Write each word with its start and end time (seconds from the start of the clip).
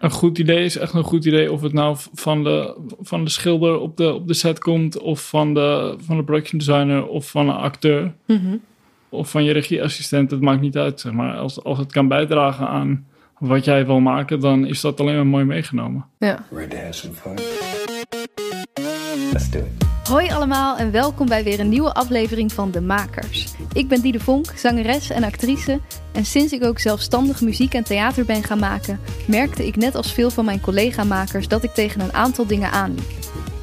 een 0.00 0.10
goed 0.10 0.38
idee 0.38 0.64
is 0.64 0.76
echt 0.78 0.92
een 0.94 1.02
goed 1.04 1.24
idee. 1.24 1.52
Of 1.52 1.60
het 1.62 1.72
nou 1.72 1.96
van 2.14 2.44
de, 2.44 2.76
van 3.00 3.24
de 3.24 3.30
schilder 3.30 3.78
op 3.78 3.96
de, 3.96 4.12
op 4.14 4.28
de 4.28 4.34
set 4.34 4.58
komt, 4.58 4.98
of 4.98 5.28
van 5.28 5.54
de, 5.54 5.94
van 5.98 6.16
de 6.16 6.24
production 6.24 6.58
designer, 6.58 7.06
of 7.06 7.30
van 7.30 7.48
een 7.48 7.54
acteur, 7.56 8.14
Mhm. 8.26 8.56
of 9.08 9.30
van 9.30 9.44
je 9.44 9.52
regieassistent. 9.52 10.30
Het 10.30 10.40
maakt 10.40 10.60
niet 10.60 10.76
uit. 10.76 11.00
Zeg 11.00 11.12
maar 11.12 11.36
als, 11.36 11.62
als 11.64 11.78
het 11.78 11.92
kan 11.92 12.08
bijdragen 12.08 12.68
aan 12.68 13.06
wat 13.38 13.64
jij 13.64 13.86
wil 13.86 14.00
maken, 14.00 14.40
dan 14.40 14.66
is 14.66 14.80
dat 14.80 15.00
alleen 15.00 15.14
maar 15.14 15.26
mooi 15.26 15.44
meegenomen. 15.44 16.04
Ja. 16.18 16.44
Ready 16.50 16.68
to 16.68 16.76
have 16.76 16.92
some 16.92 17.14
fun? 17.14 17.34
Let's 19.32 19.50
do 19.50 19.58
it. 19.58 20.08
Hoi 20.08 20.28
allemaal 20.30 20.76
en 20.76 20.90
welkom 20.90 21.26
bij 21.28 21.44
weer 21.44 21.60
een 21.60 21.68
nieuwe 21.68 21.94
aflevering 21.94 22.52
van 22.52 22.70
De 22.70 22.80
Makers. 22.80 23.54
Ik 23.72 23.88
ben 23.88 24.00
Diede 24.02 24.20
Vonk, 24.20 24.46
zangeres 24.56 25.10
en 25.10 25.24
actrice. 25.24 25.80
En 26.14 26.24
sinds 26.24 26.52
ik 26.52 26.64
ook 26.64 26.78
zelfstandig 26.78 27.40
muziek 27.40 27.74
en 27.74 27.84
theater 27.84 28.24
ben 28.24 28.42
gaan 28.42 28.58
maken, 28.58 29.00
merkte 29.26 29.66
ik 29.66 29.76
net 29.76 29.94
als 29.94 30.12
veel 30.12 30.30
van 30.30 30.44
mijn 30.44 30.60
collega-makers 30.60 31.48
dat 31.48 31.62
ik 31.62 31.70
tegen 31.70 32.00
een 32.00 32.12
aantal 32.12 32.46
dingen 32.46 32.70
aanliep. 32.70 33.12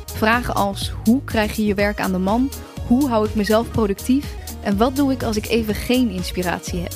Vragen 0.06 0.56
als 0.56 0.92
hoe 1.04 1.24
krijg 1.24 1.56
je 1.56 1.66
je 1.66 1.74
werk 1.74 2.00
aan 2.00 2.12
de 2.12 2.18
man? 2.18 2.52
Hoe 2.88 3.10
hou 3.10 3.28
ik 3.28 3.36
mezelf 3.36 3.72
productief? 3.72 4.36
En 4.64 4.78
wat 4.78 4.96
doe 4.96 5.12
ik 5.12 5.24
als 5.24 5.38
ik 5.38 5.48
even 5.48 5.76
geen 5.76 6.10
inspiratie 6.10 6.80
heb? 6.80 6.94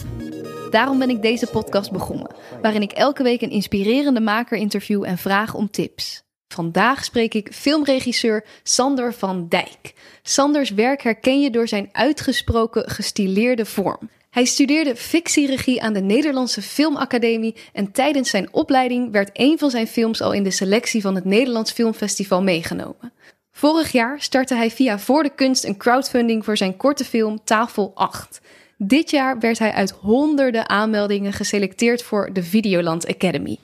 Daarom 0.72 1.00
ben 1.00 1.10
ik 1.10 1.22
deze 1.22 1.48
podcast 1.48 1.92
begonnen, 1.92 2.36
waarin 2.62 2.82
ik 2.82 2.92
elke 2.92 3.24
week 3.24 3.42
een 3.42 3.50
inspirerende 3.50 4.22
maker 4.22 4.58
interview 4.58 5.04
en 5.04 5.18
vraag 5.18 5.54
om 5.54 5.72
tips. 5.72 6.24
Vandaag 6.48 7.04
spreek 7.04 7.34
ik 7.34 7.54
filmregisseur 7.54 8.46
Sander 8.64 9.14
van 9.14 9.48
Dijk. 9.48 9.94
Sanders 10.22 10.70
werk 10.70 11.02
herken 11.02 11.42
je 11.42 11.50
door 11.50 11.68
zijn 11.68 11.90
uitgesproken 11.92 12.90
gestileerde 12.90 13.66
vorm. 13.66 14.10
Hij 14.36 14.46
studeerde 14.46 14.96
fictieregie 14.96 15.82
aan 15.82 15.94
de 15.94 16.02
Nederlandse 16.02 16.62
Filmacademie 16.62 17.56
en 17.74 17.92
tijdens 17.92 18.30
zijn 18.30 18.54
opleiding 18.54 19.12
werd 19.12 19.30
een 19.34 19.58
van 19.58 19.70
zijn 19.70 19.88
films 19.88 20.22
al 20.22 20.34
in 20.34 20.44
de 20.44 20.52
selectie 20.52 21.02
van 21.02 21.16
het 21.16 21.26
Nederlands 21.26 21.72
Filmfestival 21.72 22.44
meegenomen. 22.44 23.14
Vorig 23.52 23.92
jaar 23.92 24.22
startte 24.22 24.56
hij 24.56 24.72
via 24.72 25.00
Voor 25.00 25.24
de 25.24 25.30
Kunst 25.36 25.64
een 25.64 25.78
crowdfunding 25.78 26.46
voor 26.46 26.58
zijn 26.58 26.78
korte 26.78 27.06
film 27.06 27.40
Tafel 27.44 27.92
8. 27.94 28.42
Dit 28.78 29.10
jaar 29.10 29.40
werd 29.40 29.60
hij 29.60 29.72
uit 29.72 29.92
honderden 29.92 30.70
aanmeldingen 30.70 31.34
geselecteerd 31.34 32.04
voor 32.04 32.34
de 32.34 32.44
Videoland 32.44 33.08
Academy. 33.08 33.58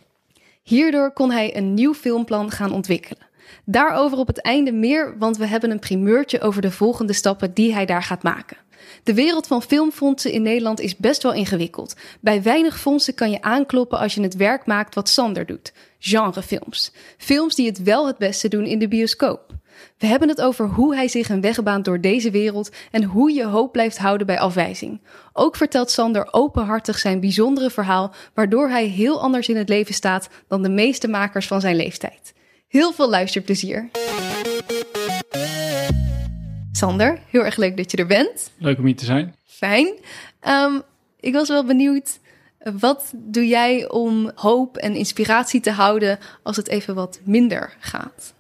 Hierdoor 0.64 1.12
kon 1.12 1.32
hij 1.32 1.58
een 1.58 1.74
nieuw 1.74 1.94
filmplan 1.94 2.52
gaan 2.52 2.72
ontwikkelen. 2.72 3.28
Daarover 3.66 4.18
op 4.18 4.28
het 4.28 4.42
einde 4.42 4.72
meer, 4.72 5.18
want 5.18 5.38
we 5.38 5.46
hebben 5.46 5.72
een 5.72 5.80
primeurtje 5.80 6.42
over 6.42 6.62
de 6.62 6.72
volgende 6.72 7.14
stappen 7.14 7.54
die 7.54 7.74
hij 7.74 7.86
daar 7.86 8.04
gaat 8.04 8.24
maken. 8.24 8.58
De 9.04 9.14
wereld 9.14 9.48
van 9.48 9.62
filmfondsen 9.62 10.32
in 10.32 10.42
Nederland 10.42 10.80
is 10.80 10.98
best 10.98 11.24
wel 11.24 11.34
ingewikkeld. 11.34 11.96
Bij 12.20 12.42
weinig 12.42 12.80
fondsen 12.80 13.14
kan 13.14 13.32
je 13.32 13.42
aankloppen 13.42 14.00
als 14.00 14.14
je 14.14 14.22
het 14.22 14.36
werk 14.36 14.66
maakt 14.66 14.96
wat 14.96 15.10
Sander 15.10 15.46
doet: 15.46 15.74
genrefilms. 16.00 16.92
Films 17.18 17.56
die 17.56 17.68
het 17.68 17.84
wel 17.84 18.08
het 18.08 18.18
beste 18.18 18.48
doen 18.48 18.66
in 18.66 18.80
de 18.80 18.88
bioscoop. 18.88 19.60
We 19.98 20.08
hebben 20.08 20.30
het 20.30 20.42
over 20.42 20.66
hoe 20.66 20.96
hij 20.96 21.08
zich 21.08 21.30
een 21.30 21.42
weg 21.42 21.64
baant 21.64 21.86
door 21.86 22.02
deze 22.02 22.32
wereld 22.32 22.70
en 22.92 23.04
hoe 23.04 23.32
je 23.32 23.46
hoop 23.46 23.72
blijft 23.72 23.98
houden 23.98 24.28
bij 24.28 24.40
afwijzing. 24.40 25.02
Ook 25.34 25.56
vertelt 25.56 25.92
Sander 25.92 26.34
openhartig 26.34 27.00
zijn 27.00 27.20
bijzondere 27.20 27.70
verhaal, 27.70 28.14
waardoor 28.34 28.70
hij 28.70 28.86
heel 28.86 29.22
anders 29.22 29.50
in 29.50 29.58
het 29.58 29.70
leven 29.70 29.94
staat 29.94 30.30
dan 30.48 30.62
de 30.62 30.70
meeste 30.70 31.08
makers 31.08 31.48
van 31.48 31.62
zijn 31.62 31.76
leeftijd. 31.76 32.34
Heel 32.68 32.94
veel 32.94 33.10
luisterplezier. 33.10 33.90
Sander, 36.82 37.20
heel 37.30 37.46
erg 37.46 37.58
leuk 37.58 37.78
dat 37.78 37.92
je 37.92 37.98
er 37.98 38.08
bent. 38.08 38.52
Leuk 38.58 38.78
om 38.78 38.86
hier 38.86 38.96
te 38.96 39.06
zijn. 39.06 39.36
Fijn. 39.46 39.94
Ehm, 40.40 40.80
ik 41.20 41.34
was 41.34 41.48
wel 41.48 41.66
benieuwd, 41.66 42.20
wat 42.80 43.14
doe 43.16 43.48
jij 43.48 43.90
om 43.90 44.32
hoop 44.36 44.78
en 44.78 44.96
inspiratie 44.96 45.62
te 45.62 45.72
houden 45.72 46.20
als 46.44 46.58
het 46.58 46.68
even 46.68 46.96
wat 46.96 47.22
minder 47.24 47.76
gaat? 47.80 48.34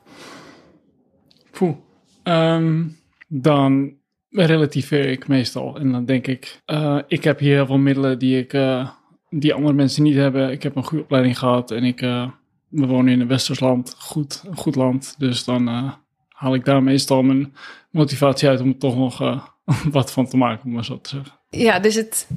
Poeh. 1.51 1.75
Ehm, 2.23 2.87
dan 3.27 3.93
relativeer 4.29 5.05
ik 5.05 5.27
meestal. 5.27 5.79
En 5.79 5.91
dan 5.91 6.05
denk 6.05 6.27
ik, 6.27 6.61
eh, 6.65 6.99
ik 7.07 7.23
heb 7.23 7.39
hier 7.39 7.55
heel 7.55 7.65
veel 7.65 7.77
middelen 7.77 8.19
die, 8.19 8.39
ik, 8.39 8.53
eh, 8.53 8.89
die 9.29 9.53
andere 9.53 9.73
mensen 9.73 10.03
niet 10.03 10.15
hebben. 10.15 10.51
Ik 10.51 10.63
heb 10.63 10.75
een 10.75 10.85
goede 10.85 11.03
opleiding 11.03 11.39
gehad 11.39 11.71
en 11.71 11.83
ik, 11.83 12.01
eh, 12.01 12.29
we 12.67 12.85
wonen 12.85 13.13
in 13.13 13.21
een 13.21 13.27
westers 13.27 13.59
land, 13.59 13.95
goed, 13.97 14.43
een 14.47 14.57
goed 14.57 14.75
land. 14.75 15.15
Dus 15.17 15.43
dan 15.43 15.93
haal 16.41 16.53
ik 16.53 16.65
daar 16.65 16.83
meestal 16.83 17.21
mijn 17.21 17.53
motivatie 17.89 18.49
uit 18.49 18.61
om 18.61 18.67
er 18.67 18.77
toch 18.77 18.97
nog 18.97 19.21
eh, 19.21 19.41
wat 19.97 20.11
van 20.11 20.27
te 20.27 20.37
maken, 20.37 20.65
om 20.65 20.71
maar 20.71 20.85
zo 20.85 21.01
te 21.01 21.09
zeggen. 21.09 21.33
Ja, 21.49 21.79
dus 21.79 21.95
het, 21.95 22.27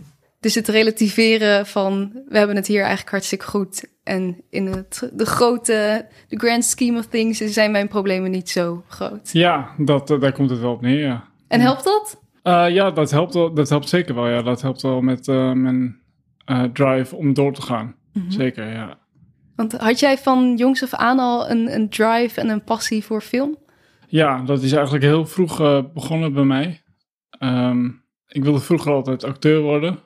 dus 0.40 0.54
het 0.54 0.68
relativeren 0.68 1.66
van 1.66 2.12
we 2.28 2.38
hebben 2.38 2.56
het 2.56 2.66
hier 2.66 2.80
eigenlijk 2.80 3.10
hartstikke 3.10 3.46
goed. 3.46 3.84
En 4.02 4.42
in 4.50 4.66
het, 4.66 5.10
de 5.12 5.26
grote, 5.26 6.06
de 6.28 6.38
grand 6.38 6.64
scheme 6.64 6.98
of 6.98 7.06
things 7.06 7.38
zijn 7.38 7.70
mijn 7.70 7.88
problemen 7.88 8.30
niet 8.30 8.50
zo 8.50 8.84
groot. 8.88 9.32
Ja, 9.32 9.74
dat, 9.78 10.10
eh, 10.10 10.20
daar 10.20 10.32
komt 10.32 10.50
het 10.50 10.60
wel 10.60 10.72
op 10.72 10.80
neer, 10.80 11.00
ja. 11.00 11.24
En 11.48 11.60
helpt 11.60 11.84
dat? 11.84 12.22
Eh, 12.42 12.66
ja, 12.70 12.90
dat 12.90 13.10
helpt, 13.10 13.34
wel, 13.34 13.54
dat 13.54 13.68
helpt 13.68 13.88
zeker 13.88 14.14
wel. 14.14 14.28
Ja. 14.28 14.42
Dat 14.42 14.62
helpt 14.62 14.82
wel 14.82 15.00
met 15.00 15.26
mijn 15.26 16.02
drive 16.72 17.16
om 17.16 17.34
door 17.34 17.52
te 17.52 17.62
gaan. 17.62 17.94
Zeker, 18.28 18.72
ja. 18.72 18.98
Want 19.56 19.72
had 19.72 20.00
jij 20.00 20.18
van 20.18 20.56
jongs 20.56 20.82
af 20.82 20.94
aan 20.94 21.18
al 21.18 21.50
een, 21.50 21.74
een 21.74 21.88
drive 21.88 22.40
en 22.40 22.48
een 22.48 22.64
passie 22.64 23.04
voor 23.04 23.20
film? 23.20 23.58
Ja, 24.14 24.42
dat 24.42 24.62
is 24.62 24.72
eigenlijk 24.72 25.04
heel 25.04 25.26
vroeg 25.26 25.60
eh, 25.60 25.82
begonnen 25.94 26.32
bij 26.32 26.44
mij. 26.44 26.82
Ehm, 27.30 27.86
ik 28.26 28.44
wilde 28.44 28.60
vroeger 28.60 28.92
altijd 28.92 29.24
acteur 29.24 29.60
worden. 29.60 29.98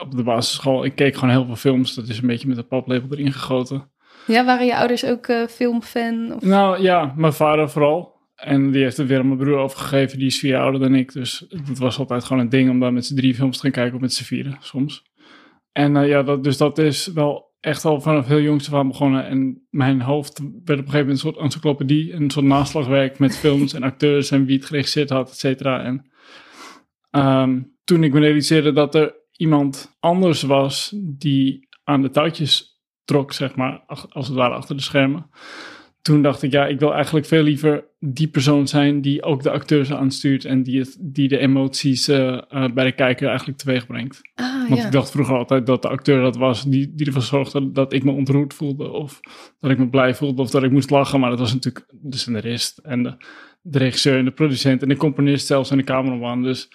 Op 0.00 0.16
de 0.16 0.22
basisschool. 0.22 0.84
Ik 0.84 0.94
keek 0.94 1.14
gewoon 1.14 1.30
heel 1.30 1.44
veel 1.44 1.56
films. 1.56 1.94
Dat 1.94 2.08
is 2.08 2.18
een 2.18 2.26
beetje 2.26 2.48
met 2.48 2.56
een 2.56 2.66
paplepel 2.66 3.08
erin 3.10 3.32
gegoten. 3.32 3.90
Ja, 4.26 4.44
waren 4.44 4.66
je 4.66 4.76
ouders 4.76 5.04
ook 5.04 5.26
eh, 5.26 5.46
filmfan? 5.46 6.32
Of? 6.34 6.42
Nou 6.42 6.82
ja, 6.82 7.12
mijn 7.16 7.32
vader 7.32 7.70
vooral. 7.70 8.20
En 8.34 8.70
die 8.70 8.82
heeft 8.82 8.96
het 8.96 9.08
weer 9.08 9.18
aan 9.18 9.26
mijn 9.26 9.38
broer 9.38 9.58
overgegeven. 9.58 10.18
Die 10.18 10.26
is 10.26 10.38
vier 10.38 10.50
jaar 10.50 10.62
ouder 10.62 10.80
dan 10.80 10.94
ik. 10.94 11.12
Dus 11.12 11.44
het 11.48 11.78
was 11.78 11.98
altijd 11.98 12.24
gewoon 12.24 12.42
een 12.42 12.48
ding 12.48 12.70
om 12.70 12.80
daar 12.80 12.92
met 12.92 13.06
z'n 13.06 13.16
drie 13.16 13.34
films 13.34 13.56
te 13.56 13.62
gaan 13.62 13.70
kijken. 13.70 13.94
Of 13.94 14.00
met 14.00 14.12
z'n 14.12 14.24
vieren 14.24 14.56
soms. 14.60 15.04
En 15.72 15.96
eh, 15.96 16.08
ja, 16.08 16.22
dat, 16.22 16.44
dus 16.44 16.56
dat 16.56 16.78
is 16.78 17.06
wel 17.06 17.51
echt 17.62 17.84
al 17.84 18.00
vanaf 18.00 18.26
heel 18.26 18.40
jongs 18.40 18.68
af 18.68 18.74
aan 18.74 18.88
begonnen. 18.88 19.26
En 19.26 19.66
mijn 19.70 20.00
hoofd 20.00 20.38
werd 20.38 20.50
op 20.50 20.68
een 20.68 20.76
gegeven 20.76 20.98
moment 20.98 21.08
een 21.10 21.16
soort 21.18 21.36
encyclopedie. 21.36 22.12
Een 22.12 22.30
soort 22.30 22.44
naslagwerk 22.44 23.18
met 23.18 23.38
films 23.44 23.72
en 23.72 23.82
acteurs 23.82 24.30
en 24.30 24.44
wie 24.44 24.56
het 24.56 24.66
geregisseerd 24.66 25.10
had, 25.10 25.30
et 25.30 25.38
cetera. 25.38 25.82
En 25.82 26.10
ehm, 27.10 27.62
toen 27.84 28.04
ik 28.04 28.12
me 28.12 28.20
realiseerde 28.20 28.72
dat 28.72 28.94
er 28.94 29.14
iemand 29.36 29.96
anders 30.00 30.42
was 30.42 30.94
die 30.96 31.68
aan 31.84 32.02
de 32.02 32.10
touwtjes 32.10 32.80
trok, 33.04 33.32
zeg 33.32 33.56
maar, 33.56 33.82
als 34.08 34.26
het 34.26 34.36
ware 34.36 34.54
achter 34.54 34.76
de 34.76 34.82
schermen. 34.82 35.30
Toen 36.02 36.22
dacht 36.22 36.42
ik, 36.42 36.52
ja, 36.52 36.66
ik 36.66 36.78
wil 36.78 36.94
eigenlijk 36.94 37.26
veel 37.26 37.42
liever 37.42 37.84
die 37.98 38.28
persoon 38.28 38.68
zijn 38.68 39.00
die 39.00 39.22
ook 39.22 39.42
de 39.42 39.50
acteurs 39.50 39.92
aanstuurt 39.92 40.44
en 40.44 40.62
die, 40.62 40.80
het, 40.80 40.96
die 41.00 41.28
de 41.28 41.38
emoties 41.38 42.08
eh, 42.08 42.42
eh, 42.48 42.72
bij 42.72 42.84
de 42.84 42.92
kijker 42.92 43.28
eigenlijk 43.28 43.58
teweeg 43.58 43.86
brengt. 43.86 44.20
Ah, 44.34 44.68
Want 44.68 44.80
ja. 44.80 44.86
ik 44.86 44.92
dacht 44.92 45.10
vroeger 45.10 45.36
altijd 45.36 45.66
dat 45.66 45.82
de 45.82 45.88
acteur 45.88 46.22
dat 46.22 46.36
was 46.36 46.64
die, 46.64 46.92
die 46.94 47.06
ervoor 47.06 47.22
zorgde 47.22 47.72
dat 47.72 47.92
ik 47.92 48.04
me 48.04 48.10
ontroerd 48.10 48.54
voelde. 48.54 48.90
Of 48.90 49.20
dat 49.60 49.70
ik 49.70 49.78
me 49.78 49.88
blij 49.88 50.14
voelde 50.14 50.42
of 50.42 50.50
dat 50.50 50.62
ik 50.62 50.70
moest 50.70 50.90
lachen. 50.90 51.20
Maar 51.20 51.30
dat 51.30 51.38
was 51.38 51.52
natuurlijk 51.52 51.86
de 51.90 52.16
scenarist 52.16 52.78
en 52.78 53.02
de, 53.02 53.16
de 53.60 53.78
regisseur 53.78 54.18
en 54.18 54.24
de 54.24 54.30
producent 54.30 54.82
en 54.82 54.88
de 54.88 54.96
componist 54.96 55.46
zelfs 55.46 55.70
en 55.70 55.76
de 55.76 55.84
cameraman. 55.84 56.42
Dus 56.42 56.68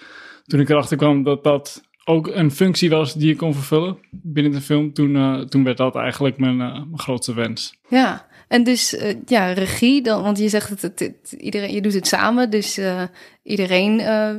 toen 0.45 0.59
ik 0.59 0.69
erachter 0.69 0.97
kwam 0.97 1.23
dat 1.23 1.43
dat 1.43 1.85
ook 2.05 2.27
een 2.27 2.51
functie 2.51 2.89
was 2.89 3.13
die 3.13 3.31
ik 3.31 3.37
kon 3.37 3.53
vervullen 3.53 3.97
binnen 4.11 4.51
de 4.51 4.61
film, 4.61 4.93
toen, 4.93 5.15
eh, 5.15 5.39
toen 5.39 5.63
werd 5.63 5.77
dat 5.77 5.95
eigenlijk 5.95 6.37
mijn, 6.37 6.57
mijn 6.57 6.99
grootste 6.99 7.33
wens. 7.33 7.79
Ja, 7.89 8.26
en 8.47 8.63
dus 8.63 8.95
eh, 8.95 9.15
ja, 9.25 9.51
regie, 9.53 10.01
dan, 10.01 10.23
want 10.23 10.37
je 10.37 10.49
zegt 10.49 10.81
het- 10.81 11.35
iedereen, 11.37 11.73
je 11.73 11.81
doet 11.81 11.93
het 11.93 12.07
samen, 12.07 12.49
dus 12.49 12.77
eh, 12.77 13.03
iedereen 13.43 13.99
eh, 13.99 14.29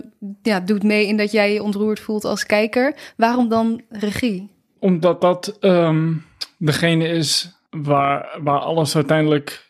ja, 0.43 0.61
doet 0.61 0.83
mee 0.83 1.07
in 1.07 1.17
dat 1.17 1.33
jij 1.33 1.53
je 1.53 1.63
ontroerd 1.63 2.01
voelt 2.01 2.25
als 2.25 2.47
kijker. 2.47 2.95
Waarom 3.17 3.49
dan 3.49 3.83
regie? 3.89 4.49
Omdat 4.79 5.21
dat 5.21 5.57
ehm, 5.61 6.13
degene 6.59 7.09
is 7.09 7.57
waar, 7.71 8.39
waar 8.43 8.59
alles 8.59 8.95
uiteindelijk 8.95 9.67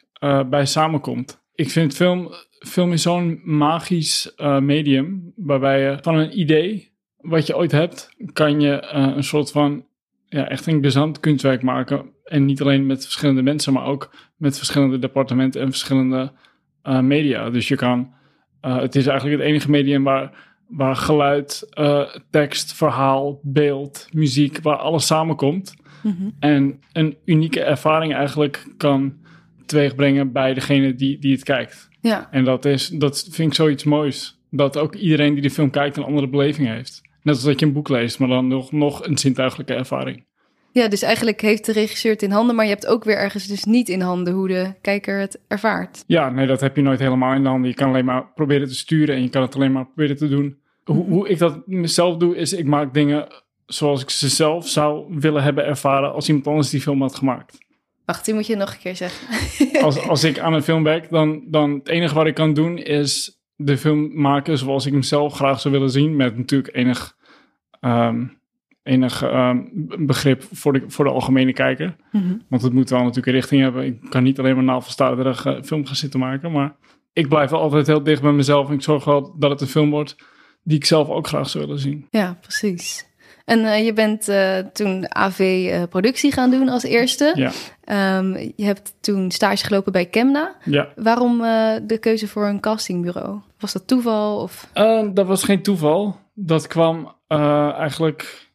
bij 0.47 0.67
samenkomt. 0.67 1.41
Ik 1.55 1.71
vind 1.71 1.95
film, 1.95 2.29
film 2.59 2.93
is 2.93 3.03
zo'n 3.03 3.41
magisch 3.45 4.33
medium, 4.61 5.33
waarbij 5.37 5.81
je 5.81 5.99
van 6.01 6.15
een 6.15 6.39
idee 6.41 6.93
wat 7.17 7.47
je 7.47 7.57
ooit 7.57 7.73
hebt, 7.73 8.09
kan 8.33 8.61
je 8.61 8.83
een 8.83 9.25
soort 9.25 9.51
van 9.51 9.85
ja, 10.29 10.49
echt 10.49 10.67
een 10.67 10.81
bezand 10.81 11.21
kunstwerk 11.21 11.63
maken. 11.63 12.11
En 12.29 12.45
niet 12.45 12.61
alleen 12.61 12.87
met 12.87 13.03
verschillende 13.03 13.43
mensen, 13.43 13.73
maar 13.73 13.85
ook 13.85 14.15
met 14.37 14.57
verschillende 14.57 14.99
departementen 14.99 15.61
en 15.61 15.69
verschillende 15.69 16.33
eh, 16.83 17.01
media. 17.01 17.51
Dus 17.51 17.69
je 17.69 17.77
kan, 17.77 18.13
eh, 18.61 18.79
het 18.79 18.95
is 18.95 19.07
eigenlijk 19.07 19.41
het 19.41 19.49
enige 19.51 19.71
medium 19.71 20.05
waar, 20.05 20.31
waar 20.69 20.97
geluid, 20.97 21.67
eh, 21.71 22.15
tekst, 22.31 22.73
verhaal, 22.73 23.41
beeld, 23.43 24.09
muziek, 24.13 24.59
waar 24.63 24.77
alles 24.77 25.07
samenkomt. 25.07 25.75
En 26.39 26.81
een 26.93 27.17
unieke 27.25 27.63
ervaring 27.63 28.15
eigenlijk 28.15 28.67
kan 28.77 29.15
teweegbrengen 29.67 30.33
bij 30.33 30.55
degene 30.55 30.95
die, 30.95 31.19
die 31.19 31.33
het 31.33 31.43
kijkt. 31.43 31.89
Ja, 32.01 32.29
En 32.31 32.45
dat, 32.45 32.65
is, 32.65 32.89
dat 32.89 33.29
vind 33.31 33.49
ik 33.49 33.55
zoiets 33.55 33.85
moois. 33.85 34.41
Dat 34.51 34.79
ook 34.79 34.95
iedereen 34.95 35.33
die 35.33 35.43
de 35.43 35.51
film 35.51 35.71
kijkt 35.71 35.97
een 35.97 36.05
andere 36.05 36.29
beleving 36.29 36.69
heeft. 36.69 37.03
Net 37.23 37.35
als 37.35 37.45
dat 37.45 37.61
je 37.61 37.67
een 37.67 37.73
boek 37.73 37.89
leest, 37.89 38.19
maar 38.19 38.29
dan 38.29 38.47
nog, 38.47 38.73
nog 38.73 39.07
een 39.07 39.19
zintuigelijke 39.19 39.75
ervaring. 39.75 40.27
Ja, 40.79 40.89
dus 40.89 41.03
eigenlijk 41.03 41.41
heeft 41.41 41.67
de 41.67 41.73
regisseur 41.73 42.13
het 42.13 42.23
in 42.23 42.31
handen, 42.31 42.55
maar 42.57 42.65
je 42.65 42.71
hebt 42.71 42.87
ook 42.87 43.05
weer 43.05 43.17
ergens 43.17 43.47
dus 43.47 43.65
niet 43.65 43.89
in 43.89 44.01
handen 44.01 44.35
hoe 44.35 44.49
de 44.49 44.73
kijker 44.81 45.21
het 45.21 45.41
ervaart. 45.49 46.05
Ja, 46.07 46.31
nee, 46.31 46.47
dat 46.47 46.61
heb 46.61 46.77
je 46.77 46.83
nooit 46.83 46.99
helemaal 46.99 47.35
in 47.35 47.43
de 47.43 47.49
handen. 47.49 47.71
Je 47.71 47.77
kan 47.77 47.89
alleen 47.89 48.05
maar 48.05 48.27
proberen 48.35 48.69
te 48.69 48.75
sturen 48.75 49.15
en 49.15 49.23
je 49.23 49.29
kan 49.29 49.43
het 49.43 49.55
alleen 49.55 49.73
maar 49.73 49.85
proberen 49.85 50.17
te 50.17 50.29
doen. 50.29 50.59
Hoe, 50.85 51.05
hoe 51.05 51.29
ik 51.29 51.39
dat 51.39 51.67
mezelf 51.67 52.17
doe, 52.17 52.37
is 52.37 52.53
ik 52.53 52.67
maak 52.67 52.95
dingen 52.95 53.29
zoals 53.67 54.03
ik 54.03 54.11
ze 54.11 54.29
zelf 54.29 54.69
zou 54.69 55.15
willen 55.19 55.43
hebben 55.43 55.65
ervaren 55.65 56.13
als 56.13 56.29
iemand 56.29 56.47
anders 56.47 56.71
die 56.71 56.81
film 56.81 57.01
had 57.03 57.15
gemaakt. 57.15 57.59
Wacht, 58.05 58.25
die 58.25 58.35
moet 58.35 58.47
je 58.47 58.57
nog 58.57 58.73
een 58.73 58.79
keer 58.79 58.97
zeggen. 58.97 59.27
Als, 59.85 60.09
als 60.09 60.25
ik 60.25 60.39
aan 60.39 60.53
een 60.53 60.63
film 60.63 60.83
werk, 60.83 61.11
dan, 61.11 61.45
dan 61.47 61.71
het 61.71 61.89
enige 61.89 62.15
wat 62.15 62.27
ik 62.27 62.35
kan 62.35 62.55
doen 62.55 62.79
is 62.79 63.41
de 63.57 63.77
film 63.79 64.21
maken 64.21 64.59
zoals 64.59 64.87
ik 64.87 64.93
hem 64.93 65.03
zelf 65.03 65.35
graag 65.35 65.61
zou 65.61 65.75
willen 65.75 65.91
zien. 65.91 66.17
Met 66.17 66.37
natuurlijk 66.37 66.77
enig, 66.77 67.17
ehm, 67.81 68.25
enig 68.89 69.23
ehm, 69.23 69.59
begrip 70.07 70.45
voor 70.53 70.73
de, 70.73 70.83
voor 70.87 71.05
de 71.05 71.11
algemene 71.11 71.53
kijker. 71.53 71.97
Mhm. 72.13 72.37
Want 72.49 72.63
het 72.63 72.73
moet 72.73 72.91
wel 72.91 72.99
natuurlijk 72.99 73.27
een 73.27 73.33
richting 73.33 73.63
hebben. 73.63 73.85
Ik 73.85 74.01
kan 74.11 74.23
niet 74.23 74.39
alleen 74.39 74.55
maar 74.55 74.65
navelstaarderige 74.65 75.61
film 75.65 75.87
gaan 75.87 75.97
zitten 75.97 76.21
maken. 76.21 76.53
Maar 76.53 76.77
ik 77.13 77.29
blijf 77.29 77.51
wel 77.51 77.61
altijd 77.61 77.87
heel 77.87 78.03
dicht 78.03 78.23
bij 78.23 78.33
mezelf. 78.33 78.69
En 78.69 78.75
ik 78.75 78.83
zorg 78.83 79.05
wel 79.05 79.35
dat 79.39 79.51
het 79.51 79.61
een 79.61 79.67
film 79.67 79.91
wordt 79.91 80.17
die 80.63 80.77
ik 80.77 80.85
zelf 80.85 81.09
ook 81.09 81.27
graag 81.27 81.49
zou 81.49 81.65
willen 81.65 81.81
zien. 81.81 82.07
Ja, 82.11 82.39
precies. 82.41 83.07
En 83.45 83.65
eh, 83.65 83.85
je 83.85 83.93
bent 83.93 84.29
eh, 84.29 84.59
toen 84.59 85.17
AV-productie 85.17 86.33
gaan 86.33 86.51
doen 86.51 86.69
als 86.69 86.83
eerste. 86.83 87.33
Ja, 87.35 87.51
Ehm, 87.89 88.33
je 88.57 88.65
hebt 88.65 88.95
toen 89.01 89.31
stage 89.31 89.65
gelopen 89.65 89.93
bij 89.93 90.07
Kemna. 90.07 90.57
ja. 90.65 90.89
Waarom 90.97 91.45
eh, 91.45 91.75
de 91.83 91.99
keuze 91.99 92.29
voor 92.29 92.47
een 92.47 92.61
castingbureau? 92.61 93.39
Was 93.59 93.73
dat 93.73 93.87
toeval? 93.87 94.41
Of... 94.41 94.69
Eh, 94.73 95.07
dat 95.13 95.27
was 95.27 95.43
geen 95.45 95.63
toeval. 95.63 96.17
Dat 96.35 96.67
kwam 96.67 97.15
eh, 97.27 97.73
eigenlijk. 97.73 98.48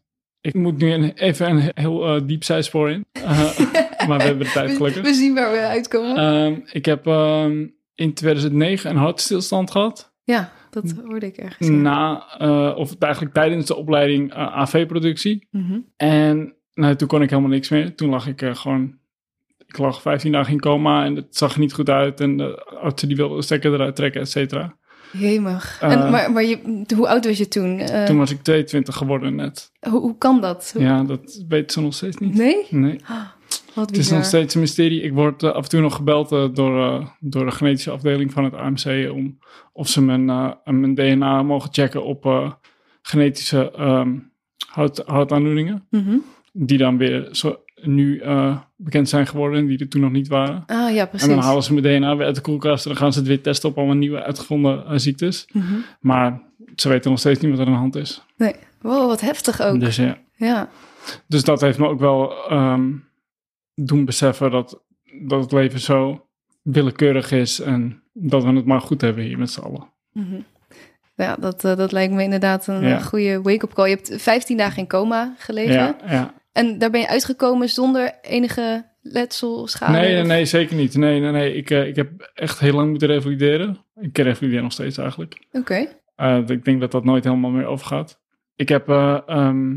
Ik 0.44 0.54
moet 0.54 0.78
nu 0.78 0.92
een, 0.92 1.14
even 1.14 1.50
een 1.50 1.72
heel 1.74 2.06
eh, 2.06 2.22
diep 2.26 2.44
zijspoor 2.44 2.90
in. 2.90 3.06
Eh, 3.12 3.60
maar 4.08 4.18
we 4.18 4.24
hebben 4.24 4.46
de 4.46 4.52
tijd 4.52 4.76
gelukkig. 4.76 5.02
we 5.02 5.14
zien 5.14 5.34
waar 5.34 5.52
we 5.52 5.60
uitkomen. 5.60 6.18
Ehm, 6.18 6.60
ik 6.72 6.86
heb 6.86 7.08
ehm, 7.08 7.68
in 7.96 8.14
2009 8.14 8.90
een 8.90 8.98
hartstilstand 8.98 9.72
gehad. 9.72 10.14
ja, 10.24 10.52
dat 10.70 10.94
hoorde 11.06 11.26
ik 11.26 11.38
ergens. 11.38 11.68
ja. 11.68 11.74
Na, 11.74 12.26
eh, 12.38 12.78
of 12.78 12.96
eigenlijk 13.00 13.34
tijdens 13.34 13.66
de 13.66 13.76
opleiding 13.76 14.34
AV-productie. 14.34 15.48
Mhm. 15.52 15.80
En 15.98 16.56
nou, 16.74 16.96
toen 16.96 17.08
kon 17.08 17.22
ik 17.22 17.30
helemaal 17.30 17.52
niks 17.52 17.70
meer. 17.70 17.96
Toen 17.96 18.10
lag 18.10 18.28
ik 18.28 18.42
gewoon. 18.54 18.98
Ik 19.68 19.78
lag 19.78 20.02
15 20.02 20.32
dagen 20.32 20.54
in 20.54 20.60
coma 20.60 21.06
en 21.06 21.16
het 21.16 21.36
zag 21.36 21.54
er 21.54 21.60
niet 21.60 21.74
goed 21.74 21.90
uit. 21.90 22.20
En 22.20 22.38
de 22.38 22.78
artsen 22.82 23.08
die 23.08 23.18
wilden 23.18 23.38
de 23.38 23.44
stekker 23.44 23.74
eruit 23.74 23.96
trekken, 23.96 24.22
et 24.22 24.30
cetera. 24.30 24.76
Jemig. 25.18 25.78
Eh, 25.82 25.92
en, 25.92 26.12
maar 26.12 26.32
maar 26.32 26.44
je, 26.44 26.84
hoe 26.96 27.08
oud 27.08 27.26
was 27.26 27.38
je 27.38 27.48
toen? 27.48 27.80
Eh, 27.80 28.04
Toen 28.06 28.18
was 28.18 28.32
ik 28.32 28.42
22 28.44 28.96
geworden 28.96 29.36
net. 29.36 29.72
hoe, 29.90 30.00
hoe 30.00 30.18
kan 30.18 30.42
dat? 30.42 30.70
Hoe- 30.74 30.82
Ja, 30.84 31.04
dat 31.04 31.44
weten 31.48 31.72
ze 31.72 31.82
nog 31.82 31.94
steeds 31.94 32.18
niet. 32.18 32.36
Nee? 32.36 32.66
Nee. 32.70 33.00
Ah, 33.06 33.22
wat 33.74 33.90
Het 33.90 33.98
is 33.98 34.10
nog 34.12 34.26
steeds 34.26 34.54
een 34.54 34.60
mysterie. 34.62 35.02
Ik 35.02 35.14
word 35.14 35.44
eh, 35.44 35.52
af 35.52 35.64
en 35.64 35.70
toe 35.70 35.82
nog 35.82 35.96
gebeld 35.96 36.32
eh, 36.32 36.46
door, 36.54 36.84
eh, 36.84 37.08
door 37.20 37.46
de 37.46 37.52
genetische 37.52 37.92
afdeling 37.92 38.32
van 38.32 38.44
het 38.44 38.54
AMC 38.54 39.12
om 39.12 39.38
of 39.74 39.88
ze 39.88 40.02
mijn, 40.02 40.30
eh, 40.30 40.52
mijn 40.66 40.96
DNA 40.96 41.44
mogen 41.44 41.70
checken 41.74 42.04
op 42.06 42.26
eh, 42.26 42.52
genetische 43.02 43.72
ehm 43.72 44.12
hout, 44.68 45.04
houtaandoeningen. 45.06 45.88
Mhm. 45.90 46.16
Die 46.54 46.78
dan 46.78 46.98
weer 46.98 47.28
zo, 47.32 47.56
nu 47.84 48.20
eh, 48.20 48.58
bekend 48.76 49.10
zijn 49.10 49.28
geworden, 49.28 49.66
die 49.66 49.78
er 49.80 49.88
toen 49.88 50.02
nog 50.02 50.12
niet 50.12 50.28
waren. 50.28 50.64
Ah 50.66 50.94
ja, 50.94 51.02
En 51.02 51.10
precies. 51.10 51.28
dan 51.28 51.38
halen 51.40 51.64
ze 51.64 51.74
mijn 51.74 52.00
DNA 52.02 52.16
weer 52.16 52.26
uit 52.26 52.36
de 52.36 52.42
koelkast 52.42 52.86
en 52.86 52.92
dan 52.92 53.00
gaan 53.00 53.14
ze 53.14 53.20
het 53.20 53.28
weer 53.28 53.42
testen 53.42 53.70
op 53.70 53.78
allemaal 53.78 53.96
nieuwe 53.96 54.24
uitgevonden 54.24 54.86
eh, 54.86 54.94
ziektes. 54.98 55.48
Mhm. 55.52 55.74
Maar 56.00 56.42
ze 56.76 56.90
weten 56.90 57.10
nog 57.10 57.20
steeds 57.20 57.40
niet 57.40 57.52
wat 57.52 57.60
er 57.60 57.66
aan 57.66 57.72
de 57.72 57.78
hand 57.80 57.96
is. 57.96 58.24
Nee. 58.38 58.56
Wow, 58.82 59.08
wat 59.08 59.22
heftig 59.22 59.62
ook. 59.62 59.80
Dus 59.80 59.96
ja. 59.96 60.18
Ja. 60.36 60.70
Dus 61.28 61.44
dat 61.44 61.62
heeft 61.62 61.78
me 61.80 61.88
ook 61.88 62.00
wel 62.00 62.48
ehm, 62.50 62.92
doen 63.76 64.06
beseffen 64.06 64.52
dat, 64.52 64.82
dat 65.22 65.42
het 65.42 65.52
leven 65.52 65.80
zo 65.80 66.26
willekeurig 66.62 67.32
is 67.32 67.60
en 67.60 68.02
dat 68.14 68.44
we 68.44 68.50
het 68.54 68.66
maar 68.66 68.82
goed 68.82 69.02
hebben 69.02 69.24
hier 69.24 69.38
met 69.38 69.52
z'n 69.52 69.60
allen. 69.62 69.88
Mhm. 70.12 70.36
Ja, 71.16 71.36
dat, 71.36 71.64
eh, 71.66 71.76
dat 71.76 71.92
lijkt 71.92 72.14
me 72.14 72.24
inderdaad 72.24 72.68
een 72.68 72.88
Ja. 72.88 73.00
goede 73.00 73.42
wake-up 73.42 73.74
call. 73.74 73.90
Je 73.90 73.96
hebt 73.96 74.22
15 74.22 74.58
dagen 74.58 74.78
in 74.78 74.88
coma 74.88 75.34
gelegen. 75.38 75.74
Ja, 75.74 75.96
ja. 76.08 76.34
En 76.54 76.78
daar 76.78 76.90
ben 76.90 77.00
je 77.00 77.08
uitgekomen 77.08 77.70
zonder 77.70 78.20
enige 78.22 78.86
letsel, 79.02 79.68
schade? 79.68 79.98
Nee, 79.98 80.24
nee, 80.24 80.46
zeker 80.46 80.76
niet. 80.76 80.96
Nee, 80.96 81.20
nee, 81.20 81.32
nee. 81.32 81.56
Ik, 81.56 81.70
eh, 81.70 81.88
ik 81.88 81.96
heb 81.96 82.32
echt 82.34 82.60
heel 82.60 82.74
lang 82.74 82.90
moeten 82.90 83.08
revalideren. 83.08 83.78
Ik 83.96 84.18
revalideer 84.18 84.62
nog 84.62 84.72
steeds 84.72 84.98
eigenlijk. 84.98 85.46
Oké. 85.52 85.88
Eh, 86.16 86.40
ik 86.48 86.66
denk 86.66 86.82
dat 86.82 86.92
dat 86.92 87.04
nooit 87.04 87.24
helemaal 87.24 87.50
meer 87.50 87.66
overgaat. 87.66 88.22
Ik 88.56 88.70
heb 88.70 88.90
ehm, 88.90 89.76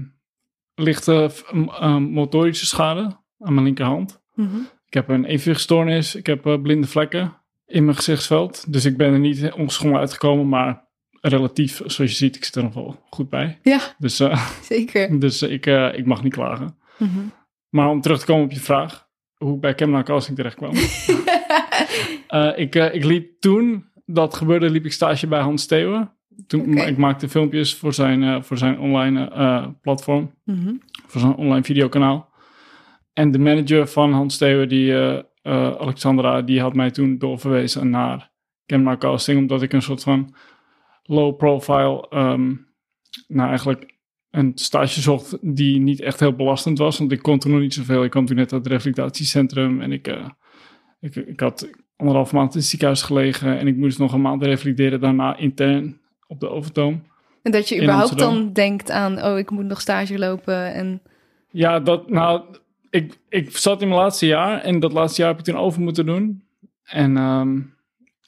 lichte 0.75 1.31
ehm, 1.81 2.02
motorische 2.02 2.67
schade 2.67 3.17
aan 3.38 3.55
mijn 3.55 3.67
linkerhand. 3.67 4.22
Mhm. 4.34 4.56
Ik 4.87 4.94
heb 4.94 5.08
een 5.08 5.25
evenwichtstoornis. 5.25 6.14
Ik 6.14 6.26
heb 6.26 6.58
blinde 6.62 6.87
vlekken 6.87 7.37
in 7.67 7.84
mijn 7.84 7.96
gezichtsveld. 7.96 8.72
Dus 8.72 8.84
ik 8.84 8.96
ben 8.96 9.12
er 9.12 9.19
niet 9.19 9.52
ongeschonden 9.52 9.99
uitgekomen, 10.00 10.49
maar 10.49 10.85
relatief, 11.20 11.76
zoals 11.76 11.96
je 12.10 12.16
ziet, 12.16 12.36
ik 12.36 12.44
zit 12.44 12.54
er 12.54 12.62
nog 12.62 12.74
wel 12.74 13.00
goed 13.10 13.28
bij. 13.28 13.58
Ja, 13.62 13.80
Dus, 13.98 14.20
eh, 14.20 14.46
zeker. 14.62 15.20
dus 15.20 15.42
eh, 15.42 15.52
ik, 15.52 15.66
eh, 15.66 15.98
ik 15.98 16.06
mag 16.06 16.22
niet 16.22 16.32
klagen. 16.32 16.76
Mhm. 16.98 17.18
Maar 17.68 17.88
om 17.88 18.00
terug 18.00 18.18
te 18.18 18.26
komen 18.26 18.44
op 18.44 18.52
je 18.52 18.60
vraag, 18.60 19.06
hoe 19.36 19.54
ik 19.54 19.60
bij 19.60 19.74
Kemna 19.74 20.02
Casting 20.02 20.36
terecht 20.36 20.56
kwam. 20.56 20.72
Ik, 22.56 22.74
ik 22.74 23.04
liep 23.04 23.40
toen, 23.40 23.84
dat 24.04 24.34
gebeurde, 24.34 24.70
liep 24.70 24.84
ik 24.84 24.92
stage 24.92 25.26
bij 25.26 25.40
Hans 25.40 25.62
Steeuwen. 25.62 26.10
Toen, 26.46 26.76
Ik 26.76 26.96
maakte 26.96 27.28
filmpjes 27.28 27.74
voor 27.74 27.94
zijn, 27.94 28.44
voor 28.44 28.58
zijn 28.58 28.78
online 28.78 29.74
platform, 29.82 30.34
Mhm. 30.44 30.74
voor 31.06 31.20
zijn 31.20 31.34
online 31.34 31.62
videokanaal. 31.64 32.30
En 33.12 33.30
de 33.30 33.38
manager 33.38 33.86
van 33.86 34.12
Hans 34.12 34.34
Steeuwen, 34.34 34.69
die, 34.69 34.94
Alexandra, 35.42 36.42
die 36.42 36.60
had 36.60 36.74
mij 36.74 36.90
toen 36.90 37.19
doorverwezen 37.19 37.90
naar 37.90 38.30
Kemna 38.66 38.96
Casting, 38.96 39.38
omdat 39.38 39.62
ik 39.62 39.72
een 39.72 39.82
soort 39.82 40.02
van 40.02 40.34
low 41.06 41.37
profile, 41.37 42.08
ehm, 42.08 42.55
nou 43.26 43.49
eigenlijk 43.49 43.94
een 44.31 44.53
stage 44.55 45.00
zocht 45.00 45.38
die 45.41 45.81
niet 45.81 46.00
echt 46.00 46.20
heel 46.20 46.35
belastend 46.35 46.79
was. 46.79 46.99
Want 46.99 47.12
ik 47.12 47.23
kon 47.23 47.38
toen 47.38 47.53
nog 47.53 47.61
niet 47.61 47.75
zoveel. 47.75 48.05
Ik 48.05 48.11
kwam 48.11 48.26
toen 48.26 48.37
net 48.37 48.53
uit 48.53 48.64
het 48.64 48.73
revalidatiecentrum 48.73 49.81
en 49.81 49.93
ik, 49.93 50.08
eh, 50.08 50.29
ik, 51.00 51.17
ik 51.17 51.41
had 51.41 51.69
anderhalf 51.97 52.32
maand 52.32 52.53
in 52.53 52.58
het 52.58 52.69
ziekenhuis 52.69 53.03
gelegen 53.03 53.58
en 53.58 53.67
ik 53.67 53.76
moest 53.76 53.99
nog 53.99 54.12
een 54.12 54.20
maand 54.20 54.43
revalideren 54.43 55.00
daarna 55.00 55.37
intern 55.37 56.00
op 56.26 56.41
de 56.41 56.49
overtoom. 56.49 57.03
En 57.43 57.53
dat 57.53 57.69
je 57.69 57.82
überhaupt 57.82 58.19
dan 58.19 58.53
denkt 58.53 58.91
aan, 58.91 59.25
oh, 59.25 59.38
ik 59.38 59.50
moet 59.50 59.64
nog 59.64 59.81
stage 59.81 60.19
lopen. 60.19 60.73
En 60.73 61.03
Ja, 61.50 61.81
dat, 61.81 62.11
nou, 62.11 62.43
ik, 62.91 63.19
ik 63.29 63.56
zat 63.56 63.82
in 63.82 63.88
mijn 63.88 64.00
laatste 64.00 64.26
jaar 64.26 64.61
en 64.61 64.81
dat 64.81 64.93
laatste 64.93 65.20
jaar 65.20 65.31
heb 65.31 65.38
ik 65.38 65.44
toen 65.44 65.56
over 65.56 65.81
moeten 65.81 66.06
doen. 66.06 66.43
En 66.84 67.17
ehm, 67.17 67.60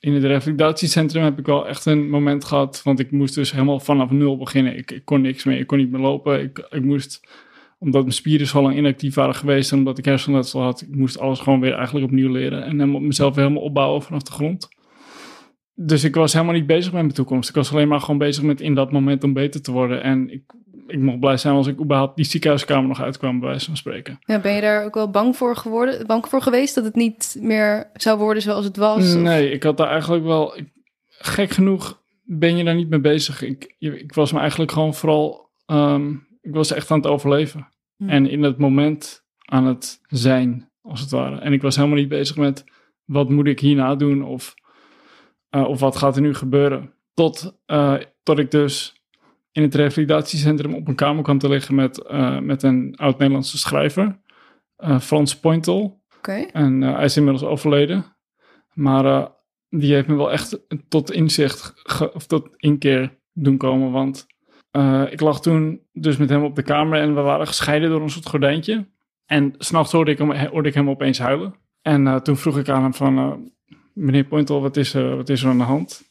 in 0.01 0.13
het 0.13 0.25
revalidatiecentrum 0.25 1.25
heb 1.25 1.39
ik 1.39 1.47
wel 1.47 1.69
echt 1.69 1.87
een 1.87 2.11
moment 2.11 2.45
gehad, 2.45 2.83
want 2.85 2.99
ik 2.99 3.11
moest 3.11 3.35
dus 3.35 3.53
helemaal 3.53 3.81
vanaf 3.81 4.11
nul 4.11 4.37
beginnen. 4.37 4.77
Ik, 4.77 4.91
ik 4.91 5.05
kon 5.05 5.21
niks 5.21 5.45
meer, 5.45 5.59
ik 5.59 5.67
kon 5.67 5.79
niet 5.79 5.91
meer 5.91 6.01
lopen. 6.01 6.43
Ik, 6.43 6.67
ik 6.71 6.85
moest, 6.85 7.29
omdat 7.79 8.03
mijn 8.03 8.15
spieren 8.15 8.47
zo 8.47 8.63
lang 8.63 8.77
inactief 8.77 9.15
waren 9.15 9.35
geweest 9.35 9.73
en 9.73 9.79
omdat 9.79 9.99
ik 9.99 10.05
hersenletsel 10.05 10.63
had, 10.63 10.81
ik 10.81 10.97
moest 10.97 11.19
alles 11.19 11.41
gewoon 11.41 11.61
weer 11.61 11.73
eigenlijk 11.73 12.07
opnieuw 12.07 12.33
leren 12.33 12.65
en 12.65 12.79
helemaal, 12.79 13.01
mezelf 13.01 13.35
helemaal 13.35 13.63
opbouwen 13.63 14.03
vanaf 14.03 14.23
de 14.23 14.33
grond. 14.33 14.69
Dus 15.75 16.05
ik 16.05 16.15
was 16.15 16.33
helemaal 16.33 16.55
niet 16.55 16.67
bezig 16.67 16.93
met 16.93 17.03
mijn 17.03 17.15
toekomst. 17.15 17.49
Ik 17.49 17.55
was 17.55 17.73
alleen 17.73 17.89
maar 17.89 18.01
gewoon 18.01 18.19
bezig 18.19 18.43
met 18.43 18.61
in 18.61 18.75
dat 18.75 18.93
moment 18.93 19.25
om 19.25 19.33
beter 19.33 19.63
te 19.63 19.73
worden. 19.73 20.03
En 20.03 20.31
ik, 20.31 20.43
ik 20.89 20.99
mocht 20.99 21.21
blij 21.21 21.37
zijn 21.37 21.55
als 21.55 21.67
ik 21.67 21.81
überhaupt 21.81 22.17
die 22.17 22.25
ziekenhuiskamer 22.25 22.89
nog 22.89 23.01
uitkwam, 23.03 23.41
bij 23.41 23.49
wijze 23.49 23.65
van 23.67 23.77
spreken. 23.77 24.19
ja, 24.21 24.39
ben 24.41 24.55
je 24.55 24.61
daar 24.61 24.85
ook 24.85 24.95
wel 24.95 25.11
bang 25.11 25.37
voor 25.37 25.57
geworden, 25.57 26.07
bang 26.07 26.29
voor 26.29 26.43
geweest 26.43 26.75
dat 26.75 26.85
het 26.85 26.95
niet 26.95 27.37
meer 27.41 27.91
zou 27.95 28.19
worden 28.19 28.43
zoals 28.43 28.65
het 28.65 28.77
was? 28.77 29.15
Of- 29.15 29.21
Nee, 29.21 29.51
ik 29.51 29.63
had 29.63 29.77
daar 29.77 29.89
eigenlijk 29.91 30.25
wel. 30.25 30.57
ik- 30.59 30.73
gek 31.09 31.51
genoeg 31.51 32.03
ben 32.23 32.57
je 32.57 32.65
daar 32.65 32.75
niet 32.75 32.89
mee 32.89 33.01
bezig. 33.01 33.43
Ik, 33.43 33.75
ik 33.79 34.15
was 34.15 34.33
me 34.33 34.39
eigenlijk 34.39 34.73
gewoon 34.73 34.95
vooral. 34.95 35.47
ehm, 35.67 36.11
ik 36.41 36.55
was 36.55 36.73
echt 36.73 36.91
aan 36.91 36.99
het 36.99 37.07
overleven. 37.07 37.69
Hm. 37.97 38.09
En 38.09 38.31
in 38.31 38.43
het 38.43 38.59
moment 38.59 39.25
aan 39.45 39.67
het 39.67 40.01
zijn, 40.07 40.71
als 40.83 41.01
het 41.01 41.11
ware. 41.11 41.39
En 41.41 41.53
ik 41.53 41.63
was 41.63 41.77
helemaal 41.77 41.97
niet 41.99 42.09
bezig 42.09 42.37
met 42.37 42.65
wat 43.05 43.29
moet 43.31 43.47
ik 43.47 43.61
hierna 43.61 43.95
doen 43.95 44.23
of, 44.25 44.55
eh, 45.51 45.65
of 45.69 45.81
wat 45.81 45.97
gaat 45.97 46.17
er 46.17 46.23
nu 46.23 46.35
gebeuren. 46.35 46.93
Tot, 47.15 47.59
eh, 47.67 47.95
tot 48.23 48.39
ik 48.39 48.51
dus 48.51 48.98
in 49.53 49.63
het 49.63 49.75
revalidatiecentrum 49.75 50.75
op 50.75 50.89
een 50.89 50.95
kamer 50.95 51.23
kwam 51.23 51.39
te 51.39 51.49
liggen 51.49 51.75
met, 51.75 52.03
eh, 52.03 52.39
met 52.39 52.63
een 52.63 52.95
oud-Nederlandse 52.97 53.59
schrijver, 53.59 54.21
eh, 54.77 55.01
Frans 55.01 55.39
Pointel. 55.39 56.03
En 56.53 56.83
eh, 56.83 56.95
hij 56.95 57.05
is 57.05 57.17
inmiddels 57.17 57.45
overleden. 57.45 58.17
Maar 58.75 59.31
die 59.69 59.95
heeft 59.95 60.09
me 60.09 60.17
wel 60.17 60.33
echt 60.33 60.61
tot 60.89 61.13
inzicht, 61.13 61.75
of 62.15 62.27
tot 62.27 62.49
inkeer 62.57 63.19
doen 63.33 63.57
komen. 63.57 63.91
Want 63.91 64.27
ik 65.11 65.21
lag 65.21 65.41
toen 65.41 65.81
dus 65.93 66.17
met 66.17 66.29
hem 66.29 66.43
op 66.45 66.55
de 66.57 66.63
kamer 66.63 67.01
en 67.01 67.15
we 67.15 67.21
waren 67.21 67.47
gescheiden 67.47 67.91
door 67.91 68.03
een 68.03 68.11
soort 68.11 68.29
gordijntje. 68.29 68.89
En 69.27 69.55
s'nachts 69.59 69.93
hoorde, 69.93 70.11
ik 70.11 70.19
hem- 70.19 70.47
hoorde 70.47 70.69
ik 70.69 70.75
hem 70.75 70.91
opeens 70.91 71.19
huilen. 71.19 71.55
En 71.83 72.23
toen 72.23 72.37
vroeg 72.37 72.59
ik 72.59 72.69
aan 72.69 72.83
hem 72.83 72.95
van, 72.95 73.51
meneer 73.95 74.25
Pointel, 74.25 74.61
wat 74.61 74.77
is, 74.77 74.95
er, 74.95 75.17
wat 75.17 75.29
is 75.29 75.43
er 75.43 75.49
aan 75.49 75.59
de 75.59 75.65
hand? 75.65 76.03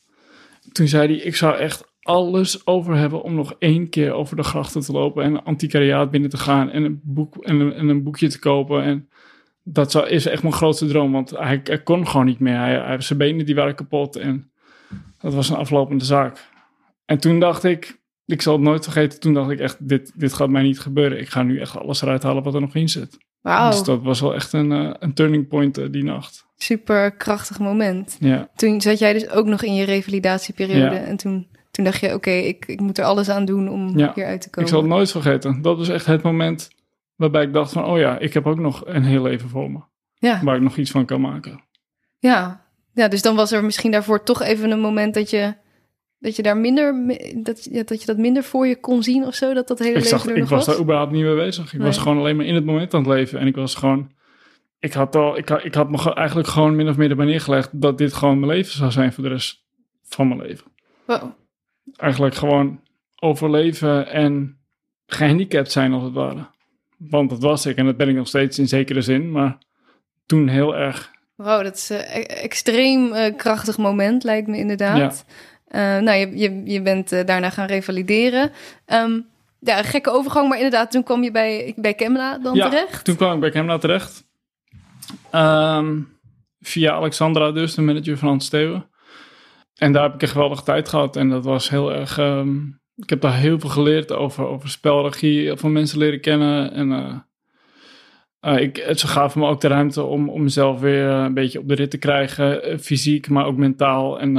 Toen 0.72 0.88
zei 0.88 1.08
hij, 1.08 1.26
ik 1.26 1.36
zou 1.36 1.56
echt 1.58 1.96
alles 2.08 2.68
over 2.68 2.96
hebben 2.96 3.22
om 3.22 3.36
nog 3.36 3.56
één 3.60 3.90
keer 3.90 4.12
over 4.12 4.36
de 4.36 4.44
grachten 4.44 4.82
te 4.82 4.92
lopen 4.92 5.24
en 5.24 5.34
een 5.34 5.44
antiquariaat 5.44 6.12
binnen 6.12 6.30
te 6.30 6.38
gaan 6.38 6.70
en 6.70 6.84
een, 6.84 7.00
boek, 7.04 7.36
en 7.44 7.60
een, 7.60 7.74
en 7.74 7.88
een 7.88 8.04
boekje 8.04 8.28
te 8.28 8.40
kopen. 8.40 8.84
En 8.84 9.10
dat 9.64 9.92
zou, 9.92 10.08
is 10.08 10.26
echt 10.26 10.42
mijn 10.42 10.54
grootste 10.54 10.88
droom, 10.88 11.12
want 11.12 11.30
hij, 11.30 11.62
hij 11.64 11.84
kon 11.84 12.08
gewoon 12.08 12.26
niet 12.26 12.40
meer. 12.40 12.58
Hij, 12.58 12.76
hij, 12.80 13.02
zijn 13.02 13.20
benen 13.20 13.46
die 13.46 13.56
waren 13.56 13.76
kapot 13.76 14.16
en 14.16 14.52
dat 15.20 15.34
was 15.34 15.50
een 15.50 15.56
aflopende 15.56 16.06
zaak. 16.06 16.46
En 17.06 17.20
toen 17.20 17.40
dacht 17.40 17.64
ik, 17.64 18.00
ik 18.26 18.42
zal 18.42 18.54
het 18.54 18.62
nooit 18.62 18.84
vergeten, 18.84 19.20
toen 19.20 19.34
dacht 19.34 19.50
ik 19.50 19.60
echt, 19.60 19.88
dit, 19.88 20.12
dit 20.16 20.34
gaat 20.34 20.50
mij 20.50 20.64
niet 20.64 20.80
gebeuren. 20.80 21.20
Ik 21.20 21.30
ga 21.30 21.44
nu 21.44 21.60
echt 21.60 21.78
alles 21.78 22.02
eruit 22.02 22.24
halen 22.24 22.44
wat 22.44 22.54
er 22.54 22.62
nog 22.62 22.76
in 22.76 22.90
zit. 22.90 23.18
Wauw, 23.42 23.70
Dus 23.70 23.84
dat 23.84 24.02
was 24.02 24.22
wel 24.22 24.36
echt 24.36 24.54
een, 24.54 24.72
eh, 24.72 24.94
een 25.00 25.14
turning 25.14 25.48
point 25.48 25.78
eh, 25.78 25.86
die 25.92 26.04
nacht. 26.04 26.46
super 26.56 27.12
krachtig 27.12 27.60
moment. 27.60 28.18
Ja, 28.20 28.50
Toen 28.56 28.82
zat 28.82 29.00
jij 29.00 29.14
dus 29.14 29.30
ook 29.30 29.46
nog 29.46 29.64
in 29.64 29.76
je 29.76 29.86
revalidatieperiode. 29.86 30.96
Ja. 30.96 31.04
En 31.04 31.18
toen, 31.18 31.48
toen 31.78 31.86
dacht 31.86 32.00
je, 32.00 32.14
oké, 32.14 32.30
ik, 32.32 32.66
ik 32.66 32.80
moet 32.80 32.98
er 32.98 33.04
alles 33.06 33.30
aan 33.30 33.46
doen 33.46 33.70
om 33.70 33.98
Ja. 33.98 34.12
hieruit 34.16 34.42
te 34.42 34.48
ik 34.48 34.54
komen. 34.54 34.70
zal 34.70 34.80
het 34.80 34.90
nooit 34.90 35.12
vergeten. 35.12 35.62
Dat 35.62 35.78
was 35.78 35.90
echt 35.90 36.06
het 36.06 36.22
moment 36.22 36.68
waarbij 37.16 37.44
ik 37.44 37.54
dacht 37.54 37.72
van, 37.72 37.86
oh 37.86 37.98
ja, 37.98 38.20
ik 38.20 38.34
heb 38.34 38.48
ook 38.48 38.60
nog 38.60 38.84
een 38.86 39.04
heel 39.04 39.22
leven 39.22 39.50
voor 39.50 39.72
me. 39.72 39.80
Ja, 40.14 40.44
Waar 40.44 40.56
ik 40.56 40.62
nog 40.62 40.78
iets 40.78 40.92
van 40.92 41.06
kan 41.06 41.22
maken. 41.22 41.64
ja. 42.20 42.66
ja, 42.94 43.08
dus 43.08 43.22
dan 43.22 43.36
was 43.36 43.52
er 43.52 43.64
misschien 43.64 43.92
daarvoor 43.92 44.24
toch 44.24 44.42
even 44.42 44.72
een 44.72 44.80
moment 44.80 45.14
dat 45.14 45.30
je, 45.30 45.54
dat 46.20 46.36
je 46.36 46.42
daar 46.44 46.58
minder, 46.58 47.16
dat, 47.44 47.64
ja, 47.72 47.84
dat 47.84 48.00
je 48.00 48.06
dat 48.06 48.18
minder 48.18 48.44
voor 48.44 48.68
je 48.68 48.80
kon 48.80 49.04
zien 49.04 49.26
of 49.26 49.34
zo, 49.36 49.54
dat 49.54 49.68
dat 49.68 49.80
hele 49.80 49.90
Ik, 49.92 49.96
leven 49.96 50.10
zag, 50.10 50.26
er 50.26 50.32
ik 50.34 50.40
nog 50.40 50.50
was 50.50 50.66
was. 50.66 50.76
daar 50.76 50.84
überhaupt 50.84 51.12
niet 51.12 51.24
mee 51.24 51.36
bezig. 51.36 51.74
Ik 51.74 51.82
was 51.82 51.98
gewoon 51.98 52.18
alleen 52.18 52.36
maar 52.36 52.46
in 52.46 52.56
het 52.56 52.66
moment 52.66 52.94
aan 52.94 53.00
het 53.04 53.10
leven. 53.10 53.40
En 53.40 53.48
ik 53.48 53.56
was 53.56 53.76
gewoon... 53.76 54.12
Ik 54.80 54.94
had, 54.94 55.16
al, 55.16 55.38
ik, 55.38 55.50
had, 55.50 55.64
ik 55.66 55.74
had 55.76 55.90
me 55.90 55.98
ge- 55.98 56.14
eigenlijk 56.14 56.48
gewoon 56.48 56.76
min 56.76 56.90
of 56.90 56.98
meer 56.98 57.10
erbij 57.10 57.26
neergelegd... 57.26 57.82
dat 57.82 57.98
dit 57.98 58.14
gewoon 58.14 58.40
mijn 58.40 58.52
leven 58.52 58.74
zou 58.74 58.92
zijn 58.92 59.14
voor 59.14 59.24
de 59.24 59.30
rest 59.30 59.66
van 60.04 60.28
mijn 60.28 60.42
leven. 60.42 60.66
Wow. 61.06 61.24
Eigenlijk 61.96 62.36
gewoon 62.36 62.80
overleven 63.20 64.08
en 64.08 64.58
gehandicapt 65.08 65.72
zijn 65.72 65.94
als 65.94 66.04
het 66.04 66.14
ware. 66.14 66.48
Want 66.98 67.30
dat 67.30 67.42
was 67.42 67.66
ik 67.66 67.78
en 67.78 67.86
dat 67.86 67.98
ben 67.98 68.10
ik 68.10 68.16
nog 68.16 68.28
steeds 68.28 68.60
in 68.60 68.68
zekere 68.68 69.02
zin. 69.02 69.32
Maar 69.32 69.58
toen 70.26 70.48
heel 70.48 70.76
erg... 70.76 71.12
Wow, 71.36 71.64
dat 71.64 71.76
is 71.76 71.90
een 71.90 72.26
extreem 72.26 73.14
eh, 73.14 73.36
krachtig 73.36 73.78
moment, 73.78 74.24
lijkt 74.24 74.48
me 74.48 74.58
inderdaad. 74.58 75.26
Eh, 75.68 75.82
nou, 75.82 76.12
je, 76.12 76.38
je, 76.38 76.62
je 76.66 76.82
bent 76.82 77.12
eh, 77.12 77.26
daarna 77.26 77.50
gaan 77.50 77.68
revalideren. 77.68 78.52
Ehm, 78.86 79.20
ja, 79.60 79.84
gekke 79.84 80.10
overgang, 80.10 80.50
maar 80.50 80.58
inderdaad, 80.58 80.92
toen 80.92 81.04
kwam 81.04 81.24
je 81.24 81.32
bij, 81.32 81.74
bij 81.76 81.94
Kemla 81.94 82.38
dan 82.38 82.56
Ja, 82.56 82.70
terecht. 82.70 83.04
Toen 83.04 83.16
kwam 83.16 83.34
ik 83.34 83.40
bij 83.40 83.50
Kemna 83.50 83.78
terecht. 83.78 84.24
Ehm, 85.32 86.00
via 86.62 86.92
Alexandra 86.92 87.52
dus, 87.52 87.76
de 87.76 87.82
manager 87.82 88.18
van 88.18 88.28
Hans 88.28 88.46
Steeuwen. 88.46 88.86
En 89.78 89.92
daar 89.92 90.04
heb 90.04 90.14
ik 90.14 90.22
een 90.22 90.28
geweldige 90.28 90.64
tijd 90.64 90.90
gehad. 90.90 91.16
En 91.16 91.30
dat 91.30 91.46
was 91.46 91.70
heel 91.70 91.94
erg... 91.94 92.18
ehm, 92.18 92.58
ik 92.96 93.10
heb 93.10 93.22
daar 93.22 93.38
heel 93.38 93.60
veel 93.60 93.70
geleerd 93.70 94.12
over, 94.12 94.46
over 94.46 94.70
spelregie. 94.70 95.56
Veel 95.56 95.70
mensen 95.70 95.98
leren 95.98 96.22
kennen. 96.22 96.72
En 96.72 96.92
eh, 96.92 97.16
eh, 98.40 98.62
ik, 98.62 98.78
ze 98.96 99.08
gaven 99.08 99.40
me 99.40 99.48
ook 99.48 99.62
de 99.62 99.68
ruimte 99.68 100.04
om, 100.04 100.30
om 100.30 100.44
mezelf 100.44 100.80
weer 100.80 101.08
een 101.08 101.34
beetje 101.34 101.60
op 101.60 101.68
de 101.68 101.76
rit 101.76 101.92
te 101.92 101.98
krijgen. 101.98 102.64
eh, 102.64 102.78
fysiek, 102.78 103.30
maar 103.30 103.46
ook 103.46 103.58
mentaal. 103.58 104.20
En 104.20 104.34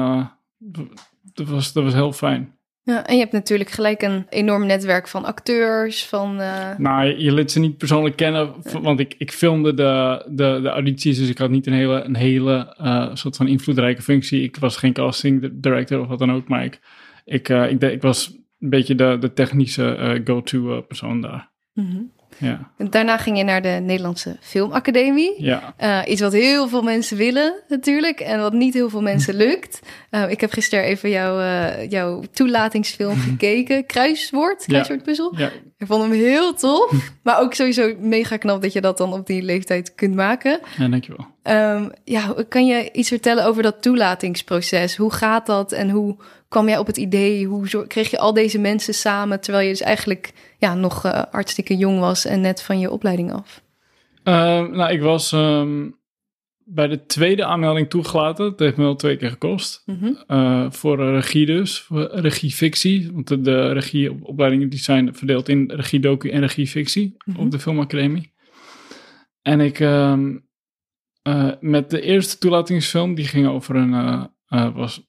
dat, 1.33 1.49
was, 1.49 1.73
dat 1.73 1.85
was 1.85 1.95
heel 1.95 2.13
fijn. 2.13 2.58
Ja, 2.89 3.07
en 3.07 3.15
je 3.15 3.21
hebt 3.21 3.33
natuurlijk 3.33 3.71
gelijk 3.71 4.03
een 4.03 4.27
enorm 4.29 4.67
netwerk 4.67 5.09
van 5.09 5.25
acteurs, 5.25 6.05
van... 6.07 6.41
eh, 6.41 6.77
Nou, 6.79 7.07
je, 7.19 7.33
liet 7.33 7.51
ze 7.51 7.61
niet 7.61 7.77
persoonlijk 7.77 8.17
kennen, 8.17 8.55
want 8.83 9.01
ik, 9.01 9.15
ik 9.19 9.33
filmde 9.33 9.75
de, 9.75 10.25
de, 10.31 10.59
de 10.63 10.69
audities, 10.69 11.19
dus 11.19 11.29
ik 11.29 11.39
had 11.39 11.51
niet 11.51 11.67
een 11.67 11.73
hele, 11.73 12.01
een 12.03 12.17
hele 12.17 12.75
eh, 12.77 13.11
soort 13.15 13.37
van 13.37 13.49
invloedrijke 13.49 14.03
functie. 14.03 14.43
Ik 14.43 14.57
was 14.57 14.77
geen 14.77 14.93
casting 14.93 15.51
director 15.53 16.01
of 16.01 16.07
wat 16.07 16.19
dan 16.19 16.33
ook, 16.33 16.49
maar 16.49 16.65
ik, 16.65 16.81
ik, 17.25 17.49
eh, 17.49 17.71
ik, 17.71 17.81
de- 17.81 17.93
ik 17.93 18.03
was 18.03 18.27
een 18.61 18.69
beetje 18.71 18.95
de, 18.95 19.17
de 19.21 19.33
technische 19.33 20.21
go-to 20.25 20.81
persoon 20.83 21.21
daar. 21.21 21.51
mhm. 21.75 21.97
Ja, 22.37 22.71
Daarna 22.91 23.17
ging 23.17 23.37
je 23.39 23.45
naar 23.45 23.63
de 23.63 23.79
Nederlandse 23.83 24.37
Filmacademie. 24.41 25.43
ja. 25.43 25.75
Eh, 25.77 26.01
iets 26.07 26.21
wat 26.21 26.33
heel 26.33 26.69
veel 26.69 26.83
mensen 26.83 27.17
willen 27.17 27.55
natuurlijk 27.69 28.21
en 28.21 28.41
wat 28.41 28.53
niet 28.53 28.75
heel 28.75 28.91
veel 28.91 29.03
mensen 29.03 29.35
lukt. 29.47 29.81
Eh, 30.11 30.31
ik 30.31 30.41
heb 30.41 30.53
gisteren 30.53 30.85
even 30.85 31.11
jouw, 31.11 31.41
eh, 31.41 31.91
jouw 31.91 32.23
toelatingsfilm 32.33 33.17
gekeken, 33.19 33.87
Kruiswoord, 33.87 34.65
Kruiswoordpuzzel. 34.65 35.35
ja. 35.37 35.51
Ik 35.79 35.87
vond 35.87 36.03
hem 36.03 36.13
heel 36.13 36.55
tof, 36.55 36.93
maar 37.25 37.41
ook 37.41 37.55
sowieso 37.55 37.95
mega 37.99 38.37
knap 38.37 38.63
dat 38.63 38.73
je 38.73 38.81
dat 38.81 38.99
dan 38.99 39.13
op 39.13 39.27
die 39.27 39.43
leeftijd 39.43 39.95
kunt 39.95 40.15
maken. 40.15 40.61
ja 40.79 40.89
dankjewel. 40.89 41.27
Ehm, 41.43 41.89
ja, 42.05 42.35
kan 42.49 42.67
je 42.67 42.93
iets 42.93 43.09
vertellen 43.09 43.45
over 43.47 43.63
dat 43.63 43.83
toelatingsproces? 43.83 44.97
Hoe 44.97 45.13
gaat 45.13 45.47
dat 45.47 45.73
en 45.73 45.91
hoe 45.91 46.17
kwam 46.49 46.69
jij 46.69 46.79
op 46.79 46.87
het 46.87 46.97
idee? 46.97 47.47
Hoe 47.47 47.87
kreeg 47.87 48.11
je 48.11 48.19
al 48.19 48.33
deze 48.33 48.59
mensen 48.59 48.95
samen 48.95 49.41
terwijl 49.41 49.65
je 49.65 49.71
dus 49.71 49.81
eigenlijk 49.81 50.33
ja, 50.59 50.75
nog 50.75 51.05
eh, 51.05 51.23
hartstikke 51.31 51.77
jong 51.77 52.01
was 52.01 52.25
en 52.25 52.41
net 52.41 52.63
van 52.63 52.79
je 52.79 52.91
opleiding 52.91 53.33
af? 53.33 53.63
Ehm, 54.23 54.71
nou, 54.71 54.93
ik 54.93 55.01
was 55.01 55.33
ehm, 55.33 55.87
bij 56.71 56.87
de 56.89 57.07
tweede 57.07 57.45
aanmelding 57.45 57.91
toegelaten. 57.91 58.45
Het 58.45 58.59
heeft 58.59 58.77
me 58.77 58.83
wel 58.83 58.95
twee 58.97 59.17
keer 59.17 59.31
gekost. 59.31 59.83
Mhm. 59.87 60.13
Eh, 60.27 60.71
voor 60.71 61.11
regie 61.11 61.47
dus, 61.47 61.81
voor 61.81 62.09
regie-fictie. 62.13 63.13
Want 63.13 63.29
de, 63.29 63.41
de 63.41 63.73
regieopleidingen 63.73 64.69
die 64.69 64.79
zijn 64.79 65.15
verdeeld 65.15 65.49
in 65.49 65.71
regie-docu 65.71 66.31
en 66.31 66.41
regie-fictie 66.41 67.17
Mhm. 67.25 67.41
op 67.41 67.51
de 67.51 67.59
filmacademie. 67.59 68.33
En 69.43 69.61
ik, 69.61 69.81
ehm, 69.81 70.37
eh, 71.23 71.51
met 71.61 71.91
de 71.91 72.01
eerste 72.01 72.39
toelatingsfilm, 72.39 73.15
die 73.15 73.27
ging 73.27 73.47
over 73.47 73.77
een, 73.77 74.29
eh, 74.47 74.75
was 74.75 75.07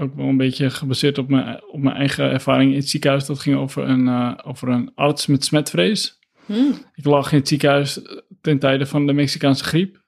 ook 0.00 0.14
wel 0.14 0.26
een 0.26 0.36
beetje 0.36 0.70
gebaseerd 0.70 1.18
op 1.18 1.28
mijn, 1.28 1.64
op 1.64 1.80
mijn 1.80 1.96
eigen 1.96 2.30
ervaring 2.30 2.70
in 2.70 2.78
het 2.78 2.88
ziekenhuis. 2.88 3.26
Dat 3.26 3.38
ging 3.38 3.56
over 3.56 3.88
een, 3.88 4.42
over 4.44 4.68
een 4.68 4.94
arts 4.94 5.26
met 5.26 5.44
smetvrees. 5.44 6.18
Hmm. 6.46 6.72
Ik 6.94 7.04
lag 7.04 7.32
in 7.32 7.38
het 7.38 7.48
ziekenhuis 7.48 8.00
ten 8.40 8.58
tijde 8.58 8.86
van 8.86 9.06
de 9.06 9.12
Mexicaanse 9.12 9.64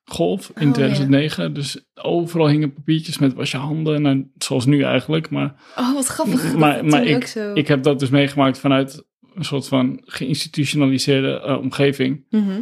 griepgolf 0.07 0.51
in 0.55 0.67
Oh, 0.69 0.73
2009. 0.75 1.55
Dus 1.55 1.87
overal 1.95 2.49
hingen 2.49 2.73
papiertjes 2.73 3.19
met 3.19 3.35
was 3.35 3.51
je 3.51 3.57
handen. 3.57 4.03
Nou, 4.03 4.31
zoals 4.39 4.67
nu 4.67 4.83
eigenlijk. 4.83 5.31
Maar 5.31 5.55
Oh, 5.77 5.95
wat 5.95 6.07
grappig. 6.07 6.55
Maar- 6.57 7.05
ik- 7.05 7.35
ik 7.55 7.69
heb 7.69 7.83
dat 7.83 7.99
dus 7.99 8.11
meegemaakt 8.11 8.59
vanuit 8.59 9.05
een 9.35 9.45
soort 9.45 9.69
van 9.69 10.01
geïnstitutionaliseerde 10.05 11.41
eh, 11.41 11.59
omgeving. 11.59 12.25
Mhm. 12.31 12.61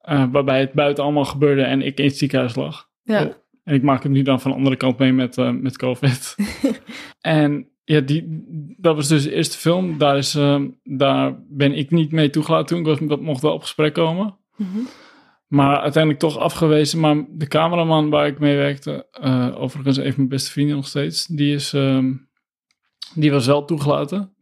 eh, 0.00 0.24
waarbij 0.32 0.60
het 0.60 0.72
buiten 0.72 1.04
allemaal 1.04 1.24
gebeurde 1.24 1.62
en 1.62 1.82
ik 1.82 1.98
in 1.98 2.04
het 2.04 2.16
ziekenhuis 2.16 2.54
lag. 2.54 2.88
Ja. 3.02 3.24
Oh, 3.24 3.30
En 3.64 3.74
ik 3.74 3.82
maak 3.82 4.02
het 4.02 4.12
nu 4.12 4.22
dan 4.22 4.40
van 4.40 4.50
de 4.50 4.56
andere 4.56 4.76
kant 4.76 4.98
mee 4.98 5.12
met, 5.12 5.38
eh, 5.38 5.50
met 5.50 5.76
COVID. 5.78 6.34
en 7.20 7.66
ja, 7.84 8.00
die, 8.00 8.24
dat 8.78 8.96
was 8.96 9.08
dus 9.08 9.22
de 9.22 9.34
eerste 9.34 9.58
film. 9.58 9.98
Daar, 9.98 10.16
is, 10.16 10.34
eh, 10.34 10.60
daar 10.82 11.34
ben 11.48 11.72
ik 11.74 11.90
niet 11.90 12.12
mee 12.12 12.30
toegelaten 12.30 12.66
toen. 12.66 12.78
Ik 12.78 12.98
was, 13.00 13.08
dat 13.08 13.20
mocht 13.20 13.42
wel 13.42 13.52
op 13.52 13.62
gesprek 13.62 13.92
komen. 13.94 14.36
Mhm. 14.56 14.78
Maar 15.52 15.78
uiteindelijk 15.78 16.22
toch 16.22 16.38
afgewezen. 16.38 17.00
Maar 17.00 17.24
de 17.30 17.46
cameraman 17.46 18.10
waar 18.10 18.26
ik 18.26 18.38
mee 18.38 18.56
werkte, 18.56 19.06
eh, 19.10 19.60
overigens 19.62 19.96
even 19.96 20.14
mijn 20.16 20.28
beste 20.28 20.50
vriendin 20.50 20.74
nog 20.74 20.86
steeds, 20.86 21.26
die, 21.26 21.54
is, 21.54 21.72
ehm, 21.72 22.12
die 23.14 23.30
was 23.30 23.46
wel 23.46 23.64
toegelaten. 23.64 24.36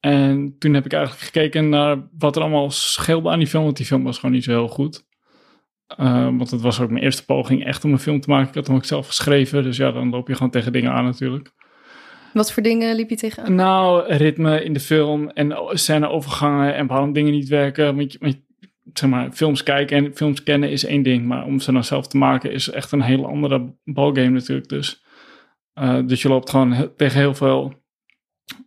En 0.00 0.56
toen 0.58 0.74
heb 0.74 0.84
ik 0.84 0.92
eigenlijk 0.92 1.24
gekeken 1.24 1.68
naar 1.68 2.08
wat 2.18 2.36
er 2.36 2.42
allemaal 2.42 2.70
scheelde 2.70 3.30
aan 3.30 3.38
die 3.38 3.48
film, 3.48 3.64
want 3.64 3.76
die 3.76 3.86
film 3.86 4.02
was 4.04 4.18
gewoon 4.18 4.34
niet 4.34 4.44
zo 4.44 4.50
heel 4.50 4.68
goed. 4.68 5.06
Eh, 5.86 6.24
want 6.24 6.50
het 6.50 6.60
was 6.60 6.80
ook 6.80 6.90
mijn 6.90 7.04
eerste 7.04 7.24
poging 7.24 7.64
echt 7.64 7.84
om 7.84 7.92
een 7.92 7.98
film 7.98 8.20
te 8.20 8.30
maken. 8.30 8.48
Ik 8.48 8.54
had 8.54 8.66
hem 8.66 8.76
ook 8.76 8.84
zelf 8.84 9.06
geschreven, 9.06 9.62
dus 9.62 9.76
ja, 9.76 9.92
dan 9.92 10.10
loop 10.10 10.28
je 10.28 10.34
gewoon 10.34 10.50
tegen 10.50 10.72
dingen 10.72 10.92
aan 10.92 11.04
natuurlijk. 11.04 11.52
Wat 12.32 12.52
voor 12.52 12.62
dingen 12.62 12.96
liep 12.96 13.10
je 13.10 13.16
tegenaan? 13.16 13.54
Nou, 13.54 14.04
ritme 14.14 14.64
in 14.64 14.72
de 14.72 14.80
film 14.80 15.28
en 15.28 15.56
scèneovergangen 15.70 16.74
en 16.74 16.86
waarom 16.86 17.12
dingen 17.12 17.32
niet 17.32 17.48
werken. 17.48 17.96
Want 17.96 18.12
je- 18.12 18.44
zeg 18.92 19.10
maar, 19.10 19.32
films 19.32 19.62
kijken 19.62 19.96
en 19.96 20.14
films 20.14 20.42
kennen 20.42 20.70
is 20.70 20.84
één 20.84 21.02
ding, 21.02 21.26
maar 21.26 21.44
om 21.44 21.60
ze 21.60 21.72
dan 21.72 21.84
zelf 21.84 22.06
te 22.06 22.16
maken 22.16 22.52
is 22.52 22.70
echt 22.70 22.92
een 22.92 23.02
hele 23.02 23.26
andere 23.26 23.74
balgame 23.84 24.28
natuurlijk. 24.28 24.68
Dus, 24.68 25.04
eh, 25.72 26.06
dus 26.06 26.22
je 26.22 26.28
loopt 26.28 26.50
gewoon 26.50 26.72
he- 26.72 26.94
tegen 26.94 27.18
heel 27.18 27.34
veel, 27.34 27.74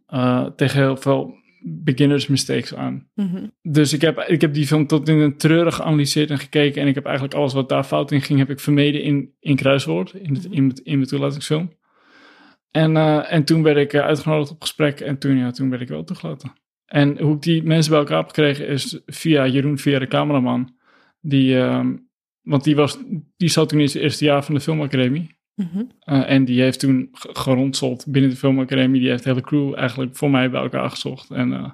eh, 0.05 0.45
tegen 0.45 0.79
heel 0.79 0.97
veel 0.97 1.38
beginners 1.61 2.27
mistakes 2.27 2.75
aan. 2.75 3.09
Mhm. 3.13 3.47
Dus 3.61 3.93
ik 3.93 4.01
heb, 4.01 4.19
ik 4.19 4.41
heb 4.41 4.53
die 4.53 4.67
film 4.67 4.88
tot 4.88 5.07
in 5.09 5.17
een 5.17 5.38
treurig 5.38 5.75
geanalyseerd 5.75 6.29
en 6.29 6.39
gekeken. 6.39 6.81
En 6.81 6.88
ik 6.88 6.95
heb 6.95 7.05
eigenlijk 7.05 7.35
alles 7.35 7.53
wat 7.53 7.69
daar 7.69 7.83
fout 7.83 8.11
in 8.11 8.21
ging, 8.21 8.39
heb 8.39 8.49
ik 8.49 8.59
vermeden 8.59 9.01
in, 9.03 9.33
in 9.39 9.55
Kruiswoord, 9.55 10.13
in, 10.13 10.33
het, 10.35 10.45
in, 10.45 10.67
het, 10.67 10.79
in 10.79 10.95
mijn 10.95 11.07
toelatingsfilm. 11.09 11.77
En, 12.71 12.97
eh, 12.97 13.33
en 13.33 13.43
toen 13.43 13.63
werd 13.63 13.77
ik 13.77 13.95
uitgenodigd 13.95 14.51
op 14.51 14.61
gesprek 14.61 14.99
en 14.99 15.17
toen, 15.17 15.38
ja, 15.38 15.51
toen 15.51 15.69
werd 15.69 15.81
ik 15.81 15.88
wel 15.88 16.03
toegelaten. 16.03 16.51
En 16.89 17.19
hoe 17.22 17.36
ik 17.36 17.41
die 17.41 17.63
mensen 17.63 17.91
bij 17.91 18.00
elkaar 18.00 18.17
heb 18.17 18.27
gekregen 18.27 18.67
is 18.67 19.00
via 19.05 19.48
Jeroen, 19.48 19.77
via 19.77 20.00
de 20.00 20.08
cameraman. 20.08 20.74
Die, 21.22 21.60
ehm, 21.60 21.96
want 22.41 22.63
die, 22.63 22.75
was, 22.75 22.98
die 23.38 23.50
zat 23.50 23.69
toen 23.69 23.79
in 23.79 23.89
zijn 23.89 24.03
eerste 24.03 24.25
jaar 24.25 24.43
van 24.43 24.53
de 24.55 24.62
filmacademie. 24.62 25.38
Mhm. 25.55 25.84
Eh, 26.00 26.29
en 26.31 26.46
die 26.46 26.62
heeft 26.62 26.79
toen 26.79 27.10
ge- 27.12 27.29
geronseld 27.34 28.05
binnen 28.08 28.31
de 28.31 28.38
filmacademie. 28.38 29.01
Die 29.01 29.10
heeft 29.10 29.24
de 29.24 29.29
hele 29.29 29.41
crew 29.41 29.74
eigenlijk 29.77 30.15
voor 30.17 30.29
mij 30.29 30.50
bij 30.50 30.62
elkaar 30.62 30.89
gezocht. 30.89 31.29
En, 31.31 31.53
eh, 31.53 31.69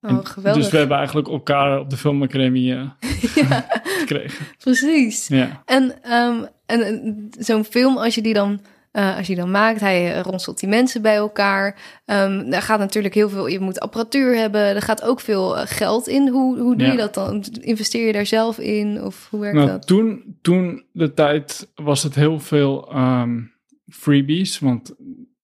Oh, 0.00 0.10
en 0.10 0.26
geweldig. 0.26 0.62
Dus 0.62 0.70
we 0.72 0.78
hebben 0.78 0.96
eigenlijk 0.96 1.28
elkaar 1.28 1.78
op 1.80 1.90
de 1.90 1.96
filmacademie 1.96 2.74
eh, 2.74 2.90
ja, 3.48 3.66
gekregen. 3.82 4.46
precies. 4.58 5.28
Ja. 5.28 5.62
En, 5.64 6.02
ehm, 6.02 6.44
en, 6.66 6.82
en 6.82 7.28
zo'n 7.38 7.64
film, 7.64 7.96
als 7.96 8.14
je 8.14 8.22
die 8.22 8.34
dan 8.34 8.60
eh, 8.92 9.16
als 9.16 9.26
je 9.26 9.34
dan 9.34 9.50
maakt. 9.50 9.80
Hij 9.80 10.16
uh, 10.16 10.20
ronselt 10.20 10.60
die 10.60 10.68
mensen 10.68 11.02
bij 11.02 11.14
elkaar. 11.14 11.76
Um, 12.06 12.50
daar 12.50 12.62
gaat 12.62 12.78
natuurlijk 12.78 13.14
heel 13.14 13.28
veel, 13.28 13.46
je 13.46 13.60
moet 13.60 13.80
apparatuur 13.80 14.36
hebben. 14.36 14.60
Er 14.60 14.82
gaat 14.82 15.02
ook 15.02 15.20
veel 15.20 15.50
geld 15.50 16.08
in. 16.08 16.28
Hoe, 16.28 16.58
hoe 16.58 16.76
doe 16.76 16.86
je 16.86 16.96
dat 16.96 17.14
dan? 17.14 17.44
Investeer 17.60 18.06
je 18.06 18.12
daar 18.12 18.26
zelf 18.26 18.58
in? 18.58 19.02
Of 19.02 19.28
hoe 19.30 19.40
werkt 19.40 19.56
nou, 19.56 19.68
dat? 19.68 19.86
Toen, 19.86 20.36
toen 20.42 20.84
de 20.92 21.14
tijd 21.14 21.72
was 21.74 22.02
het 22.02 22.14
heel 22.14 22.40
veel 22.40 22.96
um, 22.96 23.52
freebies. 23.88 24.58
Want 24.58 24.94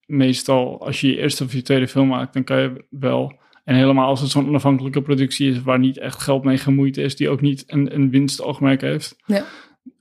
meestal 0.07 0.87
als 0.87 1.01
je 1.01 1.07
je 1.07 1.17
eerste 1.17 1.45
of 1.45 1.53
je 1.53 1.63
tweede 1.63 1.89
film 1.89 2.09
maakt, 2.09 2.33
dan 2.33 2.45
kan 2.45 2.59
je 2.59 2.85
wel... 2.91 3.37
En 3.65 3.75
helemaal 3.75 4.09
als 4.09 4.21
het 4.21 4.31
zo'n 4.31 4.49
onafhankelijke 4.49 5.03
productie 5.03 5.51
is 5.51 5.63
waar 5.63 5.79
niet 5.79 5.99
echt 5.99 6.23
geld 6.23 6.45
mee 6.45 6.59
gemoeid 6.59 6.97
is, 6.97 7.17
die 7.17 7.29
ook 7.29 7.41
niet 7.41 7.65
een, 7.67 7.95
een 7.95 8.11
winstoogmerk 8.11 8.81
heeft. 8.81 9.17
Ja 9.27 9.45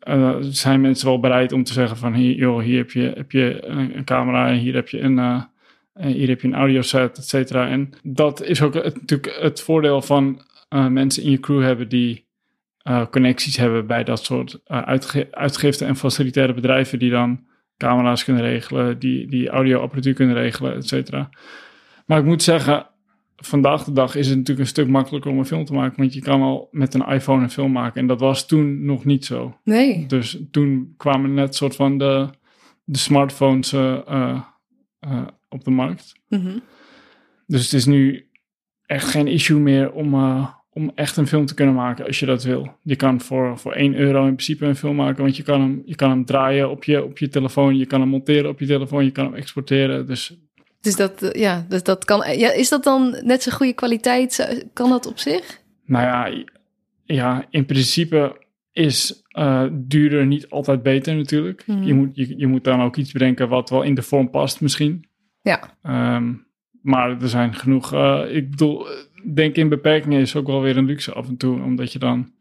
uh, 0.04 0.36
zijn 0.40 0.82
mensen 0.82 1.08
wel 1.08 1.20
bereid 1.20 1.52
om 1.52 1.64
te 1.64 1.74
zeggen 1.74 1.98
van 1.98 2.14
hier, 2.14 2.36
joh, 2.36 2.64
hier 2.64 2.78
heb 2.78 2.92
je, 2.92 3.12
heb 3.16 3.32
je 3.32 3.66
een, 3.66 4.04
camera 4.04 4.48
en 4.48 4.58
hier 4.58 4.74
heb 4.74 4.90
je 4.90 5.00
een, 5.00 5.18
uh, 5.18 5.44
hier 5.94 6.28
heb 6.28 6.42
je 6.42 6.48
een 6.48 6.56
audioset, 6.56 7.18
et 7.18 7.28
cetera. 7.28 7.68
En 7.70 7.90
dat 8.04 8.44
is 8.44 8.62
ook 8.62 8.74
natuurlijk 8.74 9.38
het 9.40 9.62
voordeel 9.62 10.02
van 10.02 10.42
uh, 10.70 10.88
mensen 10.88 11.24
in 11.24 11.32
je 11.32 11.40
crew 11.40 11.62
hebben 11.62 11.90
die 11.90 12.26
connecties 13.10 13.58
hebben 13.58 13.88
bij 13.88 14.04
dat 14.04 14.26
soort 14.26 14.60
uitge 14.66 15.28
uitgiften 15.32 15.88
en 15.88 15.96
facilitaire 15.96 16.54
bedrijven 16.54 17.00
die 17.00 17.10
dan 17.10 17.46
camera's 17.78 18.24
kunnen 18.24 18.44
regelen, 18.44 19.00
die, 19.00 19.28
die 19.28 19.50
audioapparatuur 19.50 20.14
kunnen 20.14 20.36
regelen, 20.36 20.76
et 20.76 20.88
cetera. 20.88 21.30
Maar 22.06 22.20
ik 22.20 22.26
moet 22.26 22.44
zeggen, 22.44 22.88
vandaag 23.44 23.84
de 23.84 23.92
dag 23.92 24.16
is 24.16 24.28
het 24.28 24.38
natuurlijk 24.38 24.68
een 24.68 24.74
stuk 24.74 24.88
makkelijker 24.88 25.32
om 25.32 25.38
een 25.38 25.46
film 25.46 25.66
te 25.66 25.74
maken. 25.74 25.98
Want 25.98 26.14
je 26.14 26.22
kan 26.22 26.42
al 26.42 26.68
met 26.72 26.94
een 26.94 27.08
iPhone 27.08 27.44
een 27.44 27.50
film 27.50 27.72
maken. 27.72 28.02
En 28.02 28.08
dat 28.08 28.20
was 28.20 28.48
toen 28.48 28.86
nog 28.86 29.06
niet 29.06 29.26
zo. 29.26 29.58
Nee. 29.64 30.06
Dus 30.06 30.38
toen 30.52 30.94
kwamen 30.98 31.34
net 31.34 31.56
soort 31.56 31.76
van 31.76 31.98
de, 31.98 32.30
de 32.84 32.98
smartphones 32.98 33.74
uh, 33.74 34.00
uh, 34.10 35.28
op 35.50 35.64
de 35.64 35.72
markt. 35.72 36.14
Mm 36.30 36.62
Dus 37.46 37.64
het 37.64 37.74
is 37.74 37.86
nu 37.86 38.30
echt 38.86 39.08
geen 39.08 39.28
issue 39.28 39.60
meer 39.60 39.92
om, 39.92 40.14
uh, 40.14 40.48
om 40.70 40.92
echt 40.96 41.18
een 41.18 41.28
film 41.28 41.46
te 41.46 41.54
kunnen 41.54 41.76
maken 41.76 42.06
als 42.06 42.20
je 42.20 42.26
dat 42.26 42.44
wil. 42.44 42.78
Je 42.84 42.96
kan 42.96 43.22
voor, 43.22 43.58
voor 43.58 43.74
1 43.74 43.96
euro 43.96 44.20
in 44.20 44.36
principe 44.36 44.66
een 44.66 44.76
film 44.76 44.96
maken. 44.96 45.24
Want 45.24 45.38
je 45.38 45.44
kan 45.44 45.62
hem, 45.62 45.82
je 45.86 45.96
kan 45.96 46.10
hem 46.10 46.26
draaien 46.26 46.70
op 46.70 46.84
je, 46.84 47.04
op 47.04 47.18
je 47.18 47.30
telefoon. 47.30 47.78
Je 47.78 47.86
kan 47.86 48.00
hem 48.00 48.10
monteren 48.10 48.50
op 48.50 48.60
je 48.60 48.66
telefoon. 48.66 49.04
Je 49.04 49.12
kan 49.12 49.26
hem 49.26 49.34
exporteren. 49.34 50.08
Dus 50.08 50.47
dus 50.82 50.96
dat, 50.96 51.22
eh, 51.22 51.42
ja, 51.42 51.66
dus 51.70 51.84
dat 51.84 52.06
kan. 52.06 52.38
Ja, 52.38 52.52
is 52.52 52.70
dat 52.70 52.84
dan 52.84 53.20
net 53.24 53.44
zo 53.44 53.52
goede 53.52 53.74
kwaliteit? 53.74 54.66
Kan 54.74 54.90
dat 54.90 55.06
op 55.06 55.20
zich? 55.20 55.62
Nou 55.86 56.06
ja, 56.06 56.44
ja 57.04 57.46
in 57.50 57.66
principe 57.66 58.46
is 58.72 59.24
uh, 59.32 59.64
duurder 59.72 60.26
niet 60.26 60.50
altijd 60.50 60.84
beter 60.84 61.16
natuurlijk. 61.16 61.68
Mhm. 61.68 61.84
Je, 61.84 61.94
moet, 61.94 62.10
je, 62.14 62.38
je 62.38 62.48
moet 62.48 62.64
dan 62.64 62.82
ook 62.82 62.96
iets 62.96 63.12
bedenken 63.12 63.50
wat 63.50 63.70
wel 63.70 63.82
in 63.82 63.96
de 63.96 64.02
vorm 64.02 64.30
past 64.30 64.62
misschien. 64.62 65.06
Ja. 65.42 65.78
Um, 66.16 66.46
maar 66.82 67.22
er 67.22 67.30
zijn 67.30 67.54
genoeg. 67.54 67.94
Uh, 67.94 68.24
ik 68.30 68.50
bedoel, 68.50 68.88
denk 69.34 69.56
in 69.56 69.70
beperkingen 69.70 70.22
is 70.22 70.36
ook 70.36 70.48
wel 70.48 70.62
weer 70.62 70.78
een 70.78 70.86
luxe 70.86 71.14
af 71.14 71.28
en 71.28 71.38
toe. 71.38 71.62
Omdat 71.62 71.94
je 71.94 72.00
dan. 72.00 72.32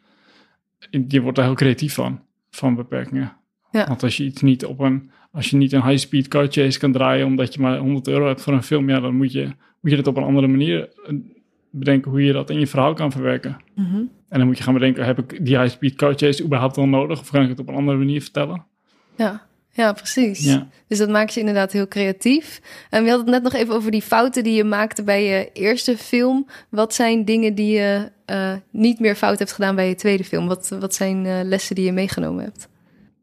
Je 1.09 1.21
wordt 1.21 1.39
er 1.39 1.45
heel 1.45 1.55
creatief 1.55 1.95
van. 1.95 2.21
Van 2.51 2.75
beperkingen. 2.75 3.37
Ja. 3.71 3.87
Want 3.87 4.03
als 4.03 4.17
je 4.17 4.25
iets 4.25 4.43
niet 4.43 4.65
op 4.65 4.81
een 4.81 5.11
als 5.37 5.51
je 5.51 5.57
niet 5.57 5.73
een 5.73 5.87
high-speed 5.87 6.29
car 6.29 6.47
chase 6.51 6.79
kan 6.79 6.93
draaien 6.93 7.27
omdat 7.27 7.55
je 7.55 7.61
maar 7.61 7.79
100 7.79 8.09
euro 8.09 8.27
hebt 8.27 8.43
voor 8.43 8.53
een 8.53 8.63
film, 8.63 8.89
ja, 8.89 9.01
dan 9.01 9.17
moet 9.17 9.33
je, 9.33 9.45
moet 9.81 9.91
je 9.91 9.97
het 9.97 10.07
op 10.07 10.17
een 10.17 10.23
andere 10.23 10.47
manier 10.47 10.89
eh, 11.07 11.15
bedenken 11.71 12.11
hoe 12.11 12.25
je 12.25 12.33
dat 12.33 12.51
in 12.51 12.59
je 12.59 12.67
verhaal 12.67 12.95
kan 12.95 13.13
verwerken. 13.13 13.57
Mhm. 13.75 13.97
En 14.29 14.39
dan 14.39 14.47
moet 14.47 14.59
je 14.59 14.63
gaan 14.63 14.75
bedenken, 14.75 15.05
heb 15.05 15.19
ik 15.19 15.45
die 15.45 15.59
high-speed 15.59 15.95
car 15.95 16.15
chase 16.15 16.45
überhaupt 16.45 16.77
wel 16.77 16.87
nodig 16.87 17.21
of 17.21 17.31
kan 17.31 17.43
ik 17.43 17.49
het 17.49 17.59
op 17.59 17.69
een 17.69 17.75
andere 17.75 17.99
manier 17.99 18.23
vertellen? 18.23 18.65
Ja, 19.17 19.47
ja 19.73 19.93
precies. 19.93 20.45
Ja. 20.45 20.69
Dus 20.87 20.99
dat 20.99 21.09
maakt 21.09 21.35
je 21.35 21.41
inderdaad 21.41 21.73
heel 21.73 21.89
creatief. 21.89 22.61
En 22.91 23.03
we 23.03 23.09
hadden 23.09 23.33
het 23.33 23.43
net 23.43 23.53
nog 23.53 23.63
even 23.63 23.75
over 23.75 23.91
die 23.91 24.03
fouten 24.03 24.45
die 24.45 24.55
je 24.55 24.65
maakte 24.65 25.03
bij 25.03 25.25
je 25.25 25.51
eerste 25.53 25.97
film. 25.97 26.47
Wat 26.69 26.95
zijn 26.95 27.25
dingen 27.25 27.55
die 27.55 27.73
je 27.73 28.11
uh, 28.31 28.53
niet 28.71 29.01
meer 29.01 29.15
fout 29.15 29.39
hebt 29.39 29.53
gedaan 29.53 29.75
bij 29.75 29.89
je 29.89 29.95
tweede 29.95 30.25
film? 30.25 30.47
Wat, 30.47 30.77
wat 30.81 30.95
zijn 30.95 31.25
uh, 31.25 31.41
lessen 31.43 31.75
die 31.75 31.85
je 31.85 31.93
meegenomen 31.93 32.45
hebt? 32.45 32.69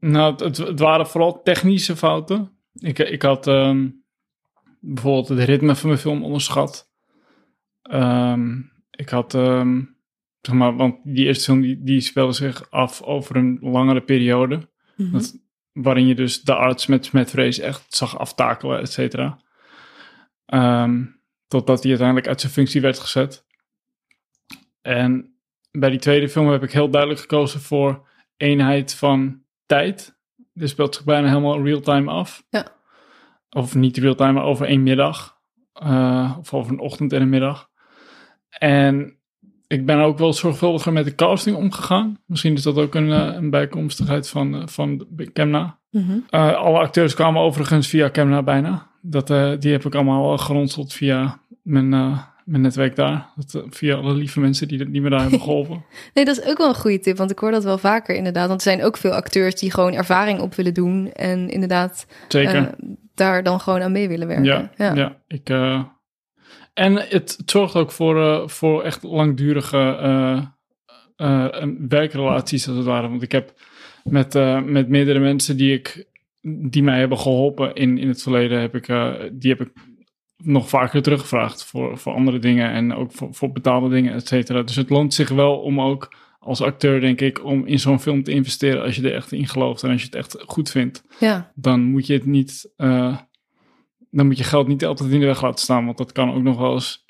Nou, 0.04 0.44
het, 0.44 0.58
het, 0.58 0.80
waren 0.80 1.08
vooral 1.08 1.42
technische 1.42 1.96
fouten. 1.96 2.52
Ik, 2.74 3.00
ik 3.00 3.22
had 3.22 3.48
um, 3.48 4.04
bijvoorbeeld 4.80 5.28
het 5.28 5.40
ritme 5.40 5.76
van 5.76 5.90
mijn 5.90 6.02
film 6.02 6.24
onderschat. 6.24 6.92
Um, 7.92 8.72
ik 8.92 9.10
had, 9.10 9.34
um, 9.34 9.98
zeg 10.42 10.56
maar, 10.56 10.76
want 10.76 10.96
die 11.04 11.26
eerste 11.26 11.44
film 11.44 11.62
die, 11.62 11.84
die 11.84 12.02
speelde 12.02 12.34
zich 12.34 12.72
af 12.72 13.02
over 13.02 13.36
een 13.36 13.58
langere 13.62 14.02
periode. 14.02 14.56
Mm 14.56 14.66
-hmm. 14.96 15.12
dat, 15.12 15.38
waarin 15.72 16.08
je 16.08 16.16
dus 16.16 16.42
de 16.42 16.56
arts 16.56 16.86
met 16.86 17.06
smetvrees 17.06 17.60
echt 17.60 17.96
zag 17.96 18.18
aftakelen, 18.18 18.80
et 18.80 18.92
cetera. 18.92 19.40
totdat 21.48 21.82
hij 21.82 21.90
uiteindelijk 21.90 22.28
uit 22.28 22.42
zijn 22.42 22.54
functie 22.54 22.82
werd 22.82 23.00
gezet. 23.00 23.46
En 24.82 25.38
bij 25.72 25.90
die 25.90 26.00
tweede 26.00 26.30
film 26.30 26.48
heb 26.48 26.64
ik 26.64 26.72
heel 26.72 26.90
duidelijk 26.90 27.22
gekozen 27.22 27.62
voor 27.62 28.08
eenheid 28.38 28.96
van 28.96 29.43
tijd. 29.74 30.18
Dit 30.54 30.70
speelt 30.70 30.96
zich 30.96 31.04
bijna 31.04 31.28
helemaal 31.28 31.64
real-time 31.64 32.12
af. 32.12 32.44
Ja. 32.50 32.66
Of 33.50 33.76
niet 33.76 33.98
real-time, 33.98 34.32
maar 34.32 34.44
over 34.44 34.66
één 34.66 34.84
middag. 34.84 35.38
Uh, 35.84 36.36
of 36.40 36.54
over 36.54 36.72
een 36.72 36.80
ochtend 36.80 37.14
en 37.14 37.22
een 37.22 37.30
middag. 37.30 37.70
En 38.50 39.18
ik 39.68 39.86
ben 39.86 40.00
ook 40.00 40.18
wel 40.18 40.34
zorgvuldiger 40.34 40.94
met 40.94 41.06
de 41.06 41.16
casting 41.16 41.56
omgegaan. 41.56 42.20
Misschien 42.26 42.54
is 42.54 42.64
dat 42.64 42.78
ook 42.78 42.96
een, 42.96 43.10
een 43.10 43.50
bijkomstigheid 43.50 44.30
van, 44.30 44.56
uh, 44.56 44.68
van 44.68 45.08
Kemna. 45.34 45.80
Mm 45.90 46.06
-hmm. 46.06 46.24
alle 46.56 46.80
acteurs 46.80 47.14
kwamen 47.14 47.42
overigens 47.42 47.88
via 47.88 48.10
Kemna 48.10 48.44
bijna. 48.44 48.92
Dat, 49.02 49.28
die 49.62 49.72
heb 49.72 49.86
ik 49.86 49.96
allemaal 49.96 50.38
geronseld 50.38 50.94
via 50.94 51.40
mijn 51.64 51.94
mijn 52.46 52.62
netwerk 52.62 52.96
daar. 52.96 53.30
Dat, 53.36 53.54
uh, 53.54 53.62
via 53.70 53.96
alle 53.96 54.14
lieve 54.14 54.40
mensen 54.40 54.68
die, 54.68 54.90
die 54.92 55.02
me 55.02 55.10
daar 55.10 55.22
hebben 55.22 55.42
geholpen. 55.50 55.86
nee, 56.14 56.26
dat 56.26 56.38
is 56.38 56.46
ook 56.46 56.58
wel 56.58 56.68
een 56.68 56.76
goede 56.76 57.00
tip, 57.00 57.18
want 57.18 57.32
ik 57.32 57.40
hoor 57.40 57.52
dat 57.52 57.64
wel 57.64 57.78
vaker 57.78 58.16
inderdaad. 58.16 58.48
Want 58.48 58.66
er 58.66 58.72
zijn 58.72 58.84
ook 58.84 58.98
veel 58.98 59.12
acteurs 59.12 59.56
die 59.56 59.72
gewoon 59.72 59.94
ervaring 59.94 60.40
op 60.40 60.56
willen 60.56 60.74
doen 60.74 61.12
en 61.12 61.50
inderdaad 61.50 62.06
Zeker. 62.28 62.56
Uh, 62.56 62.68
daar 63.16 63.44
dan 63.44 63.60
gewoon 63.60 63.82
aan 63.82 63.92
mee 63.92 64.08
willen 64.08 64.28
werken. 64.28 64.46
Ja, 64.46 64.72
ja. 64.78 64.94
ja 64.94 65.22
ik, 65.28 65.50
uh, 65.50 65.84
en 66.74 66.96
het, 66.96 67.12
het, 67.12 67.42
zorgt 67.46 67.76
ook 67.76 67.92
voor, 67.92 68.50
voor 68.50 68.84
echt 68.84 69.04
langdurige 69.04 70.52
werkrelaties 71.88 72.68
als 72.68 72.78
het 72.78 72.86
ware. 72.86 73.10
Want 73.10 73.22
ik 73.22 73.32
heb 73.32 73.54
met, 74.04 74.34
met 74.66 74.90
meerdere 74.90 75.20
mensen 75.20 75.58
die 75.58 75.74
ik 75.74 76.08
die 76.70 76.84
mij 76.84 77.00
hebben 77.00 77.18
geholpen 77.18 77.74
in, 77.74 77.98
in 77.98 78.08
het 78.08 78.22
verleden, 78.22 78.60
heb 78.60 78.76
ik, 78.76 78.86
die 79.32 79.50
heb 79.50 79.62
ik 79.62 79.72
nog 80.44 80.70
vaker 80.70 81.02
teruggevraagd 81.02 81.66
voor, 81.66 81.98
voor 81.98 82.14
andere 82.14 82.40
dingen 82.40 82.72
en 82.72 82.94
ook 82.94 83.12
voor, 83.12 83.34
voor 83.34 83.52
betaalde 83.52 83.90
dingen, 83.90 84.14
et 84.14 84.28
cetera. 84.28 84.62
Dus 84.62 84.76
het 84.76 84.90
loont 84.90 85.14
zich 85.14 85.30
wel 85.30 85.60
om 85.60 85.82
ook 85.82 86.14
als 86.40 86.62
acteur, 86.62 87.02
denk 87.02 87.22
ik, 87.22 87.44
om 87.44 87.66
in 87.66 87.80
zo'n 87.80 88.00
film 88.00 88.24
te 88.24 88.32
investeren 88.32 88.84
als 88.84 88.96
je 88.96 89.02
er 89.02 89.16
echt 89.16 89.32
in 89.32 89.48
gelooft 89.48 89.84
en 89.84 89.92
als 89.92 90.00
je 90.00 90.06
het 90.06 90.16
echt 90.16 90.36
goed 90.46 90.70
vindt. 90.72 91.04
Ja. 91.20 91.52
Dan 91.56 91.82
moet 91.82 92.08
je 92.08 92.14
het 92.14 92.26
niet, 92.26 92.72
uh, 92.78 93.18
dan 94.10 94.26
moet 94.26 94.38
je 94.38 94.44
geld 94.44 94.68
niet 94.68 94.86
altijd 94.86 95.12
in 95.12 95.20
de 95.20 95.26
weg 95.26 95.42
laten 95.42 95.60
staan, 95.60 95.86
want 95.86 95.98
dat 95.98 96.12
kan 96.12 96.34
ook 96.34 96.44
nog 96.44 96.58
wel 96.58 96.74
eens 96.74 97.06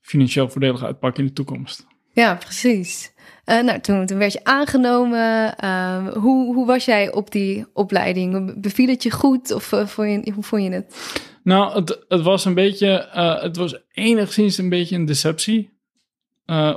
financieel 0.00 0.48
voordelig 0.48 0.84
uitpakken 0.84 1.22
in 1.22 1.28
de 1.28 1.34
toekomst. 1.34 1.86
Ja, 2.12 2.34
precies. 2.34 3.12
Uh, 3.46 3.62
nou, 3.62 3.80
toen, 3.80 4.06
toen 4.06 4.18
werd 4.18 4.32
je 4.32 4.44
aangenomen. 4.44 5.54
Uh, 5.64 6.08
hoe, 6.08 6.54
hoe 6.54 6.66
was 6.66 6.84
jij 6.84 7.12
op 7.12 7.30
die 7.30 7.66
opleiding? 7.72 8.60
Beviel 8.60 8.88
het 8.88 9.02
je 9.02 9.10
goed 9.10 9.52
of 9.52 9.72
uh, 9.72 9.86
vond 9.86 10.24
je, 10.24 10.32
hoe 10.32 10.42
vond 10.42 10.62
je 10.62 10.70
het? 10.70 11.20
Nou, 11.44 11.74
het, 11.74 12.04
het 12.08 12.22
was 12.22 12.44
een 12.44 12.54
beetje, 12.54 13.08
het 13.40 13.56
was 13.56 13.76
enigszins 13.92 14.58
een 14.58 14.68
beetje 14.68 14.96
een 14.96 15.04
deceptie. 15.04 15.72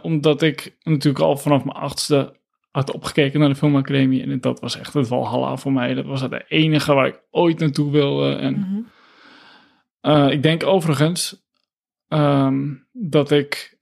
omdat 0.01 0.41
ik 0.41 0.77
natuurlijk 0.83 1.23
al 1.23 1.37
vanaf 1.37 1.63
mijn 1.63 1.77
achtste 1.77 2.35
had 2.71 2.91
opgekeken 2.91 3.39
naar 3.39 3.49
de 3.49 3.55
filmacademie. 3.55 4.23
En 4.23 4.39
dat 4.39 4.59
was 4.59 4.79
echt 4.79 4.93
het 4.93 5.07
walhalla 5.07 5.57
voor 5.57 5.73
mij. 5.73 5.93
Dat 5.93 6.05
was 6.05 6.21
het 6.21 6.43
enige 6.47 6.93
waar 6.93 7.07
ik 7.07 7.21
ooit 7.31 7.59
naartoe 7.59 7.91
wilde. 7.91 8.35
En 8.35 8.53
mm 8.53 8.87
-hmm. 10.01 10.27
ik 10.27 10.43
denk 10.43 10.63
overigens 10.63 11.45
um, 12.07 12.87
dat 12.91 13.31
ik 13.31 13.77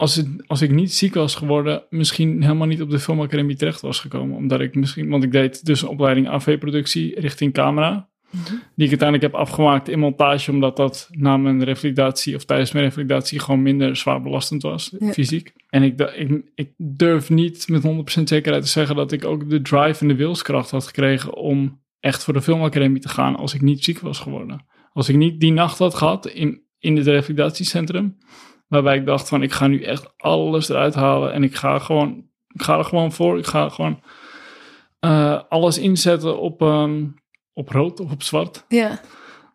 als, 0.00 0.16
het, 0.16 0.28
als 0.46 0.62
ik 0.62 0.70
niet 0.70 0.92
ziek 0.92 1.14
was 1.14 1.34
geworden, 1.34 1.84
misschien 1.90 2.42
helemaal 2.42 2.66
niet 2.66 2.82
op 2.82 2.90
de 2.90 2.98
filmacademie 2.98 3.56
terecht 3.56 3.80
was 3.80 4.00
gekomen. 4.00 4.36
Omdat 4.36 4.60
ik 4.60 4.74
misschien, 4.74 5.08
want 5.08 5.24
ik 5.24 5.32
deed 5.32 5.66
dus 5.66 5.82
een 5.82 5.88
opleiding 5.88 6.28
AV-productie 6.28 7.20
richting 7.20 7.52
camera. 7.52 8.08
Mm 8.30 8.40
-hmm. 8.44 8.62
Die 8.74 8.84
ik 8.84 9.00
uiteindelijk 9.00 9.32
heb 9.32 9.40
afgemaakt 9.40 9.88
in 9.88 9.98
montage, 9.98 10.50
omdat 10.50 10.76
dat 10.76 11.08
na 11.10 11.36
mijn 11.36 11.64
revalidatie 11.64 12.36
of 12.36 12.44
tijdens 12.44 12.72
mijn 12.72 12.84
revalidatie 12.84 13.40
gewoon 13.40 13.62
minder 13.62 13.96
zwaar 13.96 14.22
belastend 14.22 14.62
was, 14.62 14.94
Ja. 14.98 15.12
fysiek. 15.12 15.52
En 15.68 15.82
ik, 15.82 16.00
ik, 16.00 16.42
ik 16.54 16.72
durf 16.76 17.30
niet 17.30 17.68
met 17.68 17.82
100% 17.82 18.22
zekerheid 18.22 18.62
te 18.62 18.68
zeggen 18.68 18.96
dat 18.96 19.12
ik 19.12 19.24
ook 19.24 19.50
de 19.50 19.62
drive 19.62 20.00
en 20.00 20.08
de 20.08 20.16
wilskracht 20.16 20.70
had 20.70 20.86
gekregen 20.86 21.34
om 21.34 21.80
echt 22.00 22.24
voor 22.24 22.34
de 22.34 22.42
filmacademie 22.42 23.00
te 23.00 23.08
gaan 23.08 23.36
als 23.36 23.54
ik 23.54 23.60
niet 23.60 23.84
ziek 23.84 23.98
was 23.98 24.18
geworden. 24.18 24.66
Als 24.92 25.08
ik 25.08 25.16
niet 25.16 25.40
die 25.40 25.52
nacht 25.52 25.78
had 25.78 25.94
gehad 25.94 26.26
in, 26.26 26.62
in 26.78 26.96
het 26.96 27.06
revalidatiecentrum, 27.06 28.16
waarbij 28.68 28.96
ik 28.96 29.06
dacht 29.06 29.28
van 29.28 29.42
ik 29.42 29.52
ga 29.52 29.66
nu 29.66 29.82
echt 29.82 30.14
alles 30.16 30.68
eruit 30.68 30.94
halen 30.94 31.32
en 31.32 31.42
ik 31.42 31.54
ga 31.54 31.78
gewoon, 31.78 32.24
ik 32.48 32.62
ga 32.62 32.78
er 32.78 32.84
gewoon 32.84 33.12
voor. 33.12 33.38
Ik 33.38 33.46
ga 33.46 33.68
gewoon 33.68 34.00
eh, 35.00 35.40
alles 35.48 35.78
inzetten 35.78 36.40
op, 36.40 36.62
ehm, 36.62 37.06
op 37.60 37.68
rood 37.68 38.00
of 38.00 38.12
op 38.12 38.22
zwart, 38.22 38.64
Ja. 38.68 39.00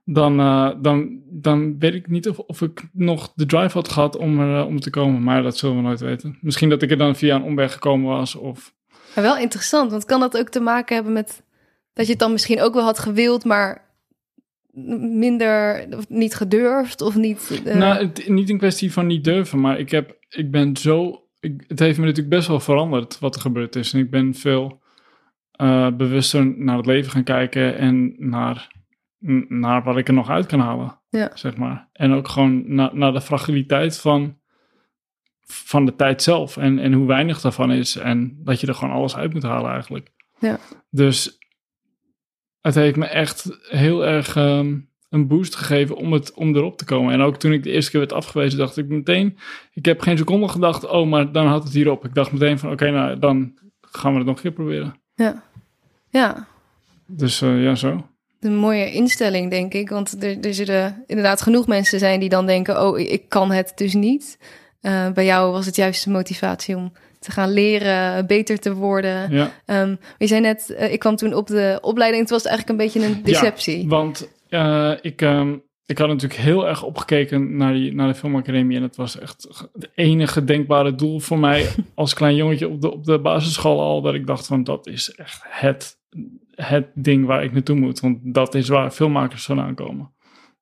dan, 0.05 0.39
eh, 0.39 0.69
dan, 0.81 1.19
dan 1.29 1.79
weet 1.79 1.93
ik 1.93 2.07
niet 2.07 2.29
of, 2.29 2.39
of 2.39 2.61
ik 2.61 2.83
nog 2.93 3.31
de 3.35 3.45
drive 3.45 3.77
had 3.77 3.89
gehad 3.89 4.17
om 4.17 4.39
er 4.39 4.59
eh, 4.59 4.67
om 4.67 4.79
te 4.79 4.89
komen. 4.89 5.23
Maar 5.23 5.43
dat 5.43 5.57
zullen 5.57 5.75
we 5.75 5.81
nooit 5.81 5.99
weten. 5.99 6.37
Misschien 6.41 6.69
dat 6.69 6.81
ik 6.81 6.91
er 6.91 6.97
dan 6.97 7.15
via 7.15 7.35
een 7.35 7.43
omweg 7.43 7.73
gekomen 7.73 8.09
was. 8.09 8.35
Of, 8.35 8.73
Maar 9.15 9.23
wel 9.23 9.37
interessant, 9.37 9.91
want 9.91 10.05
kan 10.05 10.19
dat 10.19 10.37
ook 10.37 10.49
te 10.49 10.59
maken 10.59 10.95
hebben 10.95 11.13
met 11.13 11.43
dat 11.93 12.05
je 12.05 12.11
het 12.11 12.21
dan 12.21 12.31
misschien 12.31 12.61
ook 12.61 12.73
wel 12.73 12.83
had 12.83 12.99
gewild, 12.99 13.45
maar 13.45 13.83
minder 14.99 15.87
of 15.97 16.09
niet 16.09 16.35
gedurfd 16.35 17.01
of 17.01 17.15
niet. 17.15 17.61
eh, 17.65 17.75
Nou, 17.75 18.05
het, 18.05 18.27
niet 18.29 18.49
een 18.49 18.57
kwestie 18.57 18.91
van 18.91 19.07
niet 19.07 19.23
durven, 19.23 19.59
maar 19.59 19.79
ik, 19.79 19.89
heb, 19.91 20.17
ik 20.29 20.51
ben 20.51 20.77
zo. 20.77 21.23
Ik, 21.39 21.63
het 21.67 21.79
heeft 21.79 21.97
me 21.97 22.05
natuurlijk 22.05 22.35
best 22.35 22.47
wel 22.47 22.59
veranderd 22.59 23.19
wat 23.19 23.35
er 23.35 23.41
gebeurd 23.41 23.75
is. 23.75 23.93
En 23.93 23.99
ik 23.99 24.09
ben 24.09 24.33
veel 24.33 24.81
eh, 25.55 25.87
bewuster 25.91 26.57
naar 26.57 26.77
het 26.77 26.85
leven 26.85 27.11
gaan 27.11 27.23
kijken 27.23 27.77
en 27.77 28.15
naar, 28.17 28.71
naar 29.47 29.83
wat 29.83 29.97
ik 29.97 30.07
er 30.07 30.13
nog 30.13 30.29
uit 30.29 30.45
kan 30.45 30.59
halen. 30.59 30.99
Ja. 31.09 31.31
Zeg 31.33 31.57
maar. 31.57 31.89
En 31.93 32.13
ook 32.13 32.27
gewoon 32.27 32.75
na- 32.75 32.93
naar 32.93 33.13
de 33.13 33.21
fragiliteit 33.21 33.99
van, 33.99 34.37
van 35.41 35.85
de 35.85 35.95
tijd 35.95 36.23
zelf 36.23 36.57
en, 36.57 36.79
en 36.79 36.93
hoe 36.93 37.07
weinig 37.07 37.41
daarvan 37.41 37.71
is. 37.71 37.95
En 37.95 38.37
dat 38.43 38.61
je 38.61 38.67
er 38.67 38.75
gewoon 38.75 38.93
alles 38.93 39.15
uit 39.15 39.33
moet 39.33 39.43
halen 39.43 39.71
eigenlijk. 39.71 40.11
Ja. 40.39 40.59
Dus 40.89 41.37
het 42.61 42.75
heeft 42.75 42.95
me 42.95 43.05
echt 43.05 43.57
heel 43.69 44.05
erg 44.05 44.35
ehm, 44.35 44.77
een 45.09 45.27
boost 45.27 45.55
gegeven 45.55 45.95
om, 45.95 46.13
het, 46.13 46.33
om 46.33 46.55
erop 46.55 46.77
te 46.77 46.85
komen. 46.85 47.13
En 47.13 47.21
ook 47.21 47.37
toen 47.37 47.51
ik 47.51 47.63
de 47.63 47.71
eerste 47.71 47.91
keer 47.91 47.99
werd 47.99 48.13
afgewezen, 48.13 48.57
dacht 48.57 48.77
ik 48.77 48.87
meteen... 48.87 49.37
Ik 49.73 49.85
heb 49.85 50.01
geen 50.01 50.17
seconde 50.17 50.47
gedacht, 50.47 50.85
oh, 50.87 51.07
maar 51.07 51.31
dan 51.31 51.47
had 51.47 51.63
het 51.63 51.73
hierop. 51.73 52.05
Ik 52.05 52.13
dacht 52.13 52.31
meteen 52.31 52.59
van, 52.59 52.71
oké, 52.71 52.91
nou, 52.91 53.19
dan 53.19 53.59
gaan 53.81 54.11
we 54.11 54.17
het 54.17 54.27
nog 54.27 54.35
een 54.35 54.41
keer 54.41 54.51
proberen. 54.51 55.03
Ja. 55.15 55.43
ja, 56.09 56.47
Dus 57.05 57.41
eh, 57.41 57.63
ja, 57.63 57.75
zo. 57.75 58.07
een 58.39 58.55
mooie 58.55 58.91
instelling, 58.91 59.49
denk 59.49 59.73
ik. 59.73 59.89
Want 59.89 60.23
er, 60.23 60.39
er 60.39 60.53
zullen 60.53 61.03
inderdaad 61.07 61.41
genoeg 61.41 61.67
mensen 61.67 61.99
zijn 61.99 62.19
die 62.19 62.29
dan 62.29 62.45
denken: 62.45 62.81
Oh, 62.81 62.99
ik, 62.99 63.29
kan 63.29 63.51
het 63.51 63.71
dus 63.75 63.93
niet. 63.93 64.37
Eh, 64.81 65.11
bij 65.11 65.25
jou 65.25 65.51
was 65.51 65.65
het 65.65 65.75
juist 65.75 66.03
de 66.03 66.09
motivatie 66.09 66.75
om 66.75 66.91
te 67.19 67.31
gaan 67.31 67.51
leren, 67.51 68.27
beter 68.27 68.59
te 68.59 68.73
worden. 68.73 69.31
Ja. 69.31 69.51
Ehm, 69.65 69.95
je 70.17 70.27
zei 70.27 70.41
net, 70.41 70.69
eh, 70.69 70.93
ik 70.93 70.99
kwam 70.99 71.15
toen 71.15 71.33
op 71.33 71.47
de 71.47 71.77
opleiding. 71.81 72.21
Het 72.21 72.31
was 72.31 72.45
eigenlijk 72.45 72.79
een 72.79 72.85
beetje 72.85 73.07
een 73.07 73.23
deceptie. 73.23 73.87
Want 73.87 74.29
eh, 74.49 74.91
ik, 75.01 75.21
ehm, 75.21 75.55
ik 75.85 75.97
had 75.97 76.07
natuurlijk 76.07 76.39
heel 76.39 76.67
erg 76.67 76.83
opgekeken 76.83 77.57
naar, 77.57 77.73
die, 77.73 77.93
naar 77.93 78.07
de 78.07 78.15
filmacademie. 78.15 78.77
En 78.77 78.83
het 78.83 78.95
was 78.95 79.19
echt 79.19 79.67
het 79.73 79.91
enige 79.95 80.43
denkbare 80.43 80.95
doel 80.95 81.19
voor 81.19 81.39
mij 81.39 81.69
als 81.95 82.13
klein 82.13 82.35
jongetje 82.35 82.69
op 82.69 82.81
de, 82.81 82.91
op 82.91 83.03
de 83.03 83.19
basisschool 83.19 83.81
al. 83.81 84.01
Dat 84.01 84.13
ik 84.13 84.27
dacht 84.27 84.47
van 84.47 84.63
dat 84.63 84.87
is 84.87 85.11
echt 85.11 85.43
het, 85.47 85.97
het 86.51 86.87
ding 86.93 87.25
waar 87.25 87.43
ik 87.43 87.51
naartoe 87.51 87.75
moet. 87.75 87.99
Want 87.99 88.19
dat 88.21 88.55
is 88.55 88.67
waar 88.67 88.91
filmmakers 88.91 89.45
vandaan 89.45 89.75
komen. 89.75 90.13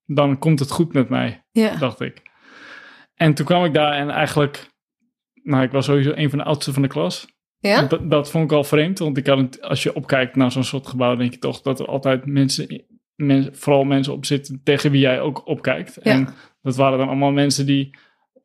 Dan 0.05 0.38
komt 0.38 0.59
het 0.59 0.71
goed 0.71 0.93
met 0.93 1.09
mij, 1.09 1.45
dacht 1.79 1.99
ik. 1.99 2.21
En 3.15 3.33
toen 3.33 3.45
kwam 3.45 3.65
ik 3.65 3.73
daar 3.73 3.93
en 3.93 4.09
eigenlijk... 4.09 4.71
Nou, 5.43 5.63
ik 5.63 5.71
was 5.71 5.86
sowieso 5.86 6.12
een 6.15 6.29
van 6.29 6.38
de 6.38 6.45
oudste 6.45 6.73
van 6.73 6.81
de 6.81 6.88
klas. 6.88 7.27
ja? 7.59 7.81
Dat, 7.81 8.09
dat 8.09 8.31
vond 8.31 8.43
ik 8.43 8.57
al 8.57 8.63
vreemd, 8.63 8.99
want 8.99 9.17
ik 9.17 9.27
had 9.27 9.62
als 9.62 9.83
je 9.83 9.95
opkijkt 9.95 10.36
naar 10.36 10.51
zo'n 10.51 10.63
soort 10.63 10.88
gebouw, 10.88 11.15
denk 11.15 11.33
je 11.33 11.39
toch 11.39 11.62
dat 11.62 11.79
er 11.79 11.88
altijd 11.88 12.25
mensen, 12.25 12.86
men, 13.15 13.49
vooral 13.56 13.84
mensen 13.84 14.13
op 14.13 14.26
zitten 14.26 14.62
tegen 14.63 14.91
wie 14.91 15.02
jij 15.02 15.21
ook 15.21 15.47
opkijkt. 15.47 15.99
Ja. 16.04 16.12
En 16.12 16.28
dat 16.62 16.76
waren 16.76 16.97
dan 16.97 17.08
allemaal 17.08 17.32
mensen 17.32 17.65
die 17.65 17.95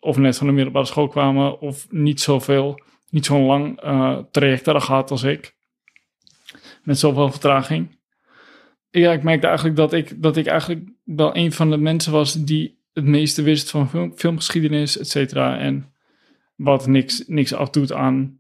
of 0.01 0.17
net 0.17 0.37
van 0.37 0.47
de 0.47 0.53
middelbare 0.53 0.87
school 0.87 1.09
kwamen 1.09 1.61
of 1.61 1.87
niet 1.91 2.21
zoveel, 2.21 2.81
niet 3.11 3.27
zo'n 3.27 3.47
lang 3.47 3.81
eh, 3.81 4.19
traject 4.31 4.65
hadden 4.65 4.83
gehad 4.83 5.11
als 5.11 5.23
ik. 5.23 5.57
Met 6.83 6.99
zoveel 6.99 7.31
vertraging. 7.31 7.97
Ja, 8.91 9.13
ik 9.13 9.23
merkte 9.23 9.47
eigenlijk 9.47 9.77
dat 9.77 9.93
ik, 9.93 10.23
dat 10.23 10.37
ik 10.37 10.47
eigenlijk 10.47 10.91
wel 11.05 11.37
een 11.37 11.53
van 11.53 11.71
de 11.71 11.77
mensen 11.77 12.13
was 12.13 12.33
die 12.33 12.79
het 12.93 13.05
meeste 13.05 13.43
wist 13.43 13.71
van 13.71 13.89
film, 13.89 14.13
filmgeschiedenis, 14.17 14.99
et 14.99 15.09
cetera. 15.09 15.59
En 15.59 15.93
wat 16.57 16.87
niks, 16.87 17.25
niks 17.27 17.55
afdoet 17.55 17.93
aan 17.93 18.39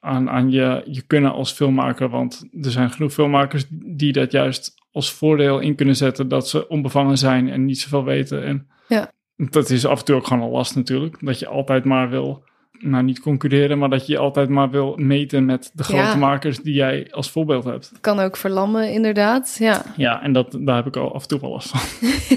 aan, 0.00 0.30
aan 0.30 0.50
je, 0.50 0.82
je 0.86 1.02
kunnen 1.02 1.32
als 1.32 1.52
filmmaker. 1.52 2.08
Want 2.08 2.48
er 2.62 2.70
zijn 2.70 2.90
genoeg 2.90 3.12
filmmakers 3.12 3.64
die 3.70 4.12
dat 4.12 4.32
juist 4.32 4.74
als 4.92 5.12
voordeel 5.12 5.58
in 5.58 5.74
kunnen 5.74 5.96
zetten. 5.96 6.28
Dat 6.28 6.48
ze 6.48 6.68
onbevangen 6.68 7.18
zijn 7.18 7.48
en 7.50 7.64
niet 7.64 7.78
zoveel 7.80 8.04
weten. 8.04 8.44
En 8.44 8.66
Ja. 8.88 9.10
dat 9.36 9.70
is 9.70 9.86
af 9.86 9.98
en 9.98 10.04
toe 10.04 10.16
ook 10.16 10.26
gewoon 10.26 10.42
een 10.42 10.50
last 10.50 10.76
natuurlijk. 10.76 11.16
Dat 11.20 11.38
je 11.38 11.46
altijd 11.46 11.84
maar 11.84 12.10
wil, 12.10 12.44
nou 12.78 13.04
niet 13.04 13.20
concurreren, 13.20 13.78
maar 13.78 13.88
dat 13.90 14.06
je 14.06 14.18
altijd 14.18 14.48
maar 14.48 14.70
wil 14.70 14.96
meten 14.96 15.44
met 15.44 15.70
de 15.74 15.82
grote 15.84 16.02
Ja. 16.02 16.16
makers 16.16 16.58
die 16.58 16.74
jij 16.74 17.08
als 17.10 17.30
voorbeeld 17.30 17.64
hebt. 17.64 17.92
Kan 18.00 18.18
ook 18.18 18.36
verlammen, 18.36 18.92
inderdaad. 18.92 19.56
Ja. 19.58 19.82
Ja, 19.96 20.22
en 20.22 20.32
dat, 20.32 20.58
daar 20.60 20.76
heb 20.76 20.86
ik 20.86 20.96
al 20.96 21.14
af 21.14 21.22
en 21.22 21.28
toe 21.28 21.40
wel 21.40 21.50
last 21.50 21.68
van. 21.70 21.80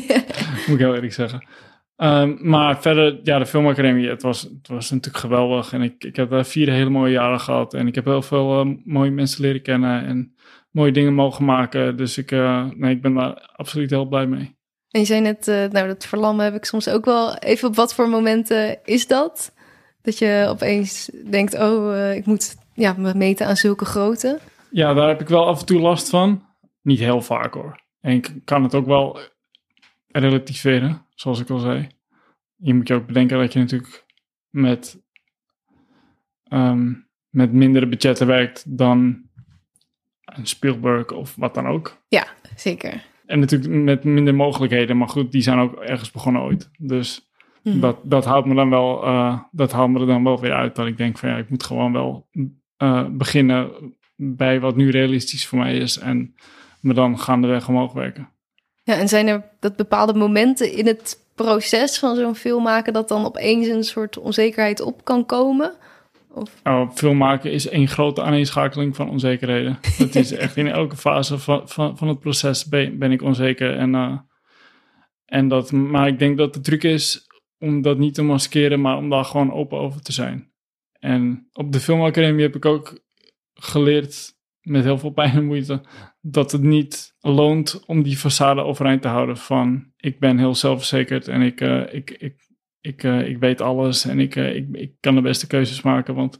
Moet 0.67 0.75
ik 0.75 0.85
heel 0.85 0.93
eerlijk 0.95 1.13
zeggen. 1.13 1.45
Ehm, 1.95 2.35
maar 2.39 2.81
verder, 2.81 3.19
ja, 3.23 3.39
de 3.39 3.45
filmacademie, 3.45 4.09
het 4.09 4.21
was, 4.21 4.41
het 4.41 4.67
was 4.67 4.89
natuurlijk 4.91 5.23
geweldig. 5.23 5.73
En 5.73 5.81
ik, 5.81 6.03
ik 6.03 6.15
heb 6.15 6.29
daar 6.29 6.45
vier 6.45 6.69
hele 6.69 6.89
mooie 6.89 7.11
jaren 7.11 7.39
gehad. 7.39 7.73
En 7.73 7.87
ik 7.87 7.95
heb 7.95 8.05
heel 8.05 8.21
veel 8.21 8.59
eh, 8.61 8.67
mooie 8.83 9.11
mensen 9.11 9.41
leren 9.41 9.61
kennen 9.61 10.05
en 10.05 10.35
mooie 10.73 10.91
dingen 10.91 11.13
mogen 11.13 11.45
maken. 11.45 11.97
Dus 11.97 12.17
ik, 12.17 12.31
eh, 12.31 12.65
nee, 12.75 12.95
ik 12.95 13.01
ben 13.01 13.13
daar 13.13 13.51
absoluut 13.55 13.89
heel 13.89 14.05
blij 14.05 14.25
mee. 14.27 14.55
En 14.89 14.99
je 14.99 15.05
zei 15.05 15.21
net, 15.21 15.47
eh, 15.47 15.65
nou, 15.65 15.87
dat 15.87 16.05
verlammen 16.05 16.45
heb 16.45 16.55
ik 16.55 16.65
soms 16.65 16.89
ook 16.89 17.05
wel. 17.05 17.37
Even 17.37 17.67
op 17.67 17.75
wat 17.75 17.93
voor 17.93 18.09
momenten 18.09 18.85
is 18.85 19.07
dat? 19.07 19.53
Dat 20.01 20.17
je 20.17 20.45
opeens 20.49 21.11
denkt, 21.29 21.53
oh, 21.53 21.95
eh, 21.95 22.15
ik 22.15 22.25
moet 22.25 22.55
ja, 22.73 22.95
me 22.97 23.13
meten 23.15 23.47
aan 23.47 23.57
zulke 23.57 23.85
grootte. 23.85 24.39
Ja, 24.71 24.93
daar 24.93 25.07
heb 25.07 25.21
ik 25.21 25.27
wel 25.27 25.47
af 25.47 25.59
en 25.59 25.65
toe 25.65 25.79
last 25.79 26.09
van. 26.09 26.45
Niet 26.81 26.99
heel 26.99 27.21
vaak 27.21 27.53
hoor. 27.53 27.81
En 27.99 28.11
ik 28.11 28.33
kan 28.45 28.63
het 28.63 28.75
ook 28.75 28.85
wel 28.85 29.19
relativeren, 30.07 31.05
zoals 31.15 31.39
ik 31.39 31.49
al 31.49 31.59
zei. 31.59 31.87
Je 32.55 32.73
moet 32.73 32.87
je 32.87 32.93
ook 32.93 33.07
bedenken 33.07 33.37
dat 33.37 33.53
je 33.53 33.59
natuurlijk 33.59 34.05
met, 34.49 35.01
ehm, 36.43 36.93
met 37.29 37.51
mindere 37.53 37.87
budgetten 37.87 38.27
werkt 38.27 38.77
dan 38.77 39.22
een 40.37 40.47
Spielberg 40.47 41.11
of 41.11 41.35
wat 41.37 41.53
dan 41.53 41.67
ook. 41.67 41.97
Zeker. 42.55 43.03
En 43.25 43.39
natuurlijk 43.39 43.73
met 43.73 44.03
minder 44.03 44.35
mogelijkheden, 44.35 44.97
maar 44.97 45.09
goed, 45.09 45.31
die 45.31 45.41
zijn 45.41 45.59
ook 45.59 45.75
ergens 45.75 46.11
begonnen 46.11 46.41
ooit. 46.41 46.69
Dus 46.77 47.31
Hm. 47.63 47.79
dat, 47.79 47.97
dat 48.03 48.25
houdt 48.25 48.47
me 48.47 48.55
dan 48.55 48.69
wel, 48.69 49.03
eh, 49.03 49.39
dat 49.51 49.71
haalt 49.71 49.89
me 49.89 49.99
er 49.99 50.05
dan 50.05 50.23
wel 50.23 50.39
weer 50.39 50.53
uit. 50.53 50.75
Dat 50.75 50.87
ik 50.87 50.97
denk 50.97 51.17
van 51.17 51.29
ja, 51.29 51.37
ik 51.37 51.49
moet 51.49 51.63
gewoon 51.63 51.93
wel 51.93 52.27
eh, 52.77 53.05
beginnen 53.09 53.71
bij 54.15 54.59
wat 54.59 54.75
nu 54.75 54.89
realistisch 54.89 55.47
voor 55.47 55.57
mij 55.59 55.77
is. 55.77 55.97
En 55.97 56.35
me 56.79 56.93
dan 56.93 57.19
gaandeweg 57.19 57.67
omhoog 57.67 57.93
werken. 57.93 58.29
Ja, 58.83 58.97
en 58.97 59.07
zijn 59.07 59.27
er 59.27 59.43
dat 59.59 59.75
bepaalde 59.75 60.13
momenten 60.13 60.71
in 60.71 60.87
het 60.87 61.17
proces 61.35 61.99
van 61.99 62.15
zo'n 62.15 62.35
film 62.35 62.63
maken 62.63 62.93
dat 62.93 63.07
dan 63.07 63.25
opeens 63.25 63.67
een 63.67 63.83
soort 63.83 64.17
onzekerheid 64.17 64.81
op 64.81 65.03
kan 65.03 65.25
komen? 65.25 65.73
Of, 66.33 66.61
Nou, 66.63 66.91
film 66.91 67.17
maken 67.17 67.51
is 67.51 67.67
één 67.67 67.87
grote 67.87 68.21
aaneenschakeling 68.21 68.95
van 68.95 69.09
onzekerheden. 69.09 69.77
Het 69.97 70.15
is 70.15 70.31
echt 70.31 70.57
in 70.57 70.67
elke 70.67 70.97
fase 70.97 71.37
van, 71.37 71.69
van, 71.69 71.97
van 71.97 72.07
het 72.07 72.19
proces 72.19 72.65
ben, 72.65 72.97
ben 72.99 73.11
ik 73.11 73.21
onzeker. 73.21 73.77
En, 73.77 73.95
eh, 73.95 74.17
en 75.25 75.47
dat, 75.47 75.71
maar 75.71 76.07
ik 76.07 76.19
denk 76.19 76.37
dat 76.37 76.53
de 76.53 76.59
truc 76.59 76.83
is 76.83 77.27
om 77.57 77.81
dat 77.81 77.97
niet 77.97 78.13
te 78.13 78.21
maskeren, 78.21 78.81
maar 78.81 78.97
om 78.97 79.09
daar 79.09 79.25
gewoon 79.25 79.53
open 79.53 79.77
over 79.77 80.01
te 80.01 80.11
zijn. 80.11 80.51
En 80.99 81.47
op 81.53 81.71
de 81.71 81.79
filmacademie 81.79 82.41
heb 82.41 82.55
ik 82.55 82.65
ook 82.65 82.99
geleerd, 83.53 84.33
met 84.61 84.83
heel 84.83 84.97
veel 84.97 85.09
pijn 85.09 85.35
en 85.35 85.45
moeite, 85.45 85.81
dat 86.21 86.51
het 86.51 86.61
niet 86.61 87.15
loont 87.19 87.83
om 87.85 88.03
die 88.03 88.17
façade 88.17 88.59
overeind 88.59 89.01
te 89.01 89.07
houden 89.07 89.37
van 89.37 89.91
ik 89.97 90.19
ben 90.19 90.37
heel 90.37 90.55
zelfverzekerd 90.55 91.27
en 91.27 91.41
ik, 91.41 91.61
eh, 91.61 91.93
ik, 91.93 92.11
ik, 92.11 92.35
ik, 92.83 93.03
eh, 93.03 93.27
ik 93.27 93.37
weet 93.37 93.61
alles 93.61 94.05
en 94.05 94.19
ik, 94.19 94.35
eh, 94.35 94.55
ik, 94.55 94.67
ik 94.71 94.91
kan 94.99 95.15
de 95.15 95.21
beste 95.21 95.47
keuzes 95.47 95.81
maken. 95.81 96.15
Want 96.15 96.39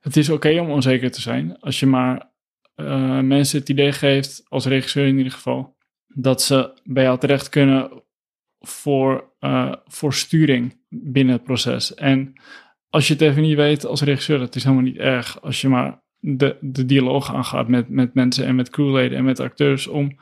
het 0.00 0.16
is 0.16 0.28
oké 0.28 0.60
om 0.60 0.70
onzeker 0.70 1.10
te 1.10 1.20
zijn 1.20 1.58
als 1.60 1.80
je 1.80 1.86
maar 1.86 2.32
eh, 2.74 3.20
mensen 3.20 3.58
het 3.58 3.68
idee 3.68 3.92
geeft, 3.92 4.44
als 4.48 4.66
regisseur 4.66 5.06
in 5.06 5.16
ieder 5.16 5.32
geval, 5.32 5.76
dat 6.06 6.42
ze 6.42 6.80
bij 6.84 7.02
jou 7.02 7.18
terecht 7.18 7.48
kunnen 7.48 8.02
voor, 8.60 9.32
voor 9.86 10.14
sturing 10.14 10.80
binnen 10.88 11.34
het 11.34 11.44
proces. 11.44 11.94
En 11.94 12.32
als 12.90 13.06
je 13.06 13.12
het 13.12 13.22
even 13.22 13.42
niet 13.42 13.56
weet 13.56 13.86
als 13.86 14.02
regisseur, 14.02 14.38
dat 14.38 14.54
is 14.54 14.64
helemaal 14.64 14.84
niet 14.84 14.96
erg. 14.96 15.42
Als 15.42 15.60
je 15.60 15.68
maar 15.68 16.02
de, 16.18 16.56
de 16.60 16.86
dialoog 16.86 17.34
aangaat 17.34 17.68
met, 17.68 17.88
met 17.88 18.14
mensen 18.14 18.46
en 18.46 18.54
met 18.54 18.70
crewleden 18.70 19.18
en 19.18 19.24
met 19.24 19.40
acteurs 19.40 19.86
om... 19.86 20.18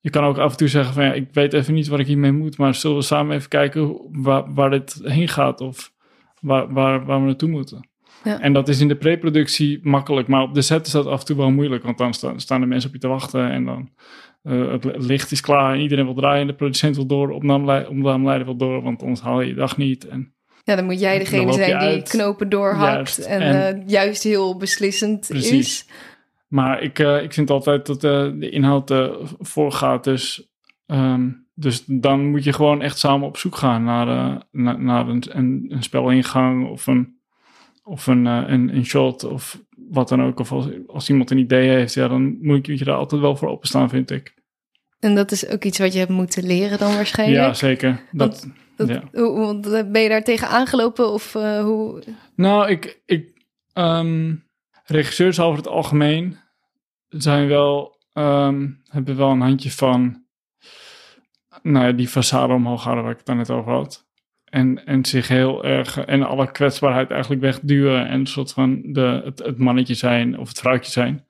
Je 0.00 0.10
kan 0.10 0.24
ook 0.24 0.38
af 0.38 0.50
en 0.50 0.56
toe 0.56 0.68
zeggen 0.68 0.94
van 0.94 1.04
ja, 1.04 1.12
ik 1.12 1.28
weet 1.32 1.52
even 1.52 1.74
niet 1.74 1.88
wat 1.88 1.98
ik 2.00 2.06
hiermee 2.06 2.32
moet, 2.32 2.58
maar 2.58 2.74
zullen 2.74 2.96
we 2.96 3.02
samen 3.02 3.36
even 3.36 3.48
kijken 3.48 3.98
waar, 4.12 4.54
waar 4.54 4.70
dit 4.70 5.00
heen 5.02 5.28
gaat 5.28 5.60
of 5.60 5.92
waar, 6.40 6.72
waar, 6.72 7.04
waar 7.04 7.20
we 7.20 7.26
naartoe 7.26 7.48
moeten. 7.48 7.88
Ja. 8.24 8.40
En 8.40 8.52
dat 8.52 8.68
is 8.68 8.80
in 8.80 8.88
de 8.88 8.96
preproductie 8.96 9.78
makkelijk, 9.82 10.28
maar 10.28 10.42
op 10.42 10.54
de 10.54 10.62
set 10.62 10.86
is 10.86 10.92
dat 10.92 11.06
af 11.06 11.20
en 11.20 11.26
toe 11.26 11.36
wel 11.36 11.50
moeilijk, 11.50 11.84
want 11.84 11.98
dan 11.98 12.14
sta- 12.14 12.38
staan 12.38 12.60
de 12.60 12.66
mensen 12.66 12.88
op 12.88 12.94
je 12.94 13.00
te 13.00 13.08
wachten 13.08 13.50
en 13.50 13.64
dan 13.64 13.90
eh, 14.42 14.70
het 14.70 14.84
licht 14.96 15.30
is 15.30 15.40
klaar 15.40 15.74
en 15.74 15.80
iedereen 15.80 16.04
wil 16.04 16.14
draaien, 16.14 16.46
de 16.46 16.54
producent 16.54 16.96
wil 16.96 17.06
door, 17.06 17.30
opnamelei- 17.30 17.86
opnameleider 17.86 18.46
wil 18.46 18.56
door, 18.56 18.82
want 18.82 19.02
anders 19.02 19.20
haal 19.20 19.40
je 19.40 19.48
je 19.48 19.54
dag 19.54 19.76
niet. 19.76 20.08
En 20.08 20.32
ja, 20.64 20.76
dan 20.76 20.84
moet 20.84 21.00
jij 21.00 21.18
degene 21.18 21.52
zijn 21.52 21.78
die 21.78 21.88
uit. 21.88 22.08
knopen 22.08 22.48
doorhakt 22.48 22.94
Juist. 22.94 23.18
en, 23.18 23.40
En- 23.40 23.76
eh, 23.80 23.88
juist 23.88 24.22
heel 24.22 24.56
beslissend 24.56 25.26
Precies. 25.28 25.50
is. 25.52 25.88
Maar 26.48 26.82
ik, 26.82 26.98
eh, 26.98 27.22
ik 27.22 27.32
vind 27.32 27.50
altijd 27.50 27.86
dat 27.86 28.04
eh, 28.04 28.28
de 28.38 28.50
inhoud 28.50 28.90
eh, 28.90 29.14
voorgaat. 29.38 30.04
Dus, 30.04 30.48
ehm, 30.86 31.30
dus 31.54 31.84
dan 31.86 32.26
moet 32.30 32.44
je 32.44 32.52
gewoon 32.52 32.82
echt 32.82 32.98
samen 32.98 33.26
op 33.26 33.36
zoek 33.36 33.56
gaan 33.56 33.84
naar, 33.84 34.06
naar, 34.50 34.80
naar 34.80 35.08
een, 35.08 35.22
een, 35.28 35.66
een 35.68 35.82
spelingang 35.82 36.68
of 36.68 36.86
een, 36.86 37.18
of 37.82 38.06
een, 38.06 38.24
een, 38.24 38.76
een 38.76 38.84
shot 38.84 39.24
of 39.24 39.60
wat 39.88 40.08
dan 40.08 40.22
ook. 40.22 40.40
Of 40.40 40.52
als, 40.52 40.66
als 40.86 41.08
iemand 41.08 41.30
een 41.30 41.38
idee 41.38 41.68
heeft, 41.68 41.94
ja, 41.94 42.08
dan 42.08 42.38
moet 42.40 42.66
je 42.66 42.84
daar 42.84 42.96
altijd 42.96 43.20
wel 43.20 43.36
voor 43.36 43.48
openstaan, 43.48 43.88
vind 43.88 44.10
ik. 44.10 44.34
En 45.00 45.14
dat 45.14 45.30
is 45.30 45.48
ook 45.48 45.64
iets 45.64 45.78
wat 45.78 45.92
je 45.92 45.98
hebt 45.98 46.10
moeten 46.10 46.46
leren 46.46 46.78
dan 46.78 46.94
waarschijnlijk. 46.94 47.40
Ja, 47.40 47.54
zeker. 47.54 48.00
Dat, 48.12 48.48
Dat- 48.76 48.88
ja. 48.88 49.02
Hoe, 49.12 49.60
ben 49.90 50.02
je 50.02 50.08
daar 50.08 50.24
tegen 50.24 50.48
aangelopen 50.48 51.12
of 51.12 51.32
hoe? 51.32 52.02
Nou, 52.34 52.68
ik, 52.70 53.00
ik 53.06 53.32
ehm, 53.72 54.34
regisseurs 54.90 55.40
over 55.40 55.58
het 55.58 55.68
algemeen 55.68 56.36
zijn 57.08 57.48
wel, 57.48 57.98
ehm, 58.12 58.68
hebben 58.88 59.16
wel 59.16 59.30
een 59.30 59.40
handje 59.40 59.70
van, 59.70 60.24
nou 61.62 61.86
ja, 61.86 61.92
die 61.92 62.08
façade 62.08 62.50
omhoog 62.50 62.82
houden 62.82 63.04
waar 63.04 63.12
ik 63.12 63.18
het 63.18 63.26
dan 63.26 63.36
net 63.36 63.50
over 63.50 63.72
had. 63.72 64.06
En, 64.44 64.86
en 64.86 65.04
zich 65.04 65.28
heel 65.28 65.64
erg, 65.64 65.98
en 65.98 66.22
alle 66.22 66.50
kwetsbaarheid 66.50 67.10
eigenlijk 67.10 67.40
wegduwen 67.40 68.06
en 68.06 68.20
een 68.20 68.26
soort 68.26 68.52
van 68.52 68.82
de, 68.92 69.20
het, 69.24 69.38
het 69.38 69.58
mannetje 69.58 69.94
zijn 69.94 70.38
of 70.38 70.48
het 70.48 70.58
vrouwtje 70.58 70.90
zijn. 70.90 71.26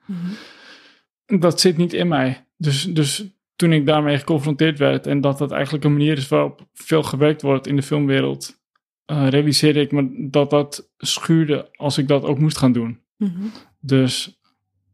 Dat 1.26 1.60
zit 1.60 1.76
niet 1.76 1.92
in 1.92 2.08
mij. 2.08 2.46
Dus, 2.56 2.82
dus 2.82 3.26
toen 3.56 3.72
ik 3.72 3.86
daarmee 3.86 4.18
geconfronteerd 4.18 4.78
werd 4.78 5.06
en 5.06 5.20
dat 5.20 5.38
dat 5.38 5.52
eigenlijk 5.52 5.84
een 5.84 5.92
manier 5.92 6.16
is 6.16 6.28
waarop 6.28 6.66
veel 6.72 7.02
gewerkt 7.02 7.42
wordt 7.42 7.66
in 7.66 7.76
de 7.76 7.82
filmwereld, 7.82 8.60
eh, 9.04 9.28
realiseerde 9.28 9.80
ik 9.80 9.92
me 9.92 10.28
dat 10.30 10.50
dat 10.50 10.90
schuurde 10.96 11.68
als 11.76 11.98
ik 11.98 12.08
dat 12.08 12.24
ook 12.24 12.38
moest 12.38 12.58
gaan 12.58 12.72
doen. 12.72 13.00
Mhm. 13.18 13.46
Dus 13.80 14.40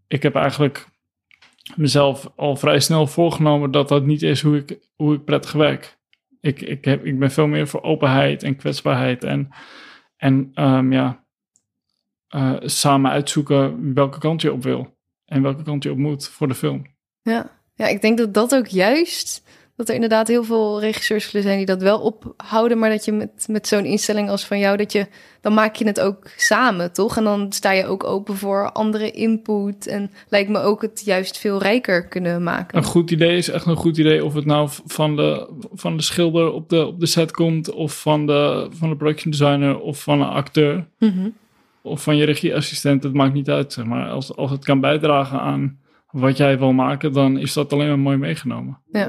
ik 0.07 0.23
heb 0.23 0.35
eigenlijk 0.35 0.89
mezelf 1.77 2.31
al 2.37 2.57
vrij 2.57 2.81
snel 2.81 3.07
voorgenomen 3.07 3.71
dat 3.71 3.89
dat 3.89 4.05
niet 4.05 4.23
is 4.23 4.43
hoe 4.43 4.57
ik, 4.57 4.79
hoe 4.97 5.15
ik 5.15 5.25
prettig 5.25 5.53
werk. 5.53 5.99
Ik, 6.41 6.61
ik, 6.61 6.85
heb, 6.85 7.05
ik 7.05 7.19
ben 7.19 7.31
veel 7.31 7.47
meer 7.47 7.69
voor 7.69 7.83
openheid 7.83 8.43
en 8.43 8.57
kwetsbaarheid 8.57 9.25
en, 9.25 9.49
en 10.17 10.51
ehm, 10.55 10.93
ja, 10.93 11.25
eh, 12.29 12.57
samen 12.61 13.11
uitzoeken 13.11 13.95
welke 13.95 14.19
kant 14.19 14.43
je 14.43 14.53
op 14.53 14.63
wil 14.63 14.97
en 15.25 15.43
welke 15.43 15.63
kant 15.63 15.83
je 15.83 15.91
op 15.91 15.97
moet 15.97 16.29
voor 16.29 16.49
de 16.49 16.55
film. 16.55 16.87
Ja. 17.23 17.51
ja, 17.75 17.87
ik 17.87 18.01
denk 18.01 18.19
dat 18.19 18.35
dat 18.35 18.55
ook 18.55 18.67
juist, 18.67 19.43
dat 19.77 19.89
er 19.89 19.95
inderdaad 19.95 20.29
heel 20.29 20.45
veel 20.45 20.81
regisseurs 20.81 21.25
zullen 21.25 21.43
zijn 21.43 21.57
die 21.57 21.67
dat 21.67 21.83
wel 21.83 22.01
ophouden, 22.01 22.79
maar 22.79 22.91
dat 22.91 23.05
je 23.05 23.13
met, 23.13 23.47
met 23.51 23.69
zo'n 23.69 23.85
instelling 23.85 24.29
als 24.31 24.45
van 24.47 24.59
jou, 24.59 24.77
dat 24.77 24.93
je, 24.93 25.07
dan 25.41 25.55
maak 25.55 25.75
je 25.77 25.87
het 25.87 26.01
ook 26.01 26.31
samen, 26.37 26.93
toch? 26.93 27.17
En 27.17 27.25
dan 27.25 27.53
sta 27.53 27.71
je 27.71 27.87
ook 27.87 28.05
open 28.05 28.37
voor 28.37 28.73
andere 28.73 29.11
input 29.11 29.87
en 29.87 30.11
lijkt 30.29 30.51
me 30.51 30.59
ook 30.59 30.83
het 30.83 31.03
juist 31.05 31.39
veel 31.39 31.59
rijker 31.63 32.09
kunnen 32.09 32.43
maken. 32.43 32.79
Een 32.79 32.85
goed 32.85 33.11
idee 33.11 33.37
is 33.37 33.49
echt 33.51 33.67
een 33.67 33.77
goed 33.77 33.97
idee. 33.99 34.25
Of 34.25 34.35
het 34.35 34.45
nou 34.45 34.69
van 34.87 35.17
de, 35.17 35.49
van 35.73 35.97
de 35.97 36.03
schilder 36.03 36.53
op 36.53 36.69
de, 36.69 36.87
op 36.87 37.01
de 37.01 37.07
set 37.07 37.31
komt, 37.31 37.71
of 37.73 38.01
van 38.01 38.27
de, 38.27 38.67
van 38.71 38.89
de 38.89 38.97
production 38.97 39.31
designer, 39.31 39.79
of 39.81 40.03
van 40.03 40.21
een 40.21 40.29
acteur, 40.29 40.87
Mhm. 40.99 41.29
of 41.83 42.03
van 42.03 42.17
je 42.17 42.25
regieassistent. 42.25 43.03
Het 43.03 43.13
maakt 43.15 43.35
niet 43.35 43.51
uit, 43.51 43.73
zeg 43.73 43.85
maar. 43.85 44.09
Als, 44.09 44.37
als 44.37 44.51
het 44.51 44.65
kan 44.65 44.81
bijdragen 44.81 45.41
aan 45.41 45.79
wat 46.15 46.37
jij 46.37 46.59
wil 46.59 46.73
maken, 46.73 47.13
dan 47.13 47.39
is 47.39 47.53
dat 47.53 47.73
alleen 47.73 47.89
maar 47.89 47.99
mooi 47.99 48.17
meegenomen. 48.17 48.79
Ja. 48.91 49.09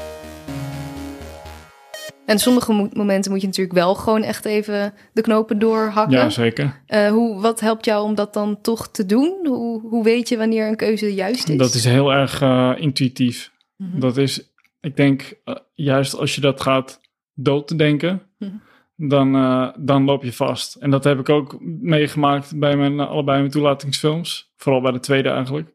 En 2.31 2.39
sommige 2.39 2.71
mo- 2.73 2.89
momenten 2.93 3.31
moet 3.31 3.41
je 3.41 3.47
natuurlijk 3.47 3.75
wel 3.75 3.95
gewoon 3.95 4.23
echt 4.23 4.45
even 4.45 4.93
de 5.13 5.21
knopen 5.21 5.59
doorhakken. 5.59 6.17
Ja, 6.17 6.29
zeker. 6.29 6.81
Eh, 6.85 7.07
hoe, 7.09 7.41
wat 7.41 7.59
helpt 7.59 7.85
jou 7.85 8.03
om 8.03 8.15
dat 8.15 8.33
dan 8.33 8.61
toch 8.61 8.91
te 8.91 9.05
doen? 9.05 9.39
Hoe, 9.43 9.81
hoe 9.81 10.03
weet 10.03 10.29
je 10.29 10.37
wanneer 10.37 10.67
een 10.67 10.75
keuze 10.75 11.13
juist 11.13 11.49
is? 11.49 11.57
Dat 11.57 11.73
is 11.73 11.85
heel 11.85 12.13
erg 12.13 12.41
eh, 12.41 12.71
intuïtief. 12.77 13.51
Mhm. 13.77 13.99
Dat 13.99 14.17
is, 14.17 14.51
ik 14.79 14.95
denk, 14.95 15.33
eh, 15.43 15.55
juist 15.73 16.15
als 16.15 16.35
je 16.35 16.41
dat 16.41 16.61
gaat 16.61 16.99
dood 17.33 17.67
te 17.67 17.75
denken, 17.75 18.21
Mhm. 18.39 18.51
dan, 18.95 19.31
dan 19.79 20.03
loop 20.05 20.23
je 20.23 20.33
vast. 20.33 20.75
En 20.75 20.89
dat 20.89 21.03
heb 21.03 21.19
ik 21.19 21.29
ook 21.29 21.57
meegemaakt 21.81 22.59
bij 22.59 22.77
mijn, 22.77 22.99
allebei 22.99 23.39
mijn 23.39 23.51
toelatingsfilms. 23.51 24.51
Vooral 24.57 24.81
bij 24.81 24.91
de 24.91 24.99
tweede 24.99 25.29
eigenlijk. 25.29 25.69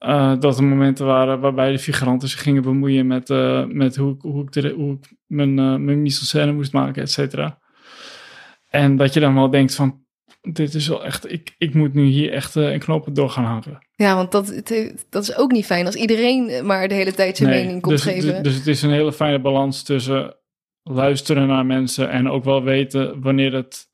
Eh, 0.00 0.34
dat 0.38 0.58
er 0.58 0.64
momenten 0.64 1.06
waren 1.06 1.40
waarbij 1.40 1.70
de 1.72 1.78
figuranten 1.78 2.28
zich 2.28 2.42
gingen 2.42 2.62
bemoeien 2.62 3.06
met, 3.06 3.30
eh, 3.30 3.64
met 3.66 3.96
hoe, 3.96 4.14
ik- 4.14 4.20
hoe, 4.22 4.42
ik 4.42 4.52
de, 4.52 4.70
hoe 4.70 4.92
ik 4.92 5.12
mijn, 5.26 5.48
uh, 5.58 5.76
mijn 5.76 6.02
mise-en-scène 6.02 6.52
moest 6.52 6.72
maken, 6.72 7.02
et 7.02 7.10
cetera. 7.10 7.58
En 8.68 8.96
dat 8.96 9.14
je 9.14 9.20
dan 9.20 9.34
wel 9.34 9.50
denkt 9.50 9.74
van, 9.74 10.04
dit 10.40 10.74
is 10.74 10.88
wel 10.88 11.04
echt, 11.04 11.32
ik, 11.32 11.54
ik 11.58 11.74
moet 11.74 11.94
nu 11.94 12.04
hier 12.04 12.32
echt 12.32 12.54
een 12.54 12.78
knopen 12.78 13.14
door 13.14 13.30
gaan 13.30 13.44
hangen. 13.44 13.86
Ja, 13.94 14.14
want 14.14 14.32
dat, 14.32 14.46
het- 14.48 15.06
dat 15.10 15.22
is 15.22 15.36
ook 15.36 15.52
niet 15.52 15.66
fijn 15.66 15.86
als 15.86 15.94
iedereen 15.94 16.66
maar 16.66 16.88
de 16.88 16.94
hele 16.94 17.12
tijd 17.12 17.36
zijn 17.36 17.50
Nee, 17.50 17.62
mening 17.64 17.82
komt 17.82 17.94
dus, 17.94 18.02
geven. 18.04 18.28
Dus, 18.34 18.42
dus 18.42 18.54
het 18.54 18.66
is 18.66 18.82
een 18.82 18.90
hele 18.90 19.12
fijne 19.12 19.40
balans 19.40 19.82
tussen 19.82 20.36
luisteren 20.82 21.46
naar 21.46 21.66
mensen 21.66 22.10
en 22.10 22.28
ook 22.28 22.44
wel 22.44 22.62
weten 22.62 23.20
wanneer 23.22 23.52
het 23.54 23.88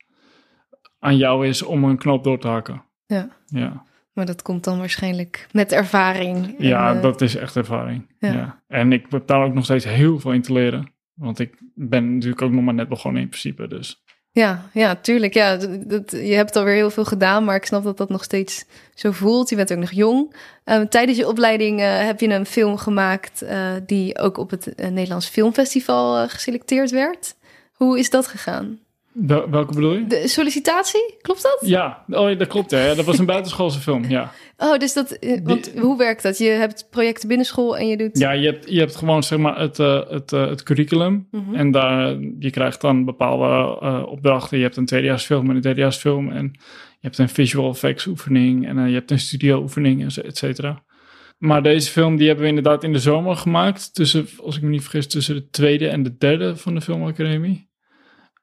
aan 0.99 1.17
jou 1.17 1.47
is 1.47 1.63
om 1.63 1.85
een 1.85 1.99
knop 1.99 2.25
door 2.25 2.39
te 2.39 2.49
hakken. 2.49 2.85
Ja. 3.07 3.29
Ja, 3.47 3.83
Maar 4.17 4.27
dat 4.27 4.43
komt 4.43 4.65
dan 4.65 4.79
waarschijnlijk 4.79 5.47
met 5.53 5.73
ervaring. 5.73 6.47
En, 6.59 6.67
ja 6.67 6.95
eh, 6.95 7.03
dat 7.03 7.21
is 7.21 7.37
echt 7.37 7.57
ervaring. 7.57 8.07
ja. 8.19 8.33
Ja. 8.33 8.63
En 8.69 8.93
ik 8.93 9.07
heb 9.09 9.27
daar 9.27 9.43
ook 9.45 9.55
nog 9.55 9.65
steeds 9.65 9.85
heel 9.85 10.21
veel 10.21 10.33
in 10.33 10.43
te 10.43 10.53
leren. 10.53 10.93
Want 11.15 11.39
ik 11.39 11.55
ben 11.75 12.15
natuurlijk 12.15 12.43
ook 12.43 12.51
nog 12.51 12.65
maar 12.65 12.75
net 12.75 12.89
begonnen 12.89 13.23
in 13.23 13.29
principe. 13.29 13.69
Dus 13.69 14.03
Ja, 14.31 14.69
ja, 14.73 14.95
tuurlijk. 14.97 15.35
Ja, 15.35 15.57
dat, 15.57 15.91
dat- 15.91 16.11
je 16.11 16.35
hebt 16.35 16.57
alweer 16.57 16.75
heel 16.75 16.91
veel 16.91 17.05
gedaan, 17.05 17.45
maar 17.45 17.57
ik 17.57 17.65
snap 17.65 17.85
dat 17.85 17.97
dat 17.97 18.09
nog 18.09 18.25
steeds 18.25 18.65
zo 18.95 19.11
voelt. 19.13 19.49
Je 19.51 19.57
bent 19.57 19.73
ook 19.73 19.79
nog 19.79 19.91
jong. 19.93 20.35
Ehm, 20.65 20.87
tijdens 20.87 21.19
je 21.19 21.29
opleiding 21.29 21.81
eh, 21.81 22.05
heb 22.05 22.21
je 22.21 22.29
een 22.29 22.47
film 22.47 22.77
gemaakt 22.77 23.43
eh, 23.43 23.73
die 23.87 24.19
ook 24.19 24.37
op 24.39 24.51
het 24.51 24.73
Nederlands 24.77 25.29
Filmfestival 25.29 26.29
geselecteerd 26.29 26.91
werd. 26.91 27.35
Hoe 27.73 27.99
is 27.99 28.11
dat 28.11 28.27
gegaan? 28.27 28.79
Wel- 29.27 29.51
welke 29.51 29.75
bedoel 29.75 29.93
je? 29.93 30.07
De 30.07 30.29
sollicitatie, 30.29 31.17
klopt 31.21 31.43
dat? 31.43 31.59
Ja, 31.61 32.05
oh, 32.09 32.39
dat 32.39 32.49
klopt. 32.49 32.71
Hè. 32.71 32.95
Dat 32.95 33.05
was 33.05 33.19
een 33.19 33.27
buitenschoolse 33.35 33.81
film, 33.81 34.05
ja. 34.09 34.33
Oh, 34.57 34.79
dus 34.79 34.93
dat, 34.93 35.13
eh, 35.13 35.41
hoe 35.81 35.99
werkt 35.99 36.23
dat? 36.23 36.39
Je 36.39 36.49
hebt 36.49 36.87
projecten 36.91 37.29
binnen 37.29 37.47
school 37.47 37.77
en 37.77 37.89
je 37.89 37.97
doet... 37.97 38.19
Ja, 38.19 38.31
je 38.31 38.47
hebt, 38.47 38.71
je 38.71 38.79
hebt 38.79 38.97
gewoon 38.97 39.23
zeg 39.23 39.39
maar 39.39 39.61
het, 39.61 39.79
eh, 39.79 40.01
het, 40.09 40.33
eh, 40.33 40.49
het 40.49 40.63
curriculum. 40.63 41.29
Mhm. 41.31 41.55
En 41.55 41.71
daar, 41.71 42.17
je 42.39 42.51
krijgt 42.51 42.81
dan 42.81 43.05
bepaalde 43.05 43.81
opdrachten. 44.07 44.57
Je 44.57 44.63
hebt 44.63 44.77
een 44.77 44.87
tweedejaarsfilm 44.87 45.51
en 45.51 45.57
een 45.57 45.63
derdejaarsfilm. 45.63 46.31
En 46.31 46.51
je 46.91 46.99
hebt 47.01 47.19
een 47.19 47.29
visual 47.29 47.71
effects 47.71 48.07
oefening. 48.07 48.67
En 48.69 48.89
je 48.89 48.95
hebt 48.95 49.11
een 49.11 49.19
studio 49.19 49.61
oefening, 49.61 50.17
et 50.17 50.37
cetera. 50.37 50.85
Maar 51.39 51.63
deze 51.63 51.91
film 51.91 52.17
die 52.17 52.27
hebben 52.27 52.45
we 52.45 52.51
inderdaad 52.51 52.85
in 52.85 52.93
de 52.93 52.99
zomer 52.99 53.37
gemaakt. 53.37 53.95
Tussen, 53.95 54.29
als 54.43 54.57
ik 54.57 54.63
me 54.63 54.69
niet 54.69 54.83
vergis, 54.83 55.07
tussen 55.07 55.35
de 55.35 55.49
tweede 55.49 55.89
en 55.89 56.03
de 56.03 56.17
derde 56.17 56.57
van 56.57 56.75
de 56.75 56.81
filmacademie. 56.81 57.66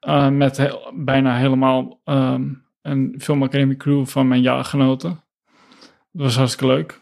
Eh, 0.04 0.28
met 0.30 0.56
heel- 0.56 0.92
bijna 0.96 1.36
helemaal 1.36 2.00
ehm, 2.04 2.48
een 2.82 3.14
filmacademie 3.18 3.76
crew 3.76 4.06
van 4.06 4.28
mijn 4.28 4.40
jaargenoten. 4.42 5.10
Dat 6.12 6.22
was 6.22 6.36
hartstikke 6.36 6.74
leuk. 6.74 7.00